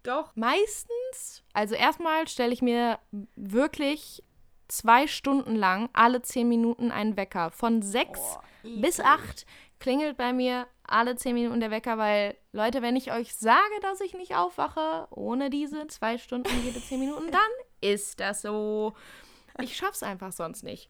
doch. 0.03 0.35
Meistens, 0.35 1.40
also 1.53 1.75
erstmal 1.75 2.27
stelle 2.27 2.53
ich 2.53 2.61
mir 2.61 2.99
wirklich 3.35 4.23
zwei 4.67 5.07
Stunden 5.07 5.55
lang 5.55 5.89
alle 5.93 6.21
zehn 6.21 6.47
Minuten 6.47 6.91
einen 6.91 7.17
Wecker. 7.17 7.51
Von 7.51 7.81
sechs 7.81 8.19
oh, 8.63 8.69
bis 8.81 8.99
acht 8.99 9.45
klingelt 9.79 10.17
bei 10.17 10.31
mir 10.31 10.67
alle 10.83 11.15
zehn 11.15 11.33
Minuten 11.33 11.59
der 11.59 11.71
Wecker, 11.71 11.97
weil, 11.97 12.37
Leute, 12.51 12.81
wenn 12.81 12.95
ich 12.95 13.11
euch 13.11 13.35
sage, 13.35 13.79
dass 13.81 14.01
ich 14.01 14.13
nicht 14.13 14.35
aufwache, 14.35 15.07
ohne 15.09 15.49
diese 15.49 15.87
zwei 15.87 16.17
Stunden 16.17 16.49
jede 16.63 16.81
zehn 16.81 16.99
Minuten, 16.99 17.31
dann 17.31 17.41
ist 17.81 18.19
das 18.19 18.41
so. 18.41 18.93
Ich 19.59 19.75
schaff's 19.75 20.03
einfach 20.03 20.31
sonst 20.31 20.63
nicht. 20.63 20.89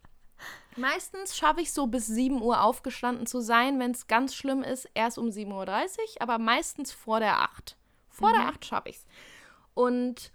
Meistens 0.75 1.37
schaffe 1.37 1.61
ich 1.61 1.71
so 1.71 1.87
bis 1.87 2.07
7 2.07 2.41
Uhr 2.41 2.63
aufgestanden 2.63 3.27
zu 3.27 3.41
sein, 3.41 3.79
wenn 3.79 3.91
es 3.91 4.07
ganz 4.07 4.33
schlimm 4.33 4.63
ist, 4.63 4.89
erst 4.93 5.17
um 5.17 5.27
7.30 5.27 5.49
Uhr, 5.53 6.21
aber 6.21 6.39
meistens 6.39 6.91
vor 6.91 7.19
der 7.19 7.39
8. 7.39 7.77
Vor 8.09 8.29
mhm. 8.29 8.33
der 8.33 8.47
8 8.47 8.65
schaffe 8.65 8.89
ich 8.89 8.95
es. 8.97 9.05
Und 9.73 10.31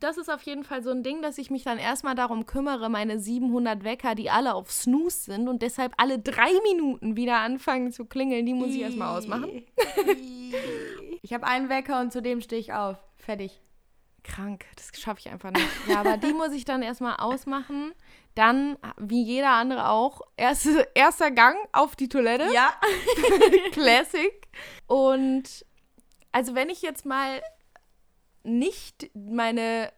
das 0.00 0.16
ist 0.16 0.30
auf 0.30 0.42
jeden 0.42 0.64
Fall 0.64 0.82
so 0.82 0.90
ein 0.90 1.02
Ding, 1.02 1.22
dass 1.22 1.38
ich 1.38 1.50
mich 1.50 1.64
dann 1.64 1.78
erstmal 1.78 2.14
darum 2.14 2.46
kümmere, 2.46 2.88
meine 2.88 3.18
700 3.18 3.84
Wecker, 3.84 4.14
die 4.14 4.30
alle 4.30 4.54
auf 4.54 4.70
Snooze 4.70 5.32
sind 5.32 5.48
und 5.48 5.62
deshalb 5.62 5.94
alle 5.96 6.18
drei 6.18 6.50
Minuten 6.62 7.16
wieder 7.16 7.38
anfangen 7.38 7.92
zu 7.92 8.04
klingeln, 8.04 8.46
die 8.46 8.54
muss 8.54 8.70
ich 8.70 8.80
erstmal 8.80 9.16
ausmachen. 9.16 9.64
ich 11.22 11.32
habe 11.32 11.46
einen 11.46 11.68
Wecker 11.68 12.00
und 12.00 12.12
zu 12.12 12.22
dem 12.22 12.40
stehe 12.40 12.60
ich 12.60 12.72
auf. 12.72 12.96
Fertig. 13.16 13.60
Krank, 14.22 14.64
das 14.76 15.00
schaffe 15.00 15.20
ich 15.20 15.30
einfach 15.30 15.50
nicht. 15.50 15.68
Ja, 15.86 16.00
aber 16.00 16.16
die 16.16 16.32
muss 16.32 16.52
ich 16.52 16.64
dann 16.64 16.82
erstmal 16.82 17.16
ausmachen. 17.16 17.92
Dann, 18.34 18.76
wie 18.96 19.22
jeder 19.22 19.50
andere 19.50 19.90
auch, 19.90 20.22
erste, 20.36 20.88
erster 20.94 21.30
Gang 21.30 21.56
auf 21.72 21.94
die 21.94 22.08
Toilette. 22.08 22.52
Ja. 22.52 22.74
Classic. 23.72 24.32
Und 24.86 25.66
also 26.32 26.54
wenn 26.54 26.68
ich 26.68 26.82
jetzt 26.82 27.04
mal 27.04 27.42
nicht 28.44 29.10
meine 29.14 29.92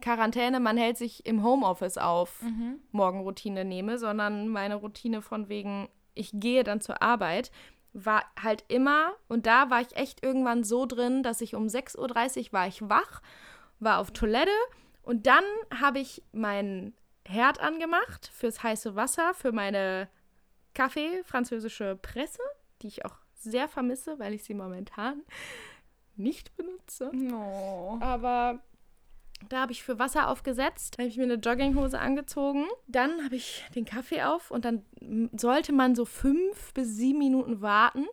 Quarantäne, 0.00 0.60
man 0.60 0.76
hält 0.76 0.98
sich 0.98 1.24
im 1.24 1.42
Homeoffice 1.42 1.96
auf, 1.96 2.42
mhm. 2.42 2.80
Morgenroutine 2.90 3.64
nehme, 3.64 3.98
sondern 3.98 4.48
meine 4.48 4.74
Routine 4.74 5.22
von 5.22 5.48
wegen, 5.48 5.88
ich 6.14 6.30
gehe 6.34 6.64
dann 6.64 6.80
zur 6.80 7.00
Arbeit, 7.02 7.50
war 7.94 8.24
halt 8.40 8.64
immer, 8.68 9.12
und 9.28 9.46
da 9.46 9.70
war 9.70 9.80
ich 9.80 9.96
echt 9.96 10.24
irgendwann 10.24 10.64
so 10.64 10.86
drin, 10.86 11.22
dass 11.22 11.40
ich 11.40 11.54
um 11.54 11.66
6.30 11.66 11.98
Uhr 12.48 12.52
war 12.52 12.66
ich 12.66 12.82
wach, 12.88 13.22
war 13.78 13.98
auf 13.98 14.10
Toilette 14.10 14.50
und 15.02 15.26
dann 15.26 15.44
habe 15.80 16.00
ich 16.00 16.22
meinen 16.32 16.94
Herd 17.26 17.60
angemacht 17.60 18.30
fürs 18.34 18.62
heiße 18.62 18.96
Wasser, 18.96 19.34
für 19.34 19.52
meine 19.52 20.08
Kaffee, 20.74 21.22
französische 21.24 21.96
Presse, 21.96 22.42
die 22.80 22.88
ich 22.88 23.04
auch 23.04 23.16
sehr 23.34 23.68
vermisse, 23.68 24.18
weil 24.18 24.34
ich 24.34 24.44
sie 24.44 24.54
momentan 24.54 25.22
nicht 26.16 26.56
benutze. 26.56 27.10
Oh. 27.32 27.98
Aber 28.00 28.60
da 29.48 29.62
habe 29.62 29.72
ich 29.72 29.82
für 29.82 29.98
Wasser 29.98 30.28
aufgesetzt, 30.28 30.98
habe 30.98 31.08
ich 31.08 31.16
mir 31.16 31.24
eine 31.24 31.34
Jogginghose 31.34 31.98
angezogen. 31.98 32.66
Dann 32.86 33.24
habe 33.24 33.36
ich 33.36 33.64
den 33.74 33.84
Kaffee 33.84 34.22
auf 34.22 34.50
und 34.50 34.64
dann 34.64 34.84
sollte 35.36 35.72
man 35.72 35.94
so 35.94 36.04
fünf 36.04 36.72
bis 36.74 36.96
sieben 36.96 37.18
Minuten 37.18 37.60
warten, 37.60 38.06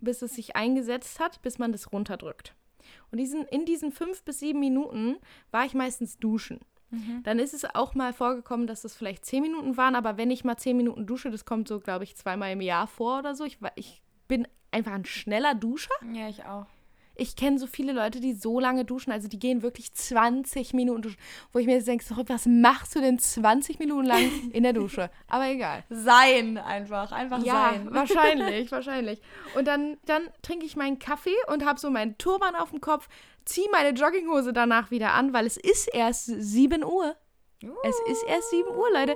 bis 0.00 0.22
es 0.22 0.34
sich 0.34 0.56
eingesetzt 0.56 1.20
hat, 1.20 1.42
bis 1.42 1.58
man 1.58 1.72
das 1.72 1.92
runterdrückt. 1.92 2.54
Und 3.10 3.18
diesen, 3.18 3.44
in 3.46 3.64
diesen 3.64 3.92
fünf 3.92 4.24
bis 4.24 4.40
sieben 4.40 4.60
Minuten 4.60 5.16
war 5.50 5.64
ich 5.64 5.74
meistens 5.74 6.18
duschen. 6.18 6.60
Mhm. 6.90 7.22
Dann 7.22 7.38
ist 7.38 7.54
es 7.54 7.64
auch 7.64 7.94
mal 7.94 8.12
vorgekommen, 8.12 8.66
dass 8.66 8.84
es 8.84 8.94
vielleicht 8.94 9.24
zehn 9.24 9.42
Minuten 9.42 9.76
waren, 9.76 9.94
aber 9.94 10.16
wenn 10.18 10.30
ich 10.30 10.44
mal 10.44 10.56
zehn 10.56 10.76
Minuten 10.76 11.06
dusche, 11.06 11.30
das 11.30 11.44
kommt 11.44 11.68
so, 11.68 11.80
glaube 11.80 12.04
ich, 12.04 12.16
zweimal 12.16 12.52
im 12.52 12.60
Jahr 12.60 12.86
vor 12.86 13.20
oder 13.20 13.34
so. 13.34 13.44
Ich, 13.44 13.58
ich 13.76 14.02
bin 14.28 14.46
einfach 14.70 14.92
ein 14.92 15.04
schneller 15.04 15.54
Duscher. 15.54 15.94
Ja, 16.12 16.28
ich 16.28 16.44
auch. 16.44 16.66
Ich 17.14 17.36
kenne 17.36 17.58
so 17.58 17.66
viele 17.66 17.92
Leute, 17.92 18.20
die 18.20 18.32
so 18.32 18.58
lange 18.58 18.84
duschen, 18.84 19.12
also 19.12 19.28
die 19.28 19.38
gehen 19.38 19.62
wirklich 19.62 19.92
20 19.92 20.74
Minuten 20.74 21.02
duschen, 21.02 21.18
wo 21.52 21.58
ich 21.58 21.66
mir 21.66 21.76
jetzt 21.76 21.88
denke, 21.88 22.04
was 22.26 22.46
machst 22.46 22.94
du 22.94 23.00
denn 23.00 23.18
20 23.18 23.78
Minuten 23.78 24.06
lang 24.06 24.30
in 24.52 24.62
der 24.62 24.72
Dusche? 24.72 25.10
Aber 25.28 25.48
egal. 25.48 25.84
Sein 25.90 26.58
einfach, 26.58 27.12
einfach 27.12 27.42
ja, 27.44 27.72
sein. 27.72 27.88
wahrscheinlich, 27.94 28.72
wahrscheinlich. 28.72 29.20
Und 29.56 29.66
dann, 29.66 29.98
dann 30.06 30.22
trinke 30.42 30.66
ich 30.66 30.76
meinen 30.76 30.98
Kaffee 30.98 31.36
und 31.48 31.64
habe 31.64 31.78
so 31.78 31.90
meinen 31.90 32.16
Turban 32.18 32.54
auf 32.54 32.70
dem 32.70 32.80
Kopf, 32.80 33.08
ziehe 33.44 33.68
meine 33.70 33.96
Jogginghose 33.96 34.52
danach 34.52 34.90
wieder 34.90 35.12
an, 35.12 35.32
weil 35.32 35.46
es 35.46 35.56
ist 35.56 35.88
erst 35.92 36.26
7 36.26 36.84
Uhr. 36.84 37.16
Es 37.84 37.96
ist 38.10 38.24
erst 38.26 38.50
7 38.50 38.68
Uhr, 38.68 38.90
Leute 38.92 39.14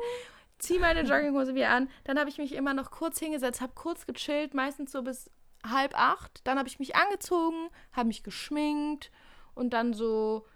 ziehe 0.58 0.80
meine 0.80 1.02
Jogginghose 1.02 1.54
wieder 1.54 1.70
an. 1.70 1.88
Dann 2.04 2.18
habe 2.18 2.30
ich 2.30 2.38
mich 2.38 2.54
immer 2.54 2.74
noch 2.74 2.90
kurz 2.90 3.18
hingesetzt, 3.18 3.60
habe 3.60 3.72
kurz 3.74 4.06
gechillt, 4.06 4.54
meistens 4.54 4.92
so 4.92 5.02
bis 5.02 5.30
halb 5.70 5.98
acht. 5.98 6.40
Dann 6.44 6.58
habe 6.58 6.68
ich 6.68 6.78
mich 6.78 6.96
angezogen, 6.96 7.68
habe 7.92 8.08
mich 8.08 8.22
geschminkt 8.22 9.10
und 9.54 9.70
dann 9.70 9.94
so 9.94 10.46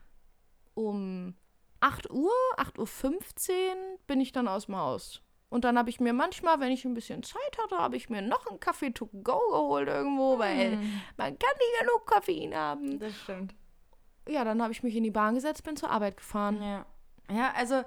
um 0.75 1.35
8 1.81 2.11
Uhr, 2.11 2.33
8.15 2.57 3.51
Uhr 3.51 3.99
bin 4.07 4.21
ich 4.21 4.33
dann 4.33 4.49
aus 4.49 4.67
dem 4.67 4.77
Haus. 4.77 5.23
Und 5.49 5.65
dann 5.65 5.77
habe 5.77 5.91
ich 5.91 5.99
mir 5.99 6.13
manchmal, 6.13 6.61
wenn 6.61 6.71
ich 6.71 6.85
ein 6.85 6.95
bisschen 6.95 7.23
Zeit 7.25 7.59
hatte, 7.61 7.77
habe 7.77 7.97
ich 7.97 8.09
mir 8.09 8.23
noch 8.23 8.47
einen 8.47 8.61
Kaffee 8.61 8.91
to 8.91 9.07
go 9.07 9.41
geholt 9.51 9.89
irgendwo, 9.89 10.39
weil 10.39 10.73
hm. 10.73 11.01
man 11.17 11.39
kann 11.39 11.57
nicht 11.59 11.81
genug 11.81 12.07
Koffein 12.07 12.55
haben. 12.55 12.99
Das 13.01 13.17
stimmt. 13.17 13.55
Ja, 14.29 14.45
dann 14.45 14.63
habe 14.63 14.73
ich 14.73 14.85
mich 14.85 14.95
in 14.95 15.03
die 15.03 15.11
Bahn 15.11 15.35
gesetzt, 15.35 15.65
bin 15.65 15.77
zur 15.77 15.91
Arbeit 15.91 16.17
gefahren. 16.17 16.63
Ja. 16.63 16.87
Ja, 17.31 17.53
also 17.57 17.83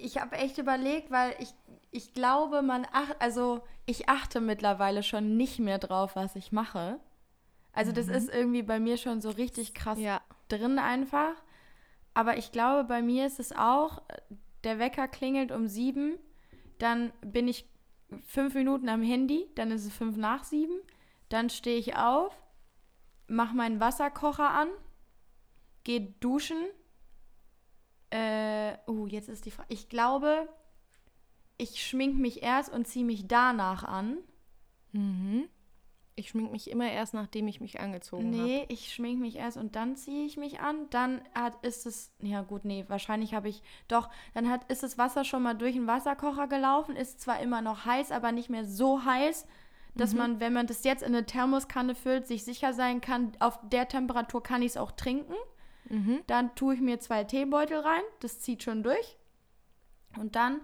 ich 0.00 0.18
habe 0.18 0.36
echt 0.36 0.58
überlegt, 0.58 1.10
weil 1.10 1.34
ich 1.38 1.54
ich 1.90 2.12
glaube, 2.12 2.62
man 2.62 2.86
ach, 2.92 3.10
also 3.18 3.62
ich 3.86 4.08
achte 4.08 4.40
mittlerweile 4.40 5.02
schon 5.02 5.36
nicht 5.36 5.58
mehr 5.58 5.78
drauf, 5.78 6.16
was 6.16 6.36
ich 6.36 6.52
mache. 6.52 7.00
Also 7.72 7.92
mhm. 7.92 7.96
das 7.96 8.08
ist 8.08 8.28
irgendwie 8.28 8.62
bei 8.62 8.80
mir 8.80 8.96
schon 8.96 9.20
so 9.20 9.30
richtig 9.30 9.74
krass 9.74 9.98
ja. 9.98 10.20
drin 10.48 10.78
einfach. 10.78 11.34
Aber 12.14 12.36
ich 12.36 12.52
glaube, 12.52 12.84
bei 12.84 13.00
mir 13.00 13.26
ist 13.26 13.38
es 13.38 13.52
auch, 13.52 14.02
der 14.64 14.78
Wecker 14.78 15.08
klingelt 15.08 15.52
um 15.52 15.68
sieben, 15.68 16.18
dann 16.78 17.12
bin 17.20 17.48
ich 17.48 17.68
fünf 18.26 18.54
Minuten 18.54 18.88
am 18.88 19.02
Handy, 19.02 19.46
dann 19.54 19.70
ist 19.70 19.84
es 19.84 19.92
fünf 19.92 20.16
nach 20.16 20.44
sieben, 20.44 20.80
dann 21.28 21.50
stehe 21.50 21.78
ich 21.78 21.96
auf, 21.96 22.34
mache 23.28 23.54
meinen 23.54 23.80
Wasserkocher 23.80 24.50
an, 24.50 24.68
gehe 25.84 26.00
duschen. 26.20 26.58
Äh, 28.10 28.76
oh, 28.86 29.06
jetzt 29.06 29.28
ist 29.28 29.44
die 29.44 29.50
Frage. 29.50 29.72
Ich 29.72 29.88
glaube, 29.88 30.48
ich 31.58 31.84
schmink 31.86 32.18
mich 32.18 32.42
erst 32.42 32.72
und 32.72 32.86
ziehe 32.86 33.04
mich 33.04 33.26
danach 33.26 33.84
an. 33.84 34.18
Mhm. 34.92 35.48
Ich 36.14 36.30
schmink 36.30 36.50
mich 36.50 36.68
immer 36.70 36.90
erst, 36.90 37.14
nachdem 37.14 37.46
ich 37.46 37.60
mich 37.60 37.78
angezogen 37.78 38.32
habe. 38.32 38.42
Nee, 38.42 38.66
ich 38.68 38.92
schmink 38.92 39.20
mich 39.20 39.36
erst 39.36 39.56
und 39.56 39.76
dann 39.76 39.94
ziehe 39.94 40.26
ich 40.26 40.36
mich 40.36 40.58
an. 40.58 40.90
Dann 40.90 41.20
hat, 41.32 41.64
ist 41.64 41.86
es, 41.86 42.12
ja 42.20 42.42
gut, 42.42 42.64
nee, 42.64 42.84
wahrscheinlich 42.88 43.34
habe 43.34 43.48
ich, 43.48 43.62
doch, 43.86 44.08
dann 44.34 44.48
hat, 44.50 44.68
ist 44.68 44.82
das 44.82 44.98
Wasser 44.98 45.24
schon 45.24 45.44
mal 45.44 45.54
durch 45.54 45.74
den 45.74 45.86
Wasserkocher 45.86 46.48
gelaufen, 46.48 46.96
ist 46.96 47.20
zwar 47.20 47.40
immer 47.40 47.62
noch 47.62 47.84
heiß, 47.84 48.10
aber 48.10 48.32
nicht 48.32 48.50
mehr 48.50 48.64
so 48.64 49.04
heiß, 49.04 49.46
dass 49.94 50.12
Mhm. 50.12 50.18
man, 50.18 50.40
wenn 50.40 50.52
man 50.52 50.66
das 50.66 50.82
jetzt 50.82 51.02
in 51.02 51.14
eine 51.14 51.24
Thermoskanne 51.24 51.94
füllt, 51.94 52.26
sich 52.26 52.44
sicher 52.44 52.72
sein 52.72 53.00
kann, 53.00 53.32
auf 53.38 53.60
der 53.62 53.86
Temperatur 53.86 54.42
kann 54.42 54.62
ich 54.62 54.72
es 54.72 54.76
auch 54.76 54.90
trinken. 54.92 55.34
Mhm. 55.88 56.20
Dann 56.26 56.52
tue 56.56 56.74
ich 56.74 56.80
mir 56.80 56.98
zwei 56.98 57.22
Teebeutel 57.24 57.78
rein, 57.78 58.02
das 58.20 58.40
zieht 58.40 58.64
schon 58.64 58.82
durch. 58.82 59.16
Und 60.18 60.34
dann 60.34 60.60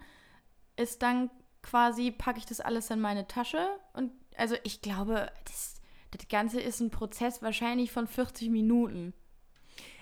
ist 0.76 1.02
dann 1.02 1.30
quasi, 1.62 2.10
packe 2.10 2.38
ich 2.38 2.46
das 2.46 2.60
alles 2.60 2.90
in 2.90 3.00
meine 3.00 3.26
Tasche. 3.26 3.68
Und 3.92 4.12
also 4.36 4.56
ich 4.64 4.80
glaube, 4.82 5.30
das, 5.44 5.76
das 6.10 6.28
Ganze 6.28 6.60
ist 6.60 6.80
ein 6.80 6.90
Prozess 6.90 7.42
wahrscheinlich 7.42 7.90
von 7.92 8.06
40 8.06 8.50
Minuten. 8.50 9.14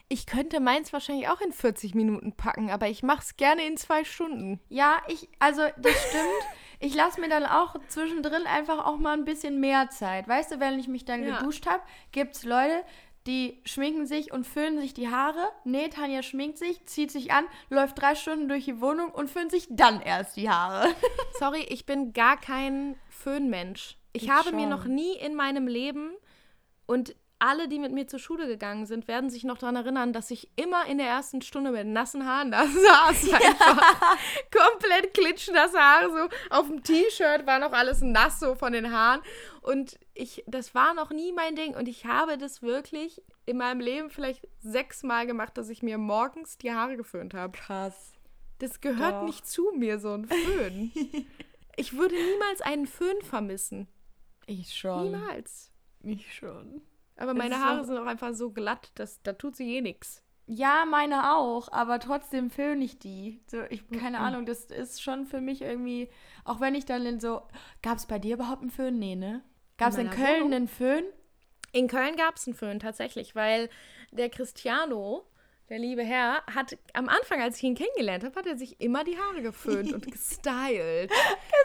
Ich 0.08 0.26
könnte 0.26 0.60
meins 0.60 0.92
wahrscheinlich 0.92 1.28
auch 1.28 1.40
in 1.40 1.52
40 1.52 1.94
Minuten 1.94 2.32
packen, 2.34 2.70
aber 2.70 2.88
ich 2.88 3.02
mache 3.02 3.22
es 3.22 3.36
gerne 3.36 3.66
in 3.66 3.78
zwei 3.78 4.04
Stunden. 4.04 4.60
Ja, 4.68 5.00
ich, 5.08 5.28
also 5.38 5.62
das 5.78 6.02
stimmt. 6.08 6.48
Ich 6.80 6.94
lasse 6.94 7.20
mir 7.20 7.28
dann 7.30 7.46
auch 7.46 7.76
zwischendrin 7.88 8.44
einfach 8.46 8.84
auch 8.84 8.98
mal 8.98 9.14
ein 9.16 9.24
bisschen 9.24 9.60
mehr 9.60 9.88
Zeit. 9.88 10.28
Weißt 10.28 10.50
du, 10.52 10.60
wenn 10.60 10.78
ich 10.78 10.88
mich 10.88 11.04
dann 11.06 11.22
Ja. 11.22 11.38
geduscht 11.38 11.66
habe, 11.66 11.82
gibt 12.10 12.34
es 12.36 12.44
Leute, 12.44 12.84
die 13.26 13.60
schminken 13.64 14.06
sich 14.06 14.32
und 14.32 14.46
föhnen 14.46 14.80
sich 14.80 14.94
die 14.94 15.08
Haare. 15.08 15.48
Nee, 15.64 15.88
Tanja 15.88 16.22
schminkt 16.22 16.58
sich, 16.58 16.84
zieht 16.86 17.10
sich 17.10 17.32
an, 17.32 17.44
läuft 17.70 18.00
drei 18.00 18.14
Stunden 18.14 18.48
durch 18.48 18.64
die 18.64 18.80
Wohnung 18.80 19.10
und 19.12 19.30
föhnt 19.30 19.50
sich 19.50 19.66
dann 19.70 20.00
erst 20.00 20.36
die 20.36 20.50
Haare. 20.50 20.88
Sorry, 21.38 21.64
ich 21.68 21.86
bin 21.86 22.12
gar 22.12 22.36
kein 22.40 22.96
Föhnmensch. 23.10 23.96
Ich, 24.12 24.24
Ich 24.24 24.30
habe 24.30 24.52
mir 24.52 24.62
schon. 24.62 24.70
noch 24.70 24.84
nie 24.84 25.14
in 25.16 25.34
meinem 25.34 25.66
Leben 25.68 26.10
und 26.86 27.14
alle, 27.42 27.66
die 27.66 27.80
mit 27.80 27.90
mir 27.90 28.06
zur 28.06 28.20
Schule 28.20 28.46
gegangen 28.46 28.86
sind, 28.86 29.08
werden 29.08 29.28
sich 29.28 29.42
noch 29.42 29.58
daran 29.58 29.74
erinnern, 29.74 30.12
dass 30.12 30.30
ich 30.30 30.48
immer 30.54 30.86
in 30.86 30.98
der 30.98 31.08
ersten 31.08 31.42
Stunde 31.42 31.72
mit 31.72 31.88
nassen 31.88 32.24
Haaren 32.24 32.52
da 32.52 32.64
saß. 32.66 33.32
Einfach 33.32 34.16
komplett 34.50 35.12
klitschnasse 35.12 35.76
Haare, 35.76 36.10
so 36.10 36.54
auf 36.56 36.68
dem 36.68 36.84
T-Shirt 36.84 37.44
war 37.44 37.58
noch 37.58 37.72
alles 37.72 38.00
nass 38.00 38.38
so 38.38 38.54
von 38.54 38.72
den 38.72 38.92
Haaren. 38.92 39.22
Und 39.60 39.98
ich, 40.14 40.44
das 40.46 40.72
war 40.76 40.94
noch 40.94 41.10
nie 41.10 41.32
mein 41.32 41.56
Ding. 41.56 41.74
Und 41.74 41.88
ich 41.88 42.06
habe 42.06 42.38
das 42.38 42.62
wirklich 42.62 43.20
in 43.44 43.56
meinem 43.56 43.80
Leben 43.80 44.08
vielleicht 44.08 44.46
sechsmal 44.60 45.26
gemacht, 45.26 45.58
dass 45.58 45.68
ich 45.68 45.82
mir 45.82 45.98
morgens 45.98 46.58
die 46.58 46.72
Haare 46.72 46.96
geföhnt 46.96 47.34
habe. 47.34 47.58
Krass. 47.58 48.12
Das 48.60 48.80
gehört 48.80 49.14
Doch. 49.14 49.24
nicht 49.24 49.48
zu 49.48 49.72
mir, 49.76 49.98
so 49.98 50.12
ein 50.14 50.26
Föhn. 50.26 50.92
ich 51.76 51.96
würde 51.96 52.14
niemals 52.14 52.60
einen 52.60 52.86
Föhn 52.86 53.20
vermissen. 53.22 53.88
Ich 54.46 54.76
schon. 54.76 55.10
Niemals. 55.10 55.72
Ich 56.04 56.32
schon. 56.32 56.82
Aber 57.16 57.34
meine 57.34 57.58
Haare 57.60 57.80
auch- 57.80 57.84
sind 57.84 57.98
auch 57.98 58.06
einfach 58.06 58.34
so 58.34 58.50
glatt, 58.50 58.90
dass, 58.94 59.22
da 59.22 59.32
tut 59.34 59.56
sie 59.56 59.76
eh 59.76 59.80
nichts. 59.80 60.22
Ja, 60.46 60.84
meine 60.90 61.34
auch, 61.36 61.70
aber 61.70 62.00
trotzdem 62.00 62.50
föhne 62.50 62.84
ich 62.84 62.98
die. 62.98 63.40
So, 63.46 63.62
ich, 63.70 63.88
keine 63.90 64.18
Mhm. 64.18 64.24
Ahnung, 64.24 64.46
das 64.46 64.64
ist 64.64 65.00
schon 65.02 65.24
für 65.26 65.40
mich 65.40 65.62
irgendwie, 65.62 66.08
auch 66.44 66.60
wenn 66.60 66.74
ich 66.74 66.84
dann 66.84 67.06
in 67.06 67.20
so, 67.20 67.42
gab 67.80 67.98
es 67.98 68.06
bei 68.06 68.18
dir 68.18 68.34
überhaupt 68.34 68.62
einen 68.62 68.70
Föhn? 68.70 68.98
Nee, 68.98 69.14
ne? 69.14 69.42
Gab 69.78 69.90
es 69.90 69.98
in, 69.98 70.06
meiner 70.08 70.16
Köln 70.16 70.36
Wohnung? 70.44 70.52
einen 70.54 70.68
Föhn? 70.68 71.04
In 71.72 71.86
Köln 71.88 72.16
gab 72.16 72.36
es 72.36 72.46
einen 72.46 72.56
Föhn 72.56 72.80
tatsächlich, 72.80 73.34
weil 73.34 73.70
der 74.10 74.28
Cristiano, 74.30 75.24
der 75.68 75.78
liebe 75.78 76.02
Herr, 76.02 76.42
hat 76.54 76.76
am 76.92 77.08
Anfang, 77.08 77.40
als 77.40 77.56
ich 77.56 77.62
ihn 77.62 77.74
kennengelernt 77.74 78.24
habe, 78.24 78.34
hat 78.36 78.46
er 78.46 78.56
sich 78.56 78.80
immer 78.80 79.04
die 79.04 79.18
Haare 79.18 79.42
geföhnt 79.42 79.92
und 79.92 80.06
gestylt. 80.12 81.10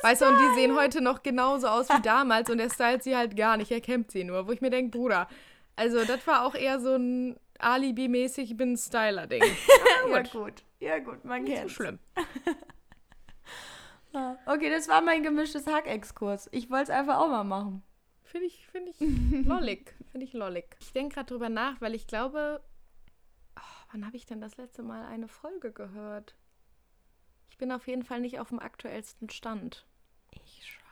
Weißt 0.02 0.22
du, 0.22 0.26
und 0.28 0.38
die 0.38 0.56
sehen 0.56 0.78
heute 0.78 1.02
noch 1.02 1.24
genauso 1.24 1.68
aus 1.68 1.90
wie 1.90 2.02
damals 2.02 2.50
und 2.50 2.60
er 2.60 2.70
stylt 2.70 3.04
sie 3.04 3.16
halt 3.16 3.36
gar 3.36 3.58
nicht, 3.58 3.72
er 3.72 3.82
kämmt 3.82 4.12
sie 4.12 4.24
nur, 4.24 4.48
wo 4.48 4.52
ich 4.52 4.62
mir 4.62 4.70
denke, 4.70 4.98
Bruder, 4.98 5.28
also 5.76 6.04
das 6.06 6.26
war 6.26 6.46
auch 6.46 6.56
eher 6.56 6.80
so 6.80 6.96
ein 6.96 7.38
Alibi-mäßig, 7.60 8.52
ich 8.52 8.58
bin 8.58 8.74
ein 8.74 8.78
Styler-Ding. 8.78 9.44
Ja, 10.10 10.22
gut. 10.22 10.64
Ja, 10.80 11.00
gut, 11.00 11.26
man 11.26 11.44
Nicht 11.44 11.62
so 11.64 11.70
schlimm. 11.70 12.00
Okay, 14.46 14.72
das 14.72 14.88
war 14.88 15.02
mein 15.02 15.22
gemischtes 15.22 15.68
Hack-Exkurs. 15.68 16.50
Ich 16.52 16.72
wollte 16.72 16.86
es 16.86 16.90
einfach 16.90 17.20
auch 17.20 17.28
mal 17.28 17.44
machen. 17.44 17.84
Finde 18.24 18.48
ich, 18.48 18.66
finde 18.68 18.92
ich 18.92 19.46
lollig. 19.46 19.94
Finde 20.12 20.26
ich 20.26 20.34
lollig. 20.34 20.66
Ich 20.80 20.92
denke 20.92 21.16
gerade 21.16 21.28
drüber 21.28 21.50
nach, 21.50 21.80
weil 21.82 21.94
ich 21.94 22.08
glaube, 22.08 22.62
oh, 22.62 22.77
wann 23.92 24.06
habe 24.06 24.18
ich 24.18 24.26
denn 24.26 24.42
das 24.42 24.58
letzte 24.58 24.84
Mal 24.84 25.06
eine 25.06 25.28
Folge 25.28 25.72
gehört? 25.72 26.36
Ich 27.50 27.58
bin 27.58 27.72
auf 27.72 27.88
jeden 27.88 28.04
Fall 28.04 28.20
nicht 28.20 28.40
auf 28.40 28.50
dem 28.50 28.60
aktuellsten 28.60 29.30
Stand. 29.30 29.86
Ich 30.32 30.68
schon. 30.68 30.84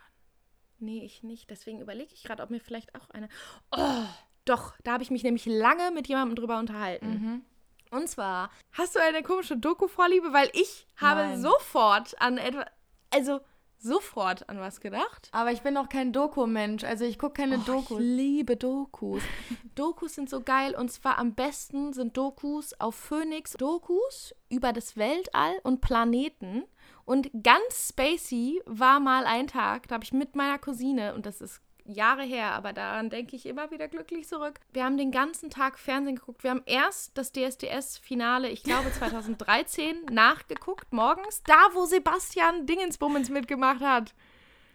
Nee, 0.80 1.04
ich 1.04 1.24
nicht. 1.24 1.50
Deswegen 1.50 1.82
überlege 1.82 2.14
ich 2.14 2.24
gerade, 2.24 2.44
ob 2.44 2.50
mir 2.50 2.60
vielleicht 2.60 2.96
auch 2.96 3.10
eine. 3.10 3.30
Oh, 3.72 4.06
doch, 4.46 4.76
da 4.84 4.94
habe 4.94 5.04
ich 5.04 5.12
mich 5.12 5.24
nämlich 5.24 5.46
lange 5.46 5.92
mit 5.92 6.08
jemandem 6.08 6.36
drüber 6.36 6.60
unterhalten. 6.60 7.10
Mhm. 7.10 7.46
Und 7.92 8.10
zwar, 8.10 8.50
hast 8.72 8.96
du 8.96 9.00
eine 9.00 9.24
komische 9.24 9.58
Doku-Vorliebe? 9.58 10.34
Weil 10.34 10.50
ich 10.54 10.88
habe 10.98 11.22
Nein. 11.22 11.42
sofort 11.42 12.20
an 12.22 12.38
etwas, 12.38 12.66
also 13.12 13.42
sofort 13.86 14.50
an 14.50 14.60
was 14.60 14.82
gedacht. 14.82 15.30
Aber 15.32 15.52
ich 15.52 15.62
bin 15.62 15.78
auch 15.78 15.90
kein 15.90 16.12
Doku-Mensch. 16.12 16.84
Also 16.84 17.06
ich 17.06 17.18
gucke 17.18 17.42
keine 17.42 17.58
Oh, 17.58 17.62
Dokus. 17.66 18.00
Ich 18.00 18.06
liebe 18.06 18.58
Dokus. 18.58 19.24
Dokus 19.76 20.16
sind 20.16 20.30
so 20.30 20.42
geil 20.42 20.76
und 20.76 20.92
zwar 20.92 21.18
am 21.18 21.34
besten 21.34 21.94
sind 21.94 22.18
Dokus 22.18 22.74
auf 22.80 22.96
Phoenix. 22.96 23.54
Dokus 23.54 24.36
über 24.50 24.74
das 24.74 24.98
Weltall 24.98 25.54
und 25.64 25.82
Planeten. 25.82 26.64
Und 27.06 27.30
ganz 27.44 27.90
spacey 27.90 28.62
war 28.66 29.00
mal 29.00 29.26
ein 29.26 29.48
Tag, 29.48 29.88
da 29.88 29.96
habe 29.96 30.04
ich 30.04 30.12
mit 30.12 30.36
meiner 30.36 30.58
Cousine, 30.58 31.14
und 31.14 31.28
das 31.28 31.40
ist 31.40 31.62
Jahre 31.86 32.24
her, 32.24 32.52
aber 32.54 32.74
daran 32.74 33.10
denke 33.10 33.36
ich 33.36 33.46
immer 33.46 33.72
wieder 33.72 33.88
glücklich 33.88 34.28
zurück. 34.28 34.60
Wir 34.74 34.84
haben 34.84 34.98
den 34.98 35.12
ganzen 35.12 35.50
Tag 35.50 35.78
Fernsehen 35.80 36.16
geguckt. 36.16 36.44
Wir 36.44 36.52
haben 36.52 36.64
erst 36.66 37.18
das 37.18 37.32
DSDS-Finale, 37.32 38.50
ich 38.50 38.64
glaube 38.64 38.92
2013, 38.92 40.06
nachgeguckt, 40.12 40.92
morgens, 40.92 41.44
da 41.44 41.58
wo 41.74 41.86
Sebastian 41.86 42.66
Dingensbummens 42.66 43.30
mitgemacht 43.30 43.82
hat. 43.82 44.14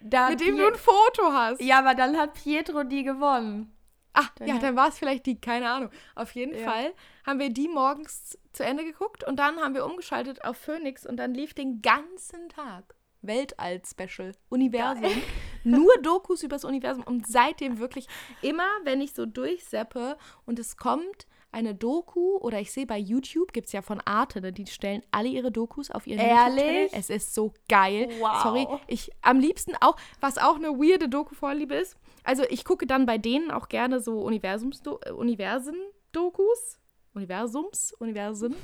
Da 0.01 0.31
Mit 0.31 0.41
dem 0.41 0.57
du 0.57 0.67
ein 0.67 0.77
Foto 0.77 1.33
hast. 1.33 1.61
Ja, 1.61 1.81
aber 1.81 1.95
dann 1.95 2.17
hat 2.17 2.35
Pietro 2.35 2.85
die 2.85 3.03
gewonnen. 3.03 3.77
Ah, 4.13 4.25
Dann 4.37 4.49
ja, 4.49 4.59
dann 4.59 4.75
war 4.75 4.89
es 4.89 4.99
vielleicht 4.99 5.27
die, 5.27 5.41
keine 5.41 5.71
Ahnung. 5.71 5.91
Auf 6.17 6.35
jeden 6.35 6.59
Ja. 6.59 6.69
Fall 6.69 6.93
haben 7.25 7.39
wir 7.39 7.51
die 7.51 7.69
morgens 7.69 8.39
zu 8.53 8.65
Ende 8.65 8.85
geguckt 8.85 9.23
und 9.23 9.37
dann 9.37 9.59
haben 9.61 9.75
wir 9.75 9.85
umgeschaltet 9.85 10.45
auf 10.45 10.57
Phoenix 10.57 11.07
und 11.07 11.17
dann 11.17 11.33
lief 11.33 11.55
den 11.55 11.81
ganzen 11.81 12.49
Tag 12.49 12.95
Weltall-Special, 13.23 14.33
Universum. 14.49 15.11
Nur 15.65 15.93
Dokus 16.03 16.43
übers 16.43 16.65
Universum 16.65 17.05
und 17.05 17.27
seitdem 17.27 17.79
wirklich 17.79 18.07
immer, 18.41 18.69
wenn 18.85 19.01
ich 19.01 19.13
so 19.13 19.27
durchseppe 19.27 20.17
und 20.47 20.59
es 20.59 20.77
kommt 20.77 21.27
eine 21.53 21.75
Doku 21.75 22.37
oder 22.39 22.61
ich 22.61 22.73
sehe 22.73 22.87
bei 22.87 22.99
YouTube, 22.99 23.53
gibt 23.53 23.67
es 23.67 23.73
ja 23.73 23.83
von 23.83 24.01
Arte, 24.05 24.41
ne, 24.41 24.53
die 24.53 24.67
stellen 24.67 25.03
alle 25.11 25.29
ihre 25.29 25.51
Dokus 25.51 25.91
auf 25.91 26.07
ihren 26.07 26.21
Ehrlich? 26.21 26.93
Es 26.93 27.11
ist 27.11 27.35
so 27.35 27.53
geil. 27.69 28.09
Wow. 28.21 28.43
Sorry, 28.43 28.67
ich 28.87 29.11
am 29.23 29.41
liebsten 29.41 29.75
auch, 29.81 29.97
was 30.21 30.39
auch 30.39 30.57
eine 30.57 30.69
weirde 30.69 31.09
Doku-Vorliebe 31.09 31.75
ist. 31.75 31.97
Also 32.23 32.45
ich 32.49 32.65
gucke 32.65 32.87
dann 32.87 33.07
bei 33.07 33.19
denen 33.19 33.51
auch 33.51 33.69
gerne 33.69 34.01
so 34.01 34.21
Universums 34.21 34.83
äh, 35.05 35.11
Universen-Dokus. 35.11 36.79
Universums, 37.15 37.93
Universen, 37.99 38.55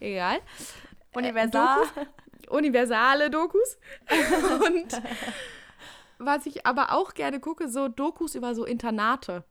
egal. 0.00 0.40
Universal. 1.14 1.86
Universale 2.50 3.30
Dokus. 3.30 3.78
Und 4.66 5.02
was 6.18 6.46
ich 6.46 6.66
aber 6.66 6.92
auch 6.92 7.14
gerne 7.14 7.40
gucke, 7.40 7.68
so 7.68 7.88
Dokus 7.88 8.34
über 8.34 8.54
so 8.54 8.64
Internate. 8.64 9.44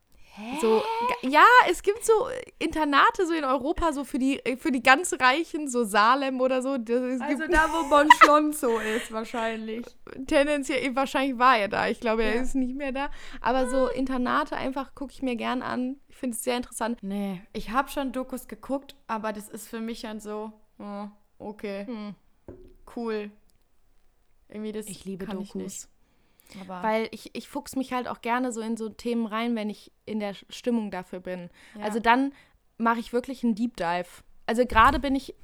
So, 0.62 0.80
ga- 0.80 1.28
ja, 1.28 1.44
es 1.68 1.82
gibt 1.82 2.06
so 2.06 2.26
Internate 2.58 3.26
so 3.26 3.34
in 3.34 3.44
Europa, 3.44 3.92
so 3.92 4.02
für 4.04 4.18
die, 4.18 4.40
für 4.56 4.72
die 4.72 4.82
ganz 4.82 5.12
Reichen, 5.20 5.68
so 5.68 5.84
Salem 5.84 6.40
oder 6.40 6.62
so. 6.62 6.78
Das, 6.78 7.20
Also 7.20 7.46
da, 7.48 7.68
wo 7.70 7.86
Bon 7.90 8.08
Schlonzo 8.22 8.78
ist, 8.78 9.12
wahrscheinlich. 9.12 9.84
tendenziell, 10.26 10.96
wahrscheinlich 10.96 11.38
war 11.38 11.58
er 11.58 11.68
da. 11.68 11.86
Ich 11.88 12.00
glaube, 12.00 12.22
er 12.24 12.36
Ja. 12.36 12.40
ist 12.40 12.54
nicht 12.54 12.74
mehr 12.74 12.92
da. 12.92 13.10
Aber 13.42 13.68
so 13.68 13.88
Internate 13.88 14.56
einfach 14.56 14.94
gucke 14.94 15.12
ich 15.12 15.20
mir 15.20 15.36
gern 15.36 15.60
an. 15.60 15.96
Ich 16.08 16.16
finde 16.16 16.34
es 16.34 16.42
sehr 16.42 16.56
interessant. 16.56 16.96
Nee, 17.02 17.42
ich 17.52 17.68
habe 17.68 17.90
schon 17.90 18.12
Dokus 18.12 18.48
geguckt, 18.48 18.94
aber 19.08 19.34
das 19.34 19.50
ist 19.50 19.68
für 19.68 19.80
mich 19.80 20.00
dann 20.00 20.18
so, 20.18 20.50
oh, 20.78 21.08
okay, 21.38 21.84
Hm. 21.84 22.14
Cool. 22.96 23.30
Irgendwie 24.48 24.72
das 24.72 24.86
Ich 24.86 25.04
liebe 25.04 25.24
kann 25.26 25.36
Dokus. 25.36 25.48
Ich 25.50 25.54
nicht. 25.54 25.88
Aber 26.68 26.82
Weil 26.82 27.08
ich, 27.12 27.30
ich 27.34 27.48
fuchs 27.48 27.76
mich 27.76 27.92
halt 27.92 28.08
auch 28.08 28.20
gerne 28.20 28.52
so 28.52 28.60
in 28.60 28.76
so 28.76 28.88
Themen 28.90 29.26
rein, 29.26 29.56
wenn 29.56 29.70
ich 29.70 29.90
in 30.04 30.20
der 30.20 30.34
Stimmung 30.50 30.90
dafür 30.90 31.20
bin. 31.20 31.48
Ja. 31.78 31.84
Also 31.84 31.98
dann 32.00 32.32
mache 32.76 33.00
ich 33.00 33.12
wirklich 33.12 33.42
einen 33.44 33.54
Deep 33.54 33.76
Dive. 33.76 34.22
Also 34.46 34.66
gerade 34.66 34.98
bin 34.98 35.14
ich, 35.14 35.34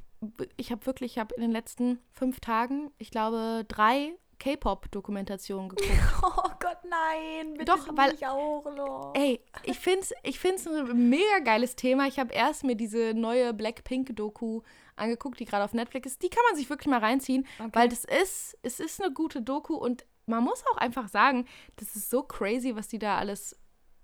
ich 0.57 0.71
habe 0.71 0.85
wirklich, 0.85 1.13
ich 1.13 1.19
habe 1.19 1.35
in 1.35 1.41
den 1.41 1.53
letzten 1.53 1.99
fünf 2.13 2.41
Tagen, 2.41 2.91
ich 2.99 3.11
glaube, 3.11 3.65
drei 3.69 4.13
K-Pop-Dokumentation 4.39 5.69
geguckt. 5.71 5.91
Oh 6.23 6.51
Gott, 6.61 6.79
nein. 6.89 7.55
Bitte 7.55 7.65
Doch, 7.73 7.89
weil- 7.97 8.13
mich 8.13 8.27
auch 8.27 8.65
noch. 8.77 9.13
Ey, 9.17 9.41
ich 9.65 9.79
find's, 9.79 10.13
ich 10.23 10.39
find's 10.39 10.67
ein 10.67 11.09
mega 11.09 11.39
geiles 11.43 11.75
Thema. 11.77 12.07
Ich 12.07 12.19
habe 12.19 12.35
erst 12.35 12.65
mir 12.65 12.77
diese 12.77 13.15
neue 13.15 13.55
Blackpink-Doku 13.55 14.61
angeguckt, 14.99 15.39
die 15.41 15.45
gerade 15.45 15.65
auf 15.65 15.73
Netflix 15.75 16.13
ist. 16.13 16.23
Die 16.23 16.29
kann 16.31 16.43
man 16.49 16.57
sich 16.57 16.69
wirklich 16.69 16.89
mal 16.89 17.01
reinziehen, 17.01 17.47
Okay. 17.59 17.71
weil 17.73 17.89
das 17.89 18.05
ist, 18.05 18.57
es 18.63 18.81
ist 18.81 19.03
eine 19.03 19.13
gute 19.13 19.43
Doku 19.43 19.75
und 19.75 20.05
man 20.27 20.45
muss 20.45 20.63
auch 20.73 20.77
einfach 20.77 21.09
sagen, 21.09 21.47
das 21.77 21.97
ist 21.97 22.11
so 22.11 22.23
crazy, 22.23 22.77
was 22.77 22.89
die 22.89 22.99
da 22.99 23.17
alles 23.17 23.57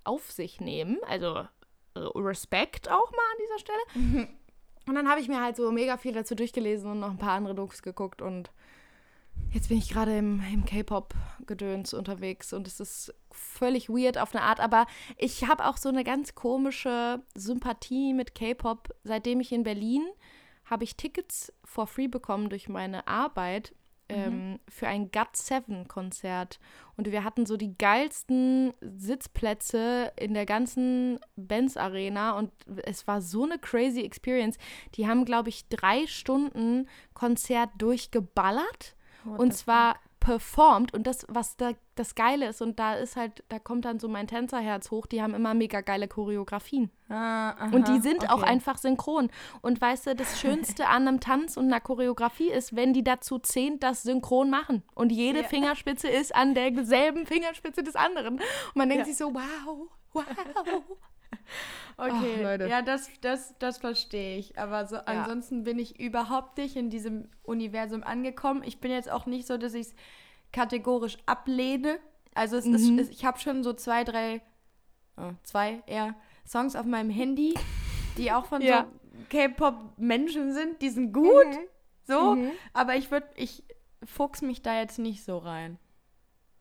auf 0.05 0.31
sich 0.33 0.61
nehmen. 0.61 0.99
Also 1.07 1.47
äh, 1.95 1.99
Respekt 2.17 2.91
auch 2.91 3.11
mal 3.11 3.19
an 3.33 3.39
dieser 3.43 3.59
Stelle. 3.59 4.29
Und 4.87 4.97
dann 4.97 5.09
habe 5.09 5.19
ich 5.19 5.29
mir 5.29 5.41
halt 5.41 5.57
so 5.57 5.71
mega 5.73 5.97
viel 5.97 6.13
dazu 6.13 6.35
durchgelesen 6.35 6.91
und 6.91 7.01
noch 7.01 7.09
ein 7.09 7.17
paar 7.17 7.33
andere 7.33 7.55
Dokus 7.55 7.81
geguckt 7.83 8.21
und 8.21 8.51
jetzt 9.51 9.71
bin 9.71 9.79
ich 9.79 9.89
gerade 9.89 10.15
im, 10.19 10.43
im 10.53 10.67
K-Pop-Gedöns 10.67 11.95
unterwegs 11.95 12.53
und 12.53 12.67
es 12.67 12.81
ist 12.81 13.15
völlig 13.31 13.89
weird 13.89 14.19
auf 14.19 14.35
eine 14.35 14.45
Art, 14.45 14.61
aber 14.61 14.87
ich 15.17 15.49
habe 15.49 15.65
auch 15.65 15.79
so 15.79 15.89
eine 15.89 16.05
ganz 16.05 16.35
komische 16.35 17.23
Sympathie 17.35 18.13
mit 18.13 18.35
K-Pop. 18.35 18.95
Seitdem 19.05 19.41
ich 19.41 19.53
in 19.53 19.63
Berlin 19.63 20.05
habe 20.65 20.85
ich 20.85 20.97
Tickets 20.97 21.53
for 21.65 21.87
free 21.87 22.09
bekommen 22.09 22.49
durch 22.49 22.69
meine 22.69 23.07
Arbeit 23.07 23.75
ähm, 24.09 24.59
für 24.69 24.87
ein 24.87 25.11
GOT7-Konzert. 25.11 26.59
Und 26.97 27.11
wir 27.11 27.25
hatten 27.25 27.47
so 27.47 27.57
die 27.57 27.77
geilsten 27.77 28.73
Sitzplätze 28.81 30.13
in 30.17 30.35
der 30.35 30.47
ganzen 30.47 31.19
Benz-Arena 31.37 32.33
und 32.33 32.51
es 32.85 33.07
war 33.07 33.21
so 33.21 33.45
eine 33.45 33.59
crazy 33.59 34.03
Experience. 34.03 34.59
Die 34.95 35.09
haben, 35.09 35.25
glaube 35.25 35.49
ich, 35.49 35.69
drei 35.69 36.07
Stunden 36.07 36.89
Konzert 37.15 37.71
durchgeballert 37.79 38.95
What 39.25 39.39
und 39.41 39.55
zwar 39.55 39.97
performt 40.25 40.95
und 40.95 41.07
das, 41.07 41.27
was 41.29 41.57
da 41.59 41.73
das 41.97 42.15
Geile 42.15 42.49
ist 42.49 42.63
und 42.63 42.79
da 42.79 42.95
ist 42.95 43.15
halt, 43.15 43.45
da 43.51 43.59
kommt 43.59 43.85
dann 43.85 44.01
so 44.01 44.09
mein 44.09 44.27
Tänzerherz 44.27 44.91
hoch, 44.91 45.05
die 45.07 45.23
haben 45.23 45.35
immer 45.35 45.53
mega 45.53 45.83
geile 45.83 46.09
Choreografien. 46.09 46.91
Ah, 47.11 47.67
Und 47.73 47.87
die 47.89 47.93
aha, 47.93 48.01
sind 48.01 48.31
auch 48.31 48.39
okay. 48.39 48.47
einfach 48.47 48.79
synchron. 48.79 49.31
Und 49.61 49.81
weißt 49.81 50.07
du, 50.07 50.15
das 50.17 50.41
Schönste 50.41 50.89
an 50.89 51.07
einem 51.07 51.21
Tanz 51.21 51.57
und 51.59 51.67
einer 51.67 51.81
Choreografie 51.81 52.51
ist, 52.51 52.75
wenn 52.75 52.95
die 52.95 53.05
dazu 53.05 53.39
zehnt 53.39 53.83
das 53.83 54.03
synchron 54.03 54.49
machen. 54.49 54.83
Und 54.95 55.13
jede 55.13 55.43
Ja. 55.43 55.47
Fingerspitze 55.47 56.09
ist 56.09 56.35
an 56.35 56.55
derselben 56.55 57.27
Fingerspitze 57.27 57.83
des 57.83 57.95
anderen. 57.95 58.37
Und 58.39 58.43
man 58.77 58.89
denkt 58.89 59.03
Ja. 59.07 59.13
sich 59.13 59.19
so, 59.19 59.35
wow, 59.35 59.89
wow. 60.15 60.25
Okay, 61.97 62.45
Ach, 62.45 62.69
ja, 62.69 62.83
das, 62.83 63.09
das, 63.21 63.55
das 63.61 63.79
verstehe 63.79 64.37
ich. 64.37 64.59
Aber 64.59 64.85
so, 64.87 64.97
ansonsten 64.97 65.63
bin 65.63 65.79
ich 65.79 66.01
überhaupt 66.01 66.59
nicht 66.59 66.75
in 66.75 66.91
diesem 66.91 67.29
Universum 67.45 68.03
angekommen. 68.03 68.65
Ich 68.65 68.81
bin 68.81 68.91
jetzt 68.91 69.09
auch 69.09 69.27
nicht 69.27 69.47
so, 69.47 69.57
dass 69.59 69.75
ich 69.75 69.87
es 69.89 69.95
kategorisch 70.53 71.19
ablehne. 71.27 72.01
Also 72.35 72.57
es 72.57 72.65
Mhm. 72.65 72.75
ist, 72.75 72.91
es, 72.99 73.09
ich 73.11 73.25
habe 73.25 73.39
schon 73.39 73.63
so 73.63 73.73
zwei, 73.75 74.03
drei, 74.03 74.43
äh, 75.17 75.33
zwei 75.45 75.85
eher 75.87 76.17
Songs 76.45 76.75
auf 76.75 76.85
meinem 76.85 77.11
Handy, 77.11 77.55
die 78.19 78.33
auch 78.33 78.47
von 78.47 78.61
Ja. 78.61 78.89
so 78.91 79.25
K-Pop-Menschen 79.31 80.53
sind. 80.53 80.83
Die 80.83 80.91
sind 80.91 81.13
gut, 81.13 81.47
so. 82.03 82.35
Mhm. 82.35 82.51
Aber 82.73 82.97
ich 82.97 83.13
würde, 83.13 83.29
ich 83.37 83.63
fuchs 84.05 84.43
mich 84.43 84.63
da 84.63 84.81
jetzt 84.81 84.99
nicht 84.99 85.25
so 85.25 85.39
rein. 85.39 85.79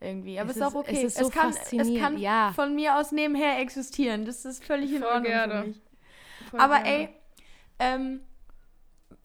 Irgendwie. 0.03 0.39
Aber 0.39 0.49
Es 0.49 0.57
es 0.57 0.61
ist 0.61 0.67
auch 0.67 0.69
ist- 0.83 0.89
okay. 0.89 0.95
es 0.97 1.03
ist 1.03 1.17
so 1.17 1.29
kann, 1.29 1.49
es 1.49 1.57
faszinierend, 1.59 1.99
kann 1.99 2.17
ja. 2.17 2.51
von 2.53 2.75
mir 2.75 2.97
aus 2.97 3.11
nebenher 3.11 3.59
existieren. 3.59 4.25
Das 4.25 4.43
ist 4.45 4.63
völlig 4.63 4.91
in 4.91 4.99
Voll 5.01 5.07
Ordnung 5.07 5.23
gerne. 5.23 5.61
für 5.61 5.67
mich. 5.67 5.81
Voll 6.51 6.59
Aber 6.59 6.75
gerne. 6.79 6.89
ey, 6.89 7.09
ähm, 7.79 8.21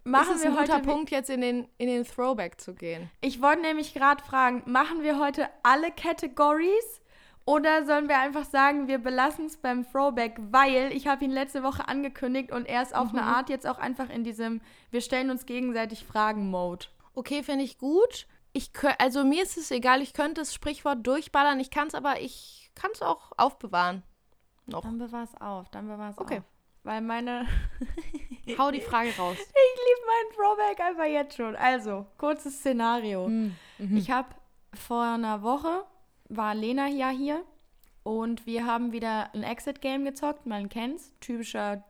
machen 0.05 0.37
ist 0.37 0.43
wir 0.45 0.51
ein 0.51 0.57
guter 0.57 0.75
heute. 0.77 0.87
Punkt, 0.89 1.11
jetzt 1.11 1.31
in 1.31 1.41
den, 1.41 1.69
in 1.79 1.89
den 1.89 2.05
Throwback 2.05 2.61
zu 2.61 2.75
gehen. 2.75 3.11
Ich 3.21 3.43
wollte 3.43 3.63
nämlich 3.63 3.95
gerade 3.95 4.23
fragen, 4.25 4.63
machen 4.67 5.03
wir 5.03 5.19
heute 5.19 5.49
alle 5.63 5.91
Categories 5.91 7.01
oder 7.45 7.85
sollen 7.87 8.09
wir 8.09 8.19
einfach 8.19 8.45
sagen, 8.45 8.89
wir 8.89 8.99
belassen 8.99 9.47
es 9.47 9.57
beim 9.57 9.91
Throwback, 9.91 10.37
weil 10.51 10.93
ich 10.93 11.07
habe 11.07 11.25
ihn 11.25 11.31
letzte 11.31 11.63
Woche 11.63 11.89
angekündigt 11.89 12.53
und 12.53 12.67
er 12.67 12.83
ist 12.83 12.95
auf 12.95 13.13
Mhm. 13.13 13.19
eine 13.19 13.27
Art 13.27 13.49
jetzt 13.51 13.67
auch 13.67 13.79
einfach 13.79 14.11
in 14.11 14.23
diesem 14.25 14.61
wir 14.91 15.01
stellen 15.01 15.31
uns 15.31 15.45
gegenseitig 15.47 16.05
Fragen 16.05 16.51
Mode. 16.51 16.87
Okay, 17.15 17.43
finde 17.43 17.65
ich 17.65 17.79
gut. 17.79 18.27
Ich 18.53 18.71
also 18.99 19.25
mir 19.25 19.43
ist 19.43 19.57
es 19.57 19.71
egal, 19.71 20.03
ich 20.03 20.13
könnte 20.13 20.41
das 20.41 20.55
Sprichwort 20.55 21.07
durchballern, 21.07 21.61
ich 21.61 21.71
kann 21.71 21.89
es 21.89 21.95
aber, 21.95 22.21
ich 22.21 22.71
kann 22.75 22.91
es 22.93 23.03
auch 23.03 23.33
aufbewahren. 23.37 24.03
Noch. 24.67 24.83
Dann 24.83 24.99
bewahr 24.99 25.25
es 25.25 25.41
auf, 25.41 25.69
dann 25.71 25.89
bewahr 25.89 26.11
es 26.11 26.19
Okay. 26.19 26.39
auf. 26.39 26.45
Weil 26.85 27.01
meine 27.01 27.47
Hau 28.59 28.71
die 28.71 28.81
Frage 28.81 29.11
raus. 29.17 29.37
Ich 29.41 29.45
liebe 29.45 30.07
meinen 30.07 30.35
Throwback 30.37 30.81
einfach 30.81 31.05
jetzt 31.05 31.37
schon. 31.37 31.57
Also, 31.57 32.07
kurzes 32.17 32.59
Szenario. 32.59 33.29
Mhm. 33.29 33.57
Ich 33.97 34.11
habe 34.11 34.29
vor 34.75 35.03
einer 35.03 35.43
Woche, 35.43 35.85
war 36.29 36.55
Lena 36.55 36.89
ja 36.89 37.11
hier 37.11 37.45
und 38.03 38.47
wir 38.47 38.67
haben 38.67 38.93
wieder 38.93 39.33
ein 39.35 39.43
Exit-Game 39.43 40.05
gezockt, 40.05 40.47
man 40.47 40.69
kennt's, 40.69 41.13
typischer 41.21 41.85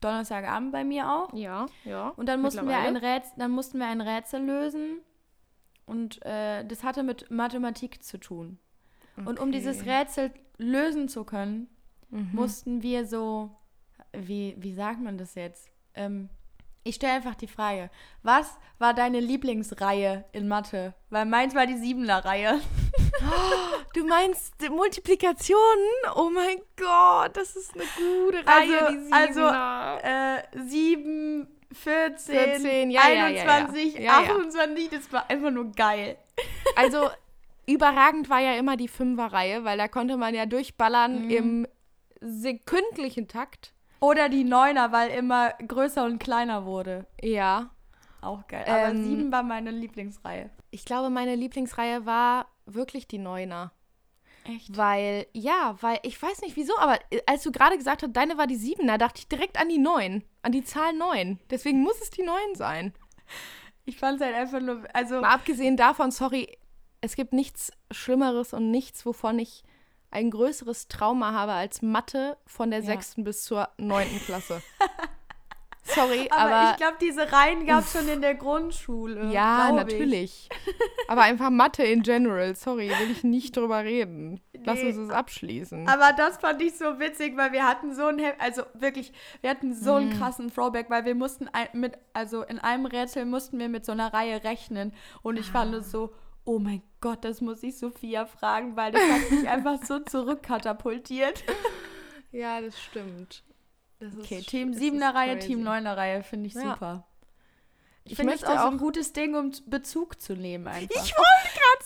Donnerstagabend 0.00 0.72
bei 0.72 0.82
mir 0.84 1.08
auch. 1.10 1.32
Ja, 1.32 1.66
ja. 1.84 2.08
Und 2.16 2.26
dann 2.26 2.40
mussten, 2.40 2.66
wir 2.66 2.76
ein. 2.76 2.96
Rätsel, 2.96 3.32
dann 3.36 3.52
mussten 3.52 3.78
wir 3.78 3.86
ein 3.86 4.00
Rätsel 4.00 4.42
lösen 4.42 5.00
und 5.92 6.24
äh, 6.24 6.64
das 6.64 6.82
hatte 6.84 7.02
mit 7.02 7.30
Mathematik 7.30 8.02
zu 8.02 8.18
tun. 8.18 8.58
Und 9.26 9.38
um 9.38 9.52
dieses 9.52 9.80
Okay. 9.82 9.90
Rätsel 9.90 10.30
lösen 10.58 11.08
zu 11.08 11.24
können, 11.24 11.68
Mhm. 12.10 12.30
mussten 12.32 12.82
wir 12.82 13.06
so, 13.06 13.50
wie, 14.12 14.54
wie 14.58 14.72
sagt 14.74 15.00
man 15.00 15.16
das 15.18 15.34
jetzt? 15.34 15.70
Ähm, 15.94 16.28
ich 16.84 16.96
stelle 16.96 17.12
einfach 17.14 17.34
die 17.34 17.46
Frage, 17.46 17.90
was 18.22 18.58
war 18.78 18.92
deine 18.92 19.20
Lieblingsreihe 19.20 20.24
in 20.32 20.48
Mathe? 20.48 20.94
Weil 21.10 21.26
meins 21.26 21.54
war 21.54 21.66
die 21.66 21.76
Siebener-Reihe. 21.78 22.60
Du 23.94 24.04
meinst 24.06 24.54
Multiplikationen? 24.70 25.86
Oh 26.16 26.30
mein 26.30 26.56
Gott, 26.76 27.36
das 27.36 27.54
ist 27.56 27.74
eine 27.74 27.84
gute 27.96 28.38
Reihe, 28.46 28.80
Also- 28.86 28.96
die 29.06 29.12
also, 29.12 29.34
Siebener. 29.34 29.98
Äh, 30.02 30.58
7, 30.66 31.48
14, 31.74 32.34
14, 32.34 32.90
ja, 32.90 33.00
ja, 33.08 33.28
ja, 33.28 33.28
ja. 33.28 33.42
21, 33.42 33.94
Ja, 33.94 34.00
ja. 34.00 34.12
28, 34.20 34.88
das 34.90 35.12
war 35.12 35.28
einfach 35.30 35.50
nur 35.50 35.72
geil. 35.72 36.16
Also 36.76 37.08
überragend 37.66 38.28
war 38.30 38.40
ja 38.40 38.54
immer 38.54 38.76
die 38.76 38.88
Fünferreihe, 38.88 39.64
weil 39.64 39.78
da 39.78 39.88
konnte 39.88 40.16
man 40.16 40.34
ja 40.34 40.46
durchballern 40.46 41.24
Mhm. 41.26 41.30
im 41.30 41.66
sekündlichen 42.20 43.28
Takt. 43.28 43.72
Oder 44.00 44.28
die 44.28 44.44
Neuner, 44.44 44.90
weil 44.92 45.10
immer 45.10 45.50
größer 45.66 46.04
und 46.04 46.18
kleiner 46.18 46.64
wurde. 46.64 47.06
Ja. 47.20 47.70
Auch 48.20 48.46
geil. 48.48 48.64
Aber 48.66 48.88
Ähm, 48.90 49.04
7 49.04 49.32
war 49.32 49.42
meine 49.42 49.70
Lieblingsreihe. 49.70 50.50
Ich 50.70 50.84
glaube, 50.84 51.10
meine 51.10 51.34
Lieblingsreihe 51.34 52.06
war 52.06 52.46
wirklich 52.66 53.06
die 53.06 53.18
Neuner. 53.18 53.72
Echt? 54.44 54.76
Weil, 54.76 55.26
ja, 55.32 55.76
weil, 55.80 56.00
ich 56.02 56.20
weiß 56.20 56.40
nicht 56.42 56.56
wieso, 56.56 56.76
aber 56.78 56.98
äh, 57.10 57.20
als 57.26 57.42
du 57.42 57.52
gerade 57.52 57.76
gesagt 57.76 58.02
hast, 58.02 58.12
deine 58.12 58.38
war 58.38 58.46
die 58.46 58.56
Siebener, 58.56 58.98
dachte 58.98 59.20
ich 59.20 59.28
direkt 59.28 59.58
an 59.60 59.68
die 59.68 59.78
Neun, 59.78 60.24
an 60.42 60.52
die 60.52 60.64
Zahl 60.64 60.92
Neun. 60.94 61.38
Deswegen 61.50 61.80
muss 61.82 62.00
es 62.00 62.10
die 62.10 62.22
Neun 62.24 62.54
sein. 62.54 62.92
Ich 63.84 63.96
fand 63.98 64.20
es 64.20 64.26
halt 64.26 64.34
einfach 64.36 64.60
nur, 64.60 64.82
also 64.94 65.20
Mal 65.20 65.30
abgesehen 65.34 65.76
davon, 65.76 66.10
sorry, 66.10 66.58
es 67.00 67.16
gibt 67.16 67.32
nichts 67.32 67.72
Schlimmeres 67.90 68.52
und 68.52 68.70
nichts, 68.70 69.04
wovon 69.06 69.38
ich 69.38 69.64
ein 70.10 70.30
größeres 70.30 70.88
Trauma 70.88 71.32
habe 71.32 71.52
als 71.52 71.80
Mathe 71.82 72.36
von 72.46 72.70
der 72.70 72.80
Ja. 72.80 72.86
sechsten 72.86 73.24
bis 73.24 73.44
zur 73.44 73.68
neunten 73.78 74.18
Klasse. 74.20 74.62
sorry, 75.82 76.28
aber, 76.30 76.54
aber, 76.54 76.70
ich 76.70 76.76
glaube, 76.76 76.96
diese 77.00 77.32
Reihen 77.32 77.66
gab 77.66 77.80
es 77.84 77.92
schon 77.92 78.08
in 78.08 78.20
der 78.20 78.34
Grundschule. 78.34 79.32
ja, 79.32 79.72
natürlich. 79.72 80.48
aber 81.08 81.22
einfach 81.22 81.50
Mathe 81.50 81.82
in 81.82 82.02
general, 82.02 82.54
sorry, 82.56 82.88
will 82.90 83.10
ich 83.10 83.24
nicht 83.24 83.56
drüber 83.56 83.84
reden. 83.84 84.40
Lass 84.64 84.78
Nee. 84.80 84.88
uns 84.90 84.96
es 84.96 85.10
abschließen. 85.10 85.88
Aber 85.88 86.12
das 86.16 86.38
fand 86.38 86.62
ich 86.62 86.76
so 86.78 87.00
witzig, 87.00 87.36
weil 87.36 87.52
wir 87.52 87.66
hatten 87.66 87.94
so 87.94 88.06
ein, 88.06 88.18
He 88.18 88.30
also 88.38 88.62
wirklich, 88.74 89.12
wir 89.40 89.50
hatten 89.50 89.74
so 89.74 89.92
Mhm. 89.94 89.96
einen 89.98 90.18
krassen 90.18 90.54
Throwback, 90.54 90.88
weil 90.88 91.04
wir 91.04 91.14
mussten 91.16 91.48
ein, 91.52 91.66
mit, 91.72 91.94
also 92.12 92.42
in 92.42 92.58
einem 92.60 92.86
Rätsel 92.86 93.24
mussten 93.24 93.58
wir 93.58 93.68
mit 93.68 93.84
so 93.84 93.90
einer 93.92 94.12
Reihe 94.14 94.44
rechnen 94.44 94.92
und 95.22 95.36
ich 95.38 95.50
fand 95.50 95.74
es 95.74 95.90
so, 95.90 96.14
oh 96.44 96.58
mein 96.60 96.82
Gott, 97.00 97.24
das 97.24 97.40
muss 97.40 97.62
ich 97.64 97.76
Sophia 97.78 98.24
fragen, 98.26 98.76
weil 98.76 98.92
das 98.92 99.02
hat 99.02 99.30
mich 99.32 99.48
einfach 99.48 99.82
so 99.84 99.98
zurückkatapultiert. 99.98 101.42
ja, 102.30 102.60
das 102.60 102.80
stimmt. 102.80 103.42
Okay, 104.20 104.40
Team 104.42 104.72
das 104.72 104.80
7er 104.80 105.08
ist 105.08 105.14
Reihe, 105.14 105.34
crazy. 105.36 105.46
Team 105.48 105.62
9er 105.66 105.96
Reihe 105.96 106.22
finde 106.22 106.46
ich 106.48 106.54
Ja. 106.54 106.60
super. 106.74 107.06
Ich, 108.04 108.12
Ich 108.12 108.16
finde 108.16 108.34
es 108.34 108.42
auch 108.42 108.62
so 108.62 108.66
ein 108.66 108.78
gutes 108.78 109.12
Ding, 109.12 109.36
um 109.36 109.52
Bezug 109.66 110.20
zu 110.20 110.34
nehmen 110.34 110.66
einfach. 110.66 110.90
Ich 110.90 111.12
wollte 111.12 111.50
gerade 111.54 111.84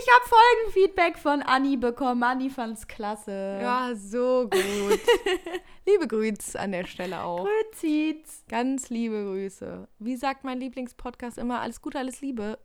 Ich 0.00 0.08
habe 0.10 0.22
hab 0.22 0.28
Folgenfeedback 0.28 1.18
von 1.18 1.42
Anni 1.42 1.76
bekommen. 1.76 2.22
Anni 2.22 2.48
fand's 2.48 2.86
klasse. 2.88 3.58
Ja, 3.60 3.90
so 3.94 4.48
gut. 4.50 5.00
liebe 5.86 6.08
Grüße 6.08 6.58
an 6.58 6.72
der 6.72 6.86
Stelle 6.86 7.22
auch. 7.22 7.46
Grüßiz. 7.72 8.44
Ganz 8.48 8.88
liebe 8.88 9.22
Grüße. 9.22 9.86
Wie 9.98 10.16
sagt 10.16 10.44
mein 10.44 10.60
Lieblingspodcast 10.60 11.36
immer? 11.36 11.60
Alles 11.60 11.82
Gute, 11.82 11.98
alles 11.98 12.22
Liebe. 12.22 12.58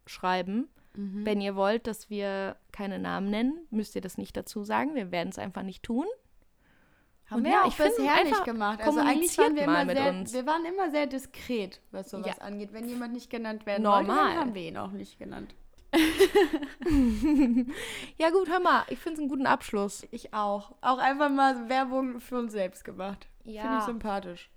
schreiben. 0.05 0.69
Mhm. 0.95 1.25
Wenn 1.25 1.41
ihr 1.41 1.55
wollt, 1.55 1.87
dass 1.87 2.09
wir 2.09 2.57
keine 2.71 2.99
Namen 2.99 3.29
nennen, 3.29 3.59
müsst 3.69 3.95
ihr 3.95 4.01
das 4.01 4.17
nicht 4.17 4.35
dazu 4.35 4.63
sagen. 4.63 4.95
Wir 4.95 5.11
werden 5.11 5.29
es 5.29 5.39
einfach 5.39 5.63
nicht 5.63 5.83
tun. 5.83 6.05
Haben 7.29 7.45
wir 7.45 7.51
ja, 7.51 7.61
auch 7.63 7.67
ich 7.67 7.77
bisher 7.77 8.15
nicht 8.23 8.25
einfach, 8.25 8.43
gemacht. 8.43 8.81
Also 8.81 8.99
eigentlich 8.99 9.37
waren 9.37 9.55
wir 9.55 9.63
immer 9.63 9.85
sehr, 9.85 10.09
uns. 10.09 10.33
wir 10.33 10.45
waren 10.45 10.65
immer 10.65 10.91
sehr 10.91 11.07
diskret, 11.07 11.79
was 11.91 12.09
sowas 12.09 12.35
Ja. 12.37 12.43
angeht. 12.43 12.73
Wenn 12.73 12.89
jemand 12.89 13.13
nicht 13.13 13.29
genannt 13.29 13.65
werden 13.65 13.83
Normal. 13.83 14.05
wollte, 14.05 14.21
dann 14.21 14.37
haben 14.37 14.53
wir 14.53 14.67
ihn 14.67 14.77
auch 14.77 14.91
nicht 14.91 15.17
genannt. 15.17 15.55
Ja 18.17 18.29
gut, 18.29 18.49
hör 18.49 18.59
mal, 18.59 18.83
ich 18.89 18.99
finde 18.99 19.15
es 19.15 19.19
einen 19.19 19.29
guten 19.29 19.45
Abschluss. 19.45 20.07
Ich 20.11 20.33
auch. 20.33 20.73
Auch 20.81 20.97
einfach 20.97 21.29
mal 21.29 21.69
Werbung 21.69 22.19
für 22.19 22.37
uns 22.37 22.51
selbst 22.53 22.83
gemacht. 22.83 23.27
Ja. 23.43 23.61
Finde 23.61 23.77
ich 23.79 23.83
sympathisch. 23.85 24.49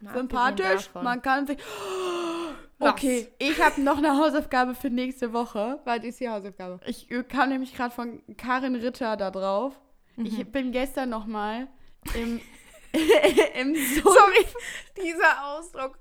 Mal 0.00 0.14
Sympathisch, 0.14 0.90
man 0.94 1.22
kann 1.22 1.46
sich... 1.46 1.58
Was? 2.78 2.90
Okay, 2.90 3.28
ich 3.38 3.62
habe 3.62 3.80
noch 3.80 3.98
eine 3.98 4.16
Hausaufgabe 4.18 4.74
für 4.74 4.90
nächste 4.90 5.32
Woche. 5.32 5.80
Was 5.84 6.02
ist 6.02 6.18
die 6.18 6.28
Hausaufgabe? 6.28 6.80
Ich 6.86 7.08
äh, 7.08 7.22
kam 7.22 7.50
nämlich 7.50 7.72
gerade 7.72 7.94
von 7.94 8.20
Karin 8.36 8.74
Ritter 8.74 9.16
da 9.16 9.30
drauf. 9.30 9.80
Mhm. 10.16 10.26
Ich 10.26 10.44
bin 10.50 10.72
gestern 10.72 11.08
noch 11.10 11.24
mal 11.24 11.68
im, 12.14 12.40
im. 13.60 13.76
Sorry, 13.76 14.46
dieser 14.96 15.46
Ausdruck. 15.46 15.98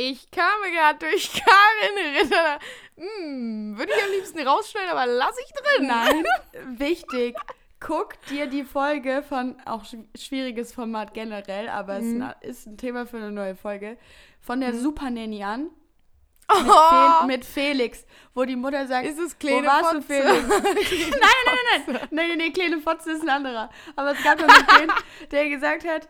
Ich 0.00 0.30
kam 0.30 0.62
gerade 0.72 0.98
durch 1.00 1.32
Karin 1.44 2.16
Ritter. 2.16 2.58
Hm, 2.96 3.76
würde 3.76 3.92
ich 3.96 4.04
am 4.04 4.10
liebsten 4.12 4.46
rausstellen, 4.46 4.88
aber 4.90 5.06
lass 5.06 5.34
ich 5.44 5.52
drin. 5.52 5.88
Nein, 5.88 6.24
wichtig. 6.78 7.36
Guck 7.80 8.14
dir 8.26 8.46
die 8.46 8.62
Folge 8.62 9.24
von, 9.28 9.56
auch 9.64 9.82
schw- 9.84 10.06
schwieriges 10.16 10.72
Format 10.72 11.14
generell, 11.14 11.68
aber 11.68 11.96
es 11.98 12.04
Mhm. 12.04 12.16
ist 12.16 12.22
ein- 12.22 12.34
ist 12.50 12.66
ein 12.66 12.76
Thema 12.78 13.06
für 13.06 13.16
eine 13.16 13.32
neue 13.32 13.56
Folge, 13.56 13.98
von 14.40 14.60
der 14.60 14.72
Super 14.74 15.10
Nanny 15.10 15.42
an. 15.42 15.62
Mit, 16.48 16.66
Oh, 16.66 17.20
Fe 17.20 17.26
mit 17.26 17.44
Felix, 17.44 18.06
wo 18.34 18.44
die 18.44 18.56
Mutter 18.56 18.86
sagt, 18.86 19.06
ist 19.06 19.18
es 19.18 19.34
wo 19.34 19.38
kleine 19.38 19.66
warst 19.66 19.92
du, 19.94 20.00
Fotze? 20.00 20.22
Felix? 20.22 21.10
nein, 21.10 21.20
nein, 21.20 21.56
nein, 21.70 21.82
nein, 21.86 22.08
nein, 22.10 22.38
nein, 22.38 22.52
kleine 22.54 22.80
Fotze 22.80 23.12
ist 23.12 23.22
ein 23.22 23.28
anderer. 23.28 23.68
Aber 23.96 24.12
es 24.12 24.22
gab 24.22 24.40
noch 24.40 24.46
den, 24.78 24.90
der 25.30 25.48
gesagt 25.50 25.86
hat, 25.86 26.08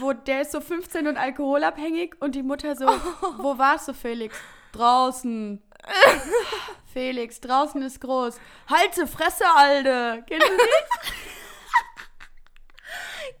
wo 0.00 0.12
der 0.12 0.42
ist 0.42 0.52
so 0.52 0.60
15 0.60 1.06
und 1.06 1.16
alkoholabhängig 1.16 2.14
und 2.20 2.34
die 2.34 2.42
Mutter 2.42 2.76
so, 2.76 2.86
wo 3.38 3.58
warst 3.58 3.88
du, 3.88 3.94
Felix? 3.94 4.36
Draußen. 4.72 5.62
Felix, 6.92 7.40
draußen 7.40 7.82
ist 7.82 8.00
groß. 8.00 8.38
Halte 8.68 9.06
Fresse, 9.06 9.44
Alde. 9.54 10.24
Kennst 10.26 10.48
du 10.48 10.52
die? 10.52 11.12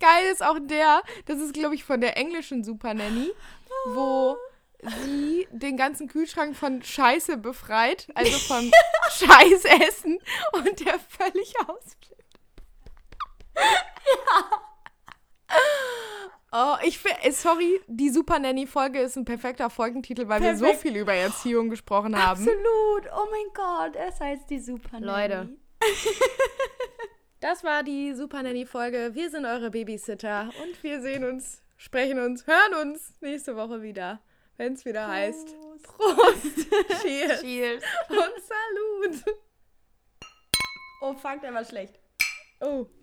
Geil 0.00 0.32
ist 0.32 0.42
auch 0.42 0.58
der, 0.60 1.02
das 1.26 1.38
ist, 1.38 1.54
glaube 1.54 1.74
ich, 1.74 1.84
von 1.84 2.00
der 2.00 2.16
englischen 2.16 2.64
Super 2.64 2.94
Nanny, 2.94 3.30
wo 3.86 4.36
sie 5.04 5.46
den 5.50 5.76
ganzen 5.76 6.08
Kühlschrank 6.08 6.56
von 6.56 6.82
Scheiße 6.82 7.36
befreit, 7.36 8.08
also 8.14 8.36
von 8.38 8.70
Scheißessen 9.10 10.18
und 10.52 10.80
der 10.80 10.98
völlig 10.98 11.54
ausflippt. 11.60 12.38
Oh, 16.54 16.76
ich 16.84 16.98
finde, 16.98 17.32
sorry, 17.32 17.80
die 17.86 18.10
Super 18.10 18.38
Nanny-Folge 18.38 19.00
ist 19.00 19.16
ein 19.16 19.24
perfekter 19.24 19.70
Folgentitel, 19.70 20.28
weil 20.28 20.42
wir 20.42 20.54
so 20.54 20.64
Perfekt. 20.66 20.82
viel 20.82 20.96
über 20.96 21.14
Erziehung 21.14 21.70
gesprochen 21.70 22.14
haben. 22.14 22.40
Absolut. 22.40 23.10
Oh 23.16 23.26
mein 23.30 23.46
Gott, 23.54 23.96
es 23.96 24.20
heißt 24.20 24.50
die 24.50 24.58
Super 24.60 25.00
Nanny. 25.00 25.06
Leute. 25.06 25.48
Das 27.40 27.64
war 27.64 27.82
die 27.82 28.12
Super 28.14 28.42
Nanny-Folge. 28.42 29.10
Wir 29.14 29.30
sind 29.30 29.46
eure 29.46 29.70
Babysitter 29.70 30.50
und 30.62 30.82
wir 30.82 31.00
sehen 31.00 31.24
uns, 31.24 31.62
sprechen 31.78 32.20
uns, 32.20 32.46
hören 32.46 32.86
uns 32.88 33.14
nächste 33.20 33.56
Woche 33.56 33.80
wieder, 33.82 34.20
wenn 34.58 34.74
es 34.74 34.84
wieder 34.84 35.08
heißt. 35.08 35.56
Prost! 35.82 36.70
Cheers! 37.02 37.40
Cheers. 37.40 37.82
Und 38.10 39.14
Salut! 39.18 39.36
Oh 41.00 41.14
fuck, 41.14 41.40
der 41.40 41.52
war 41.54 41.64
schlecht. 41.64 41.98
Oh. 42.60 42.86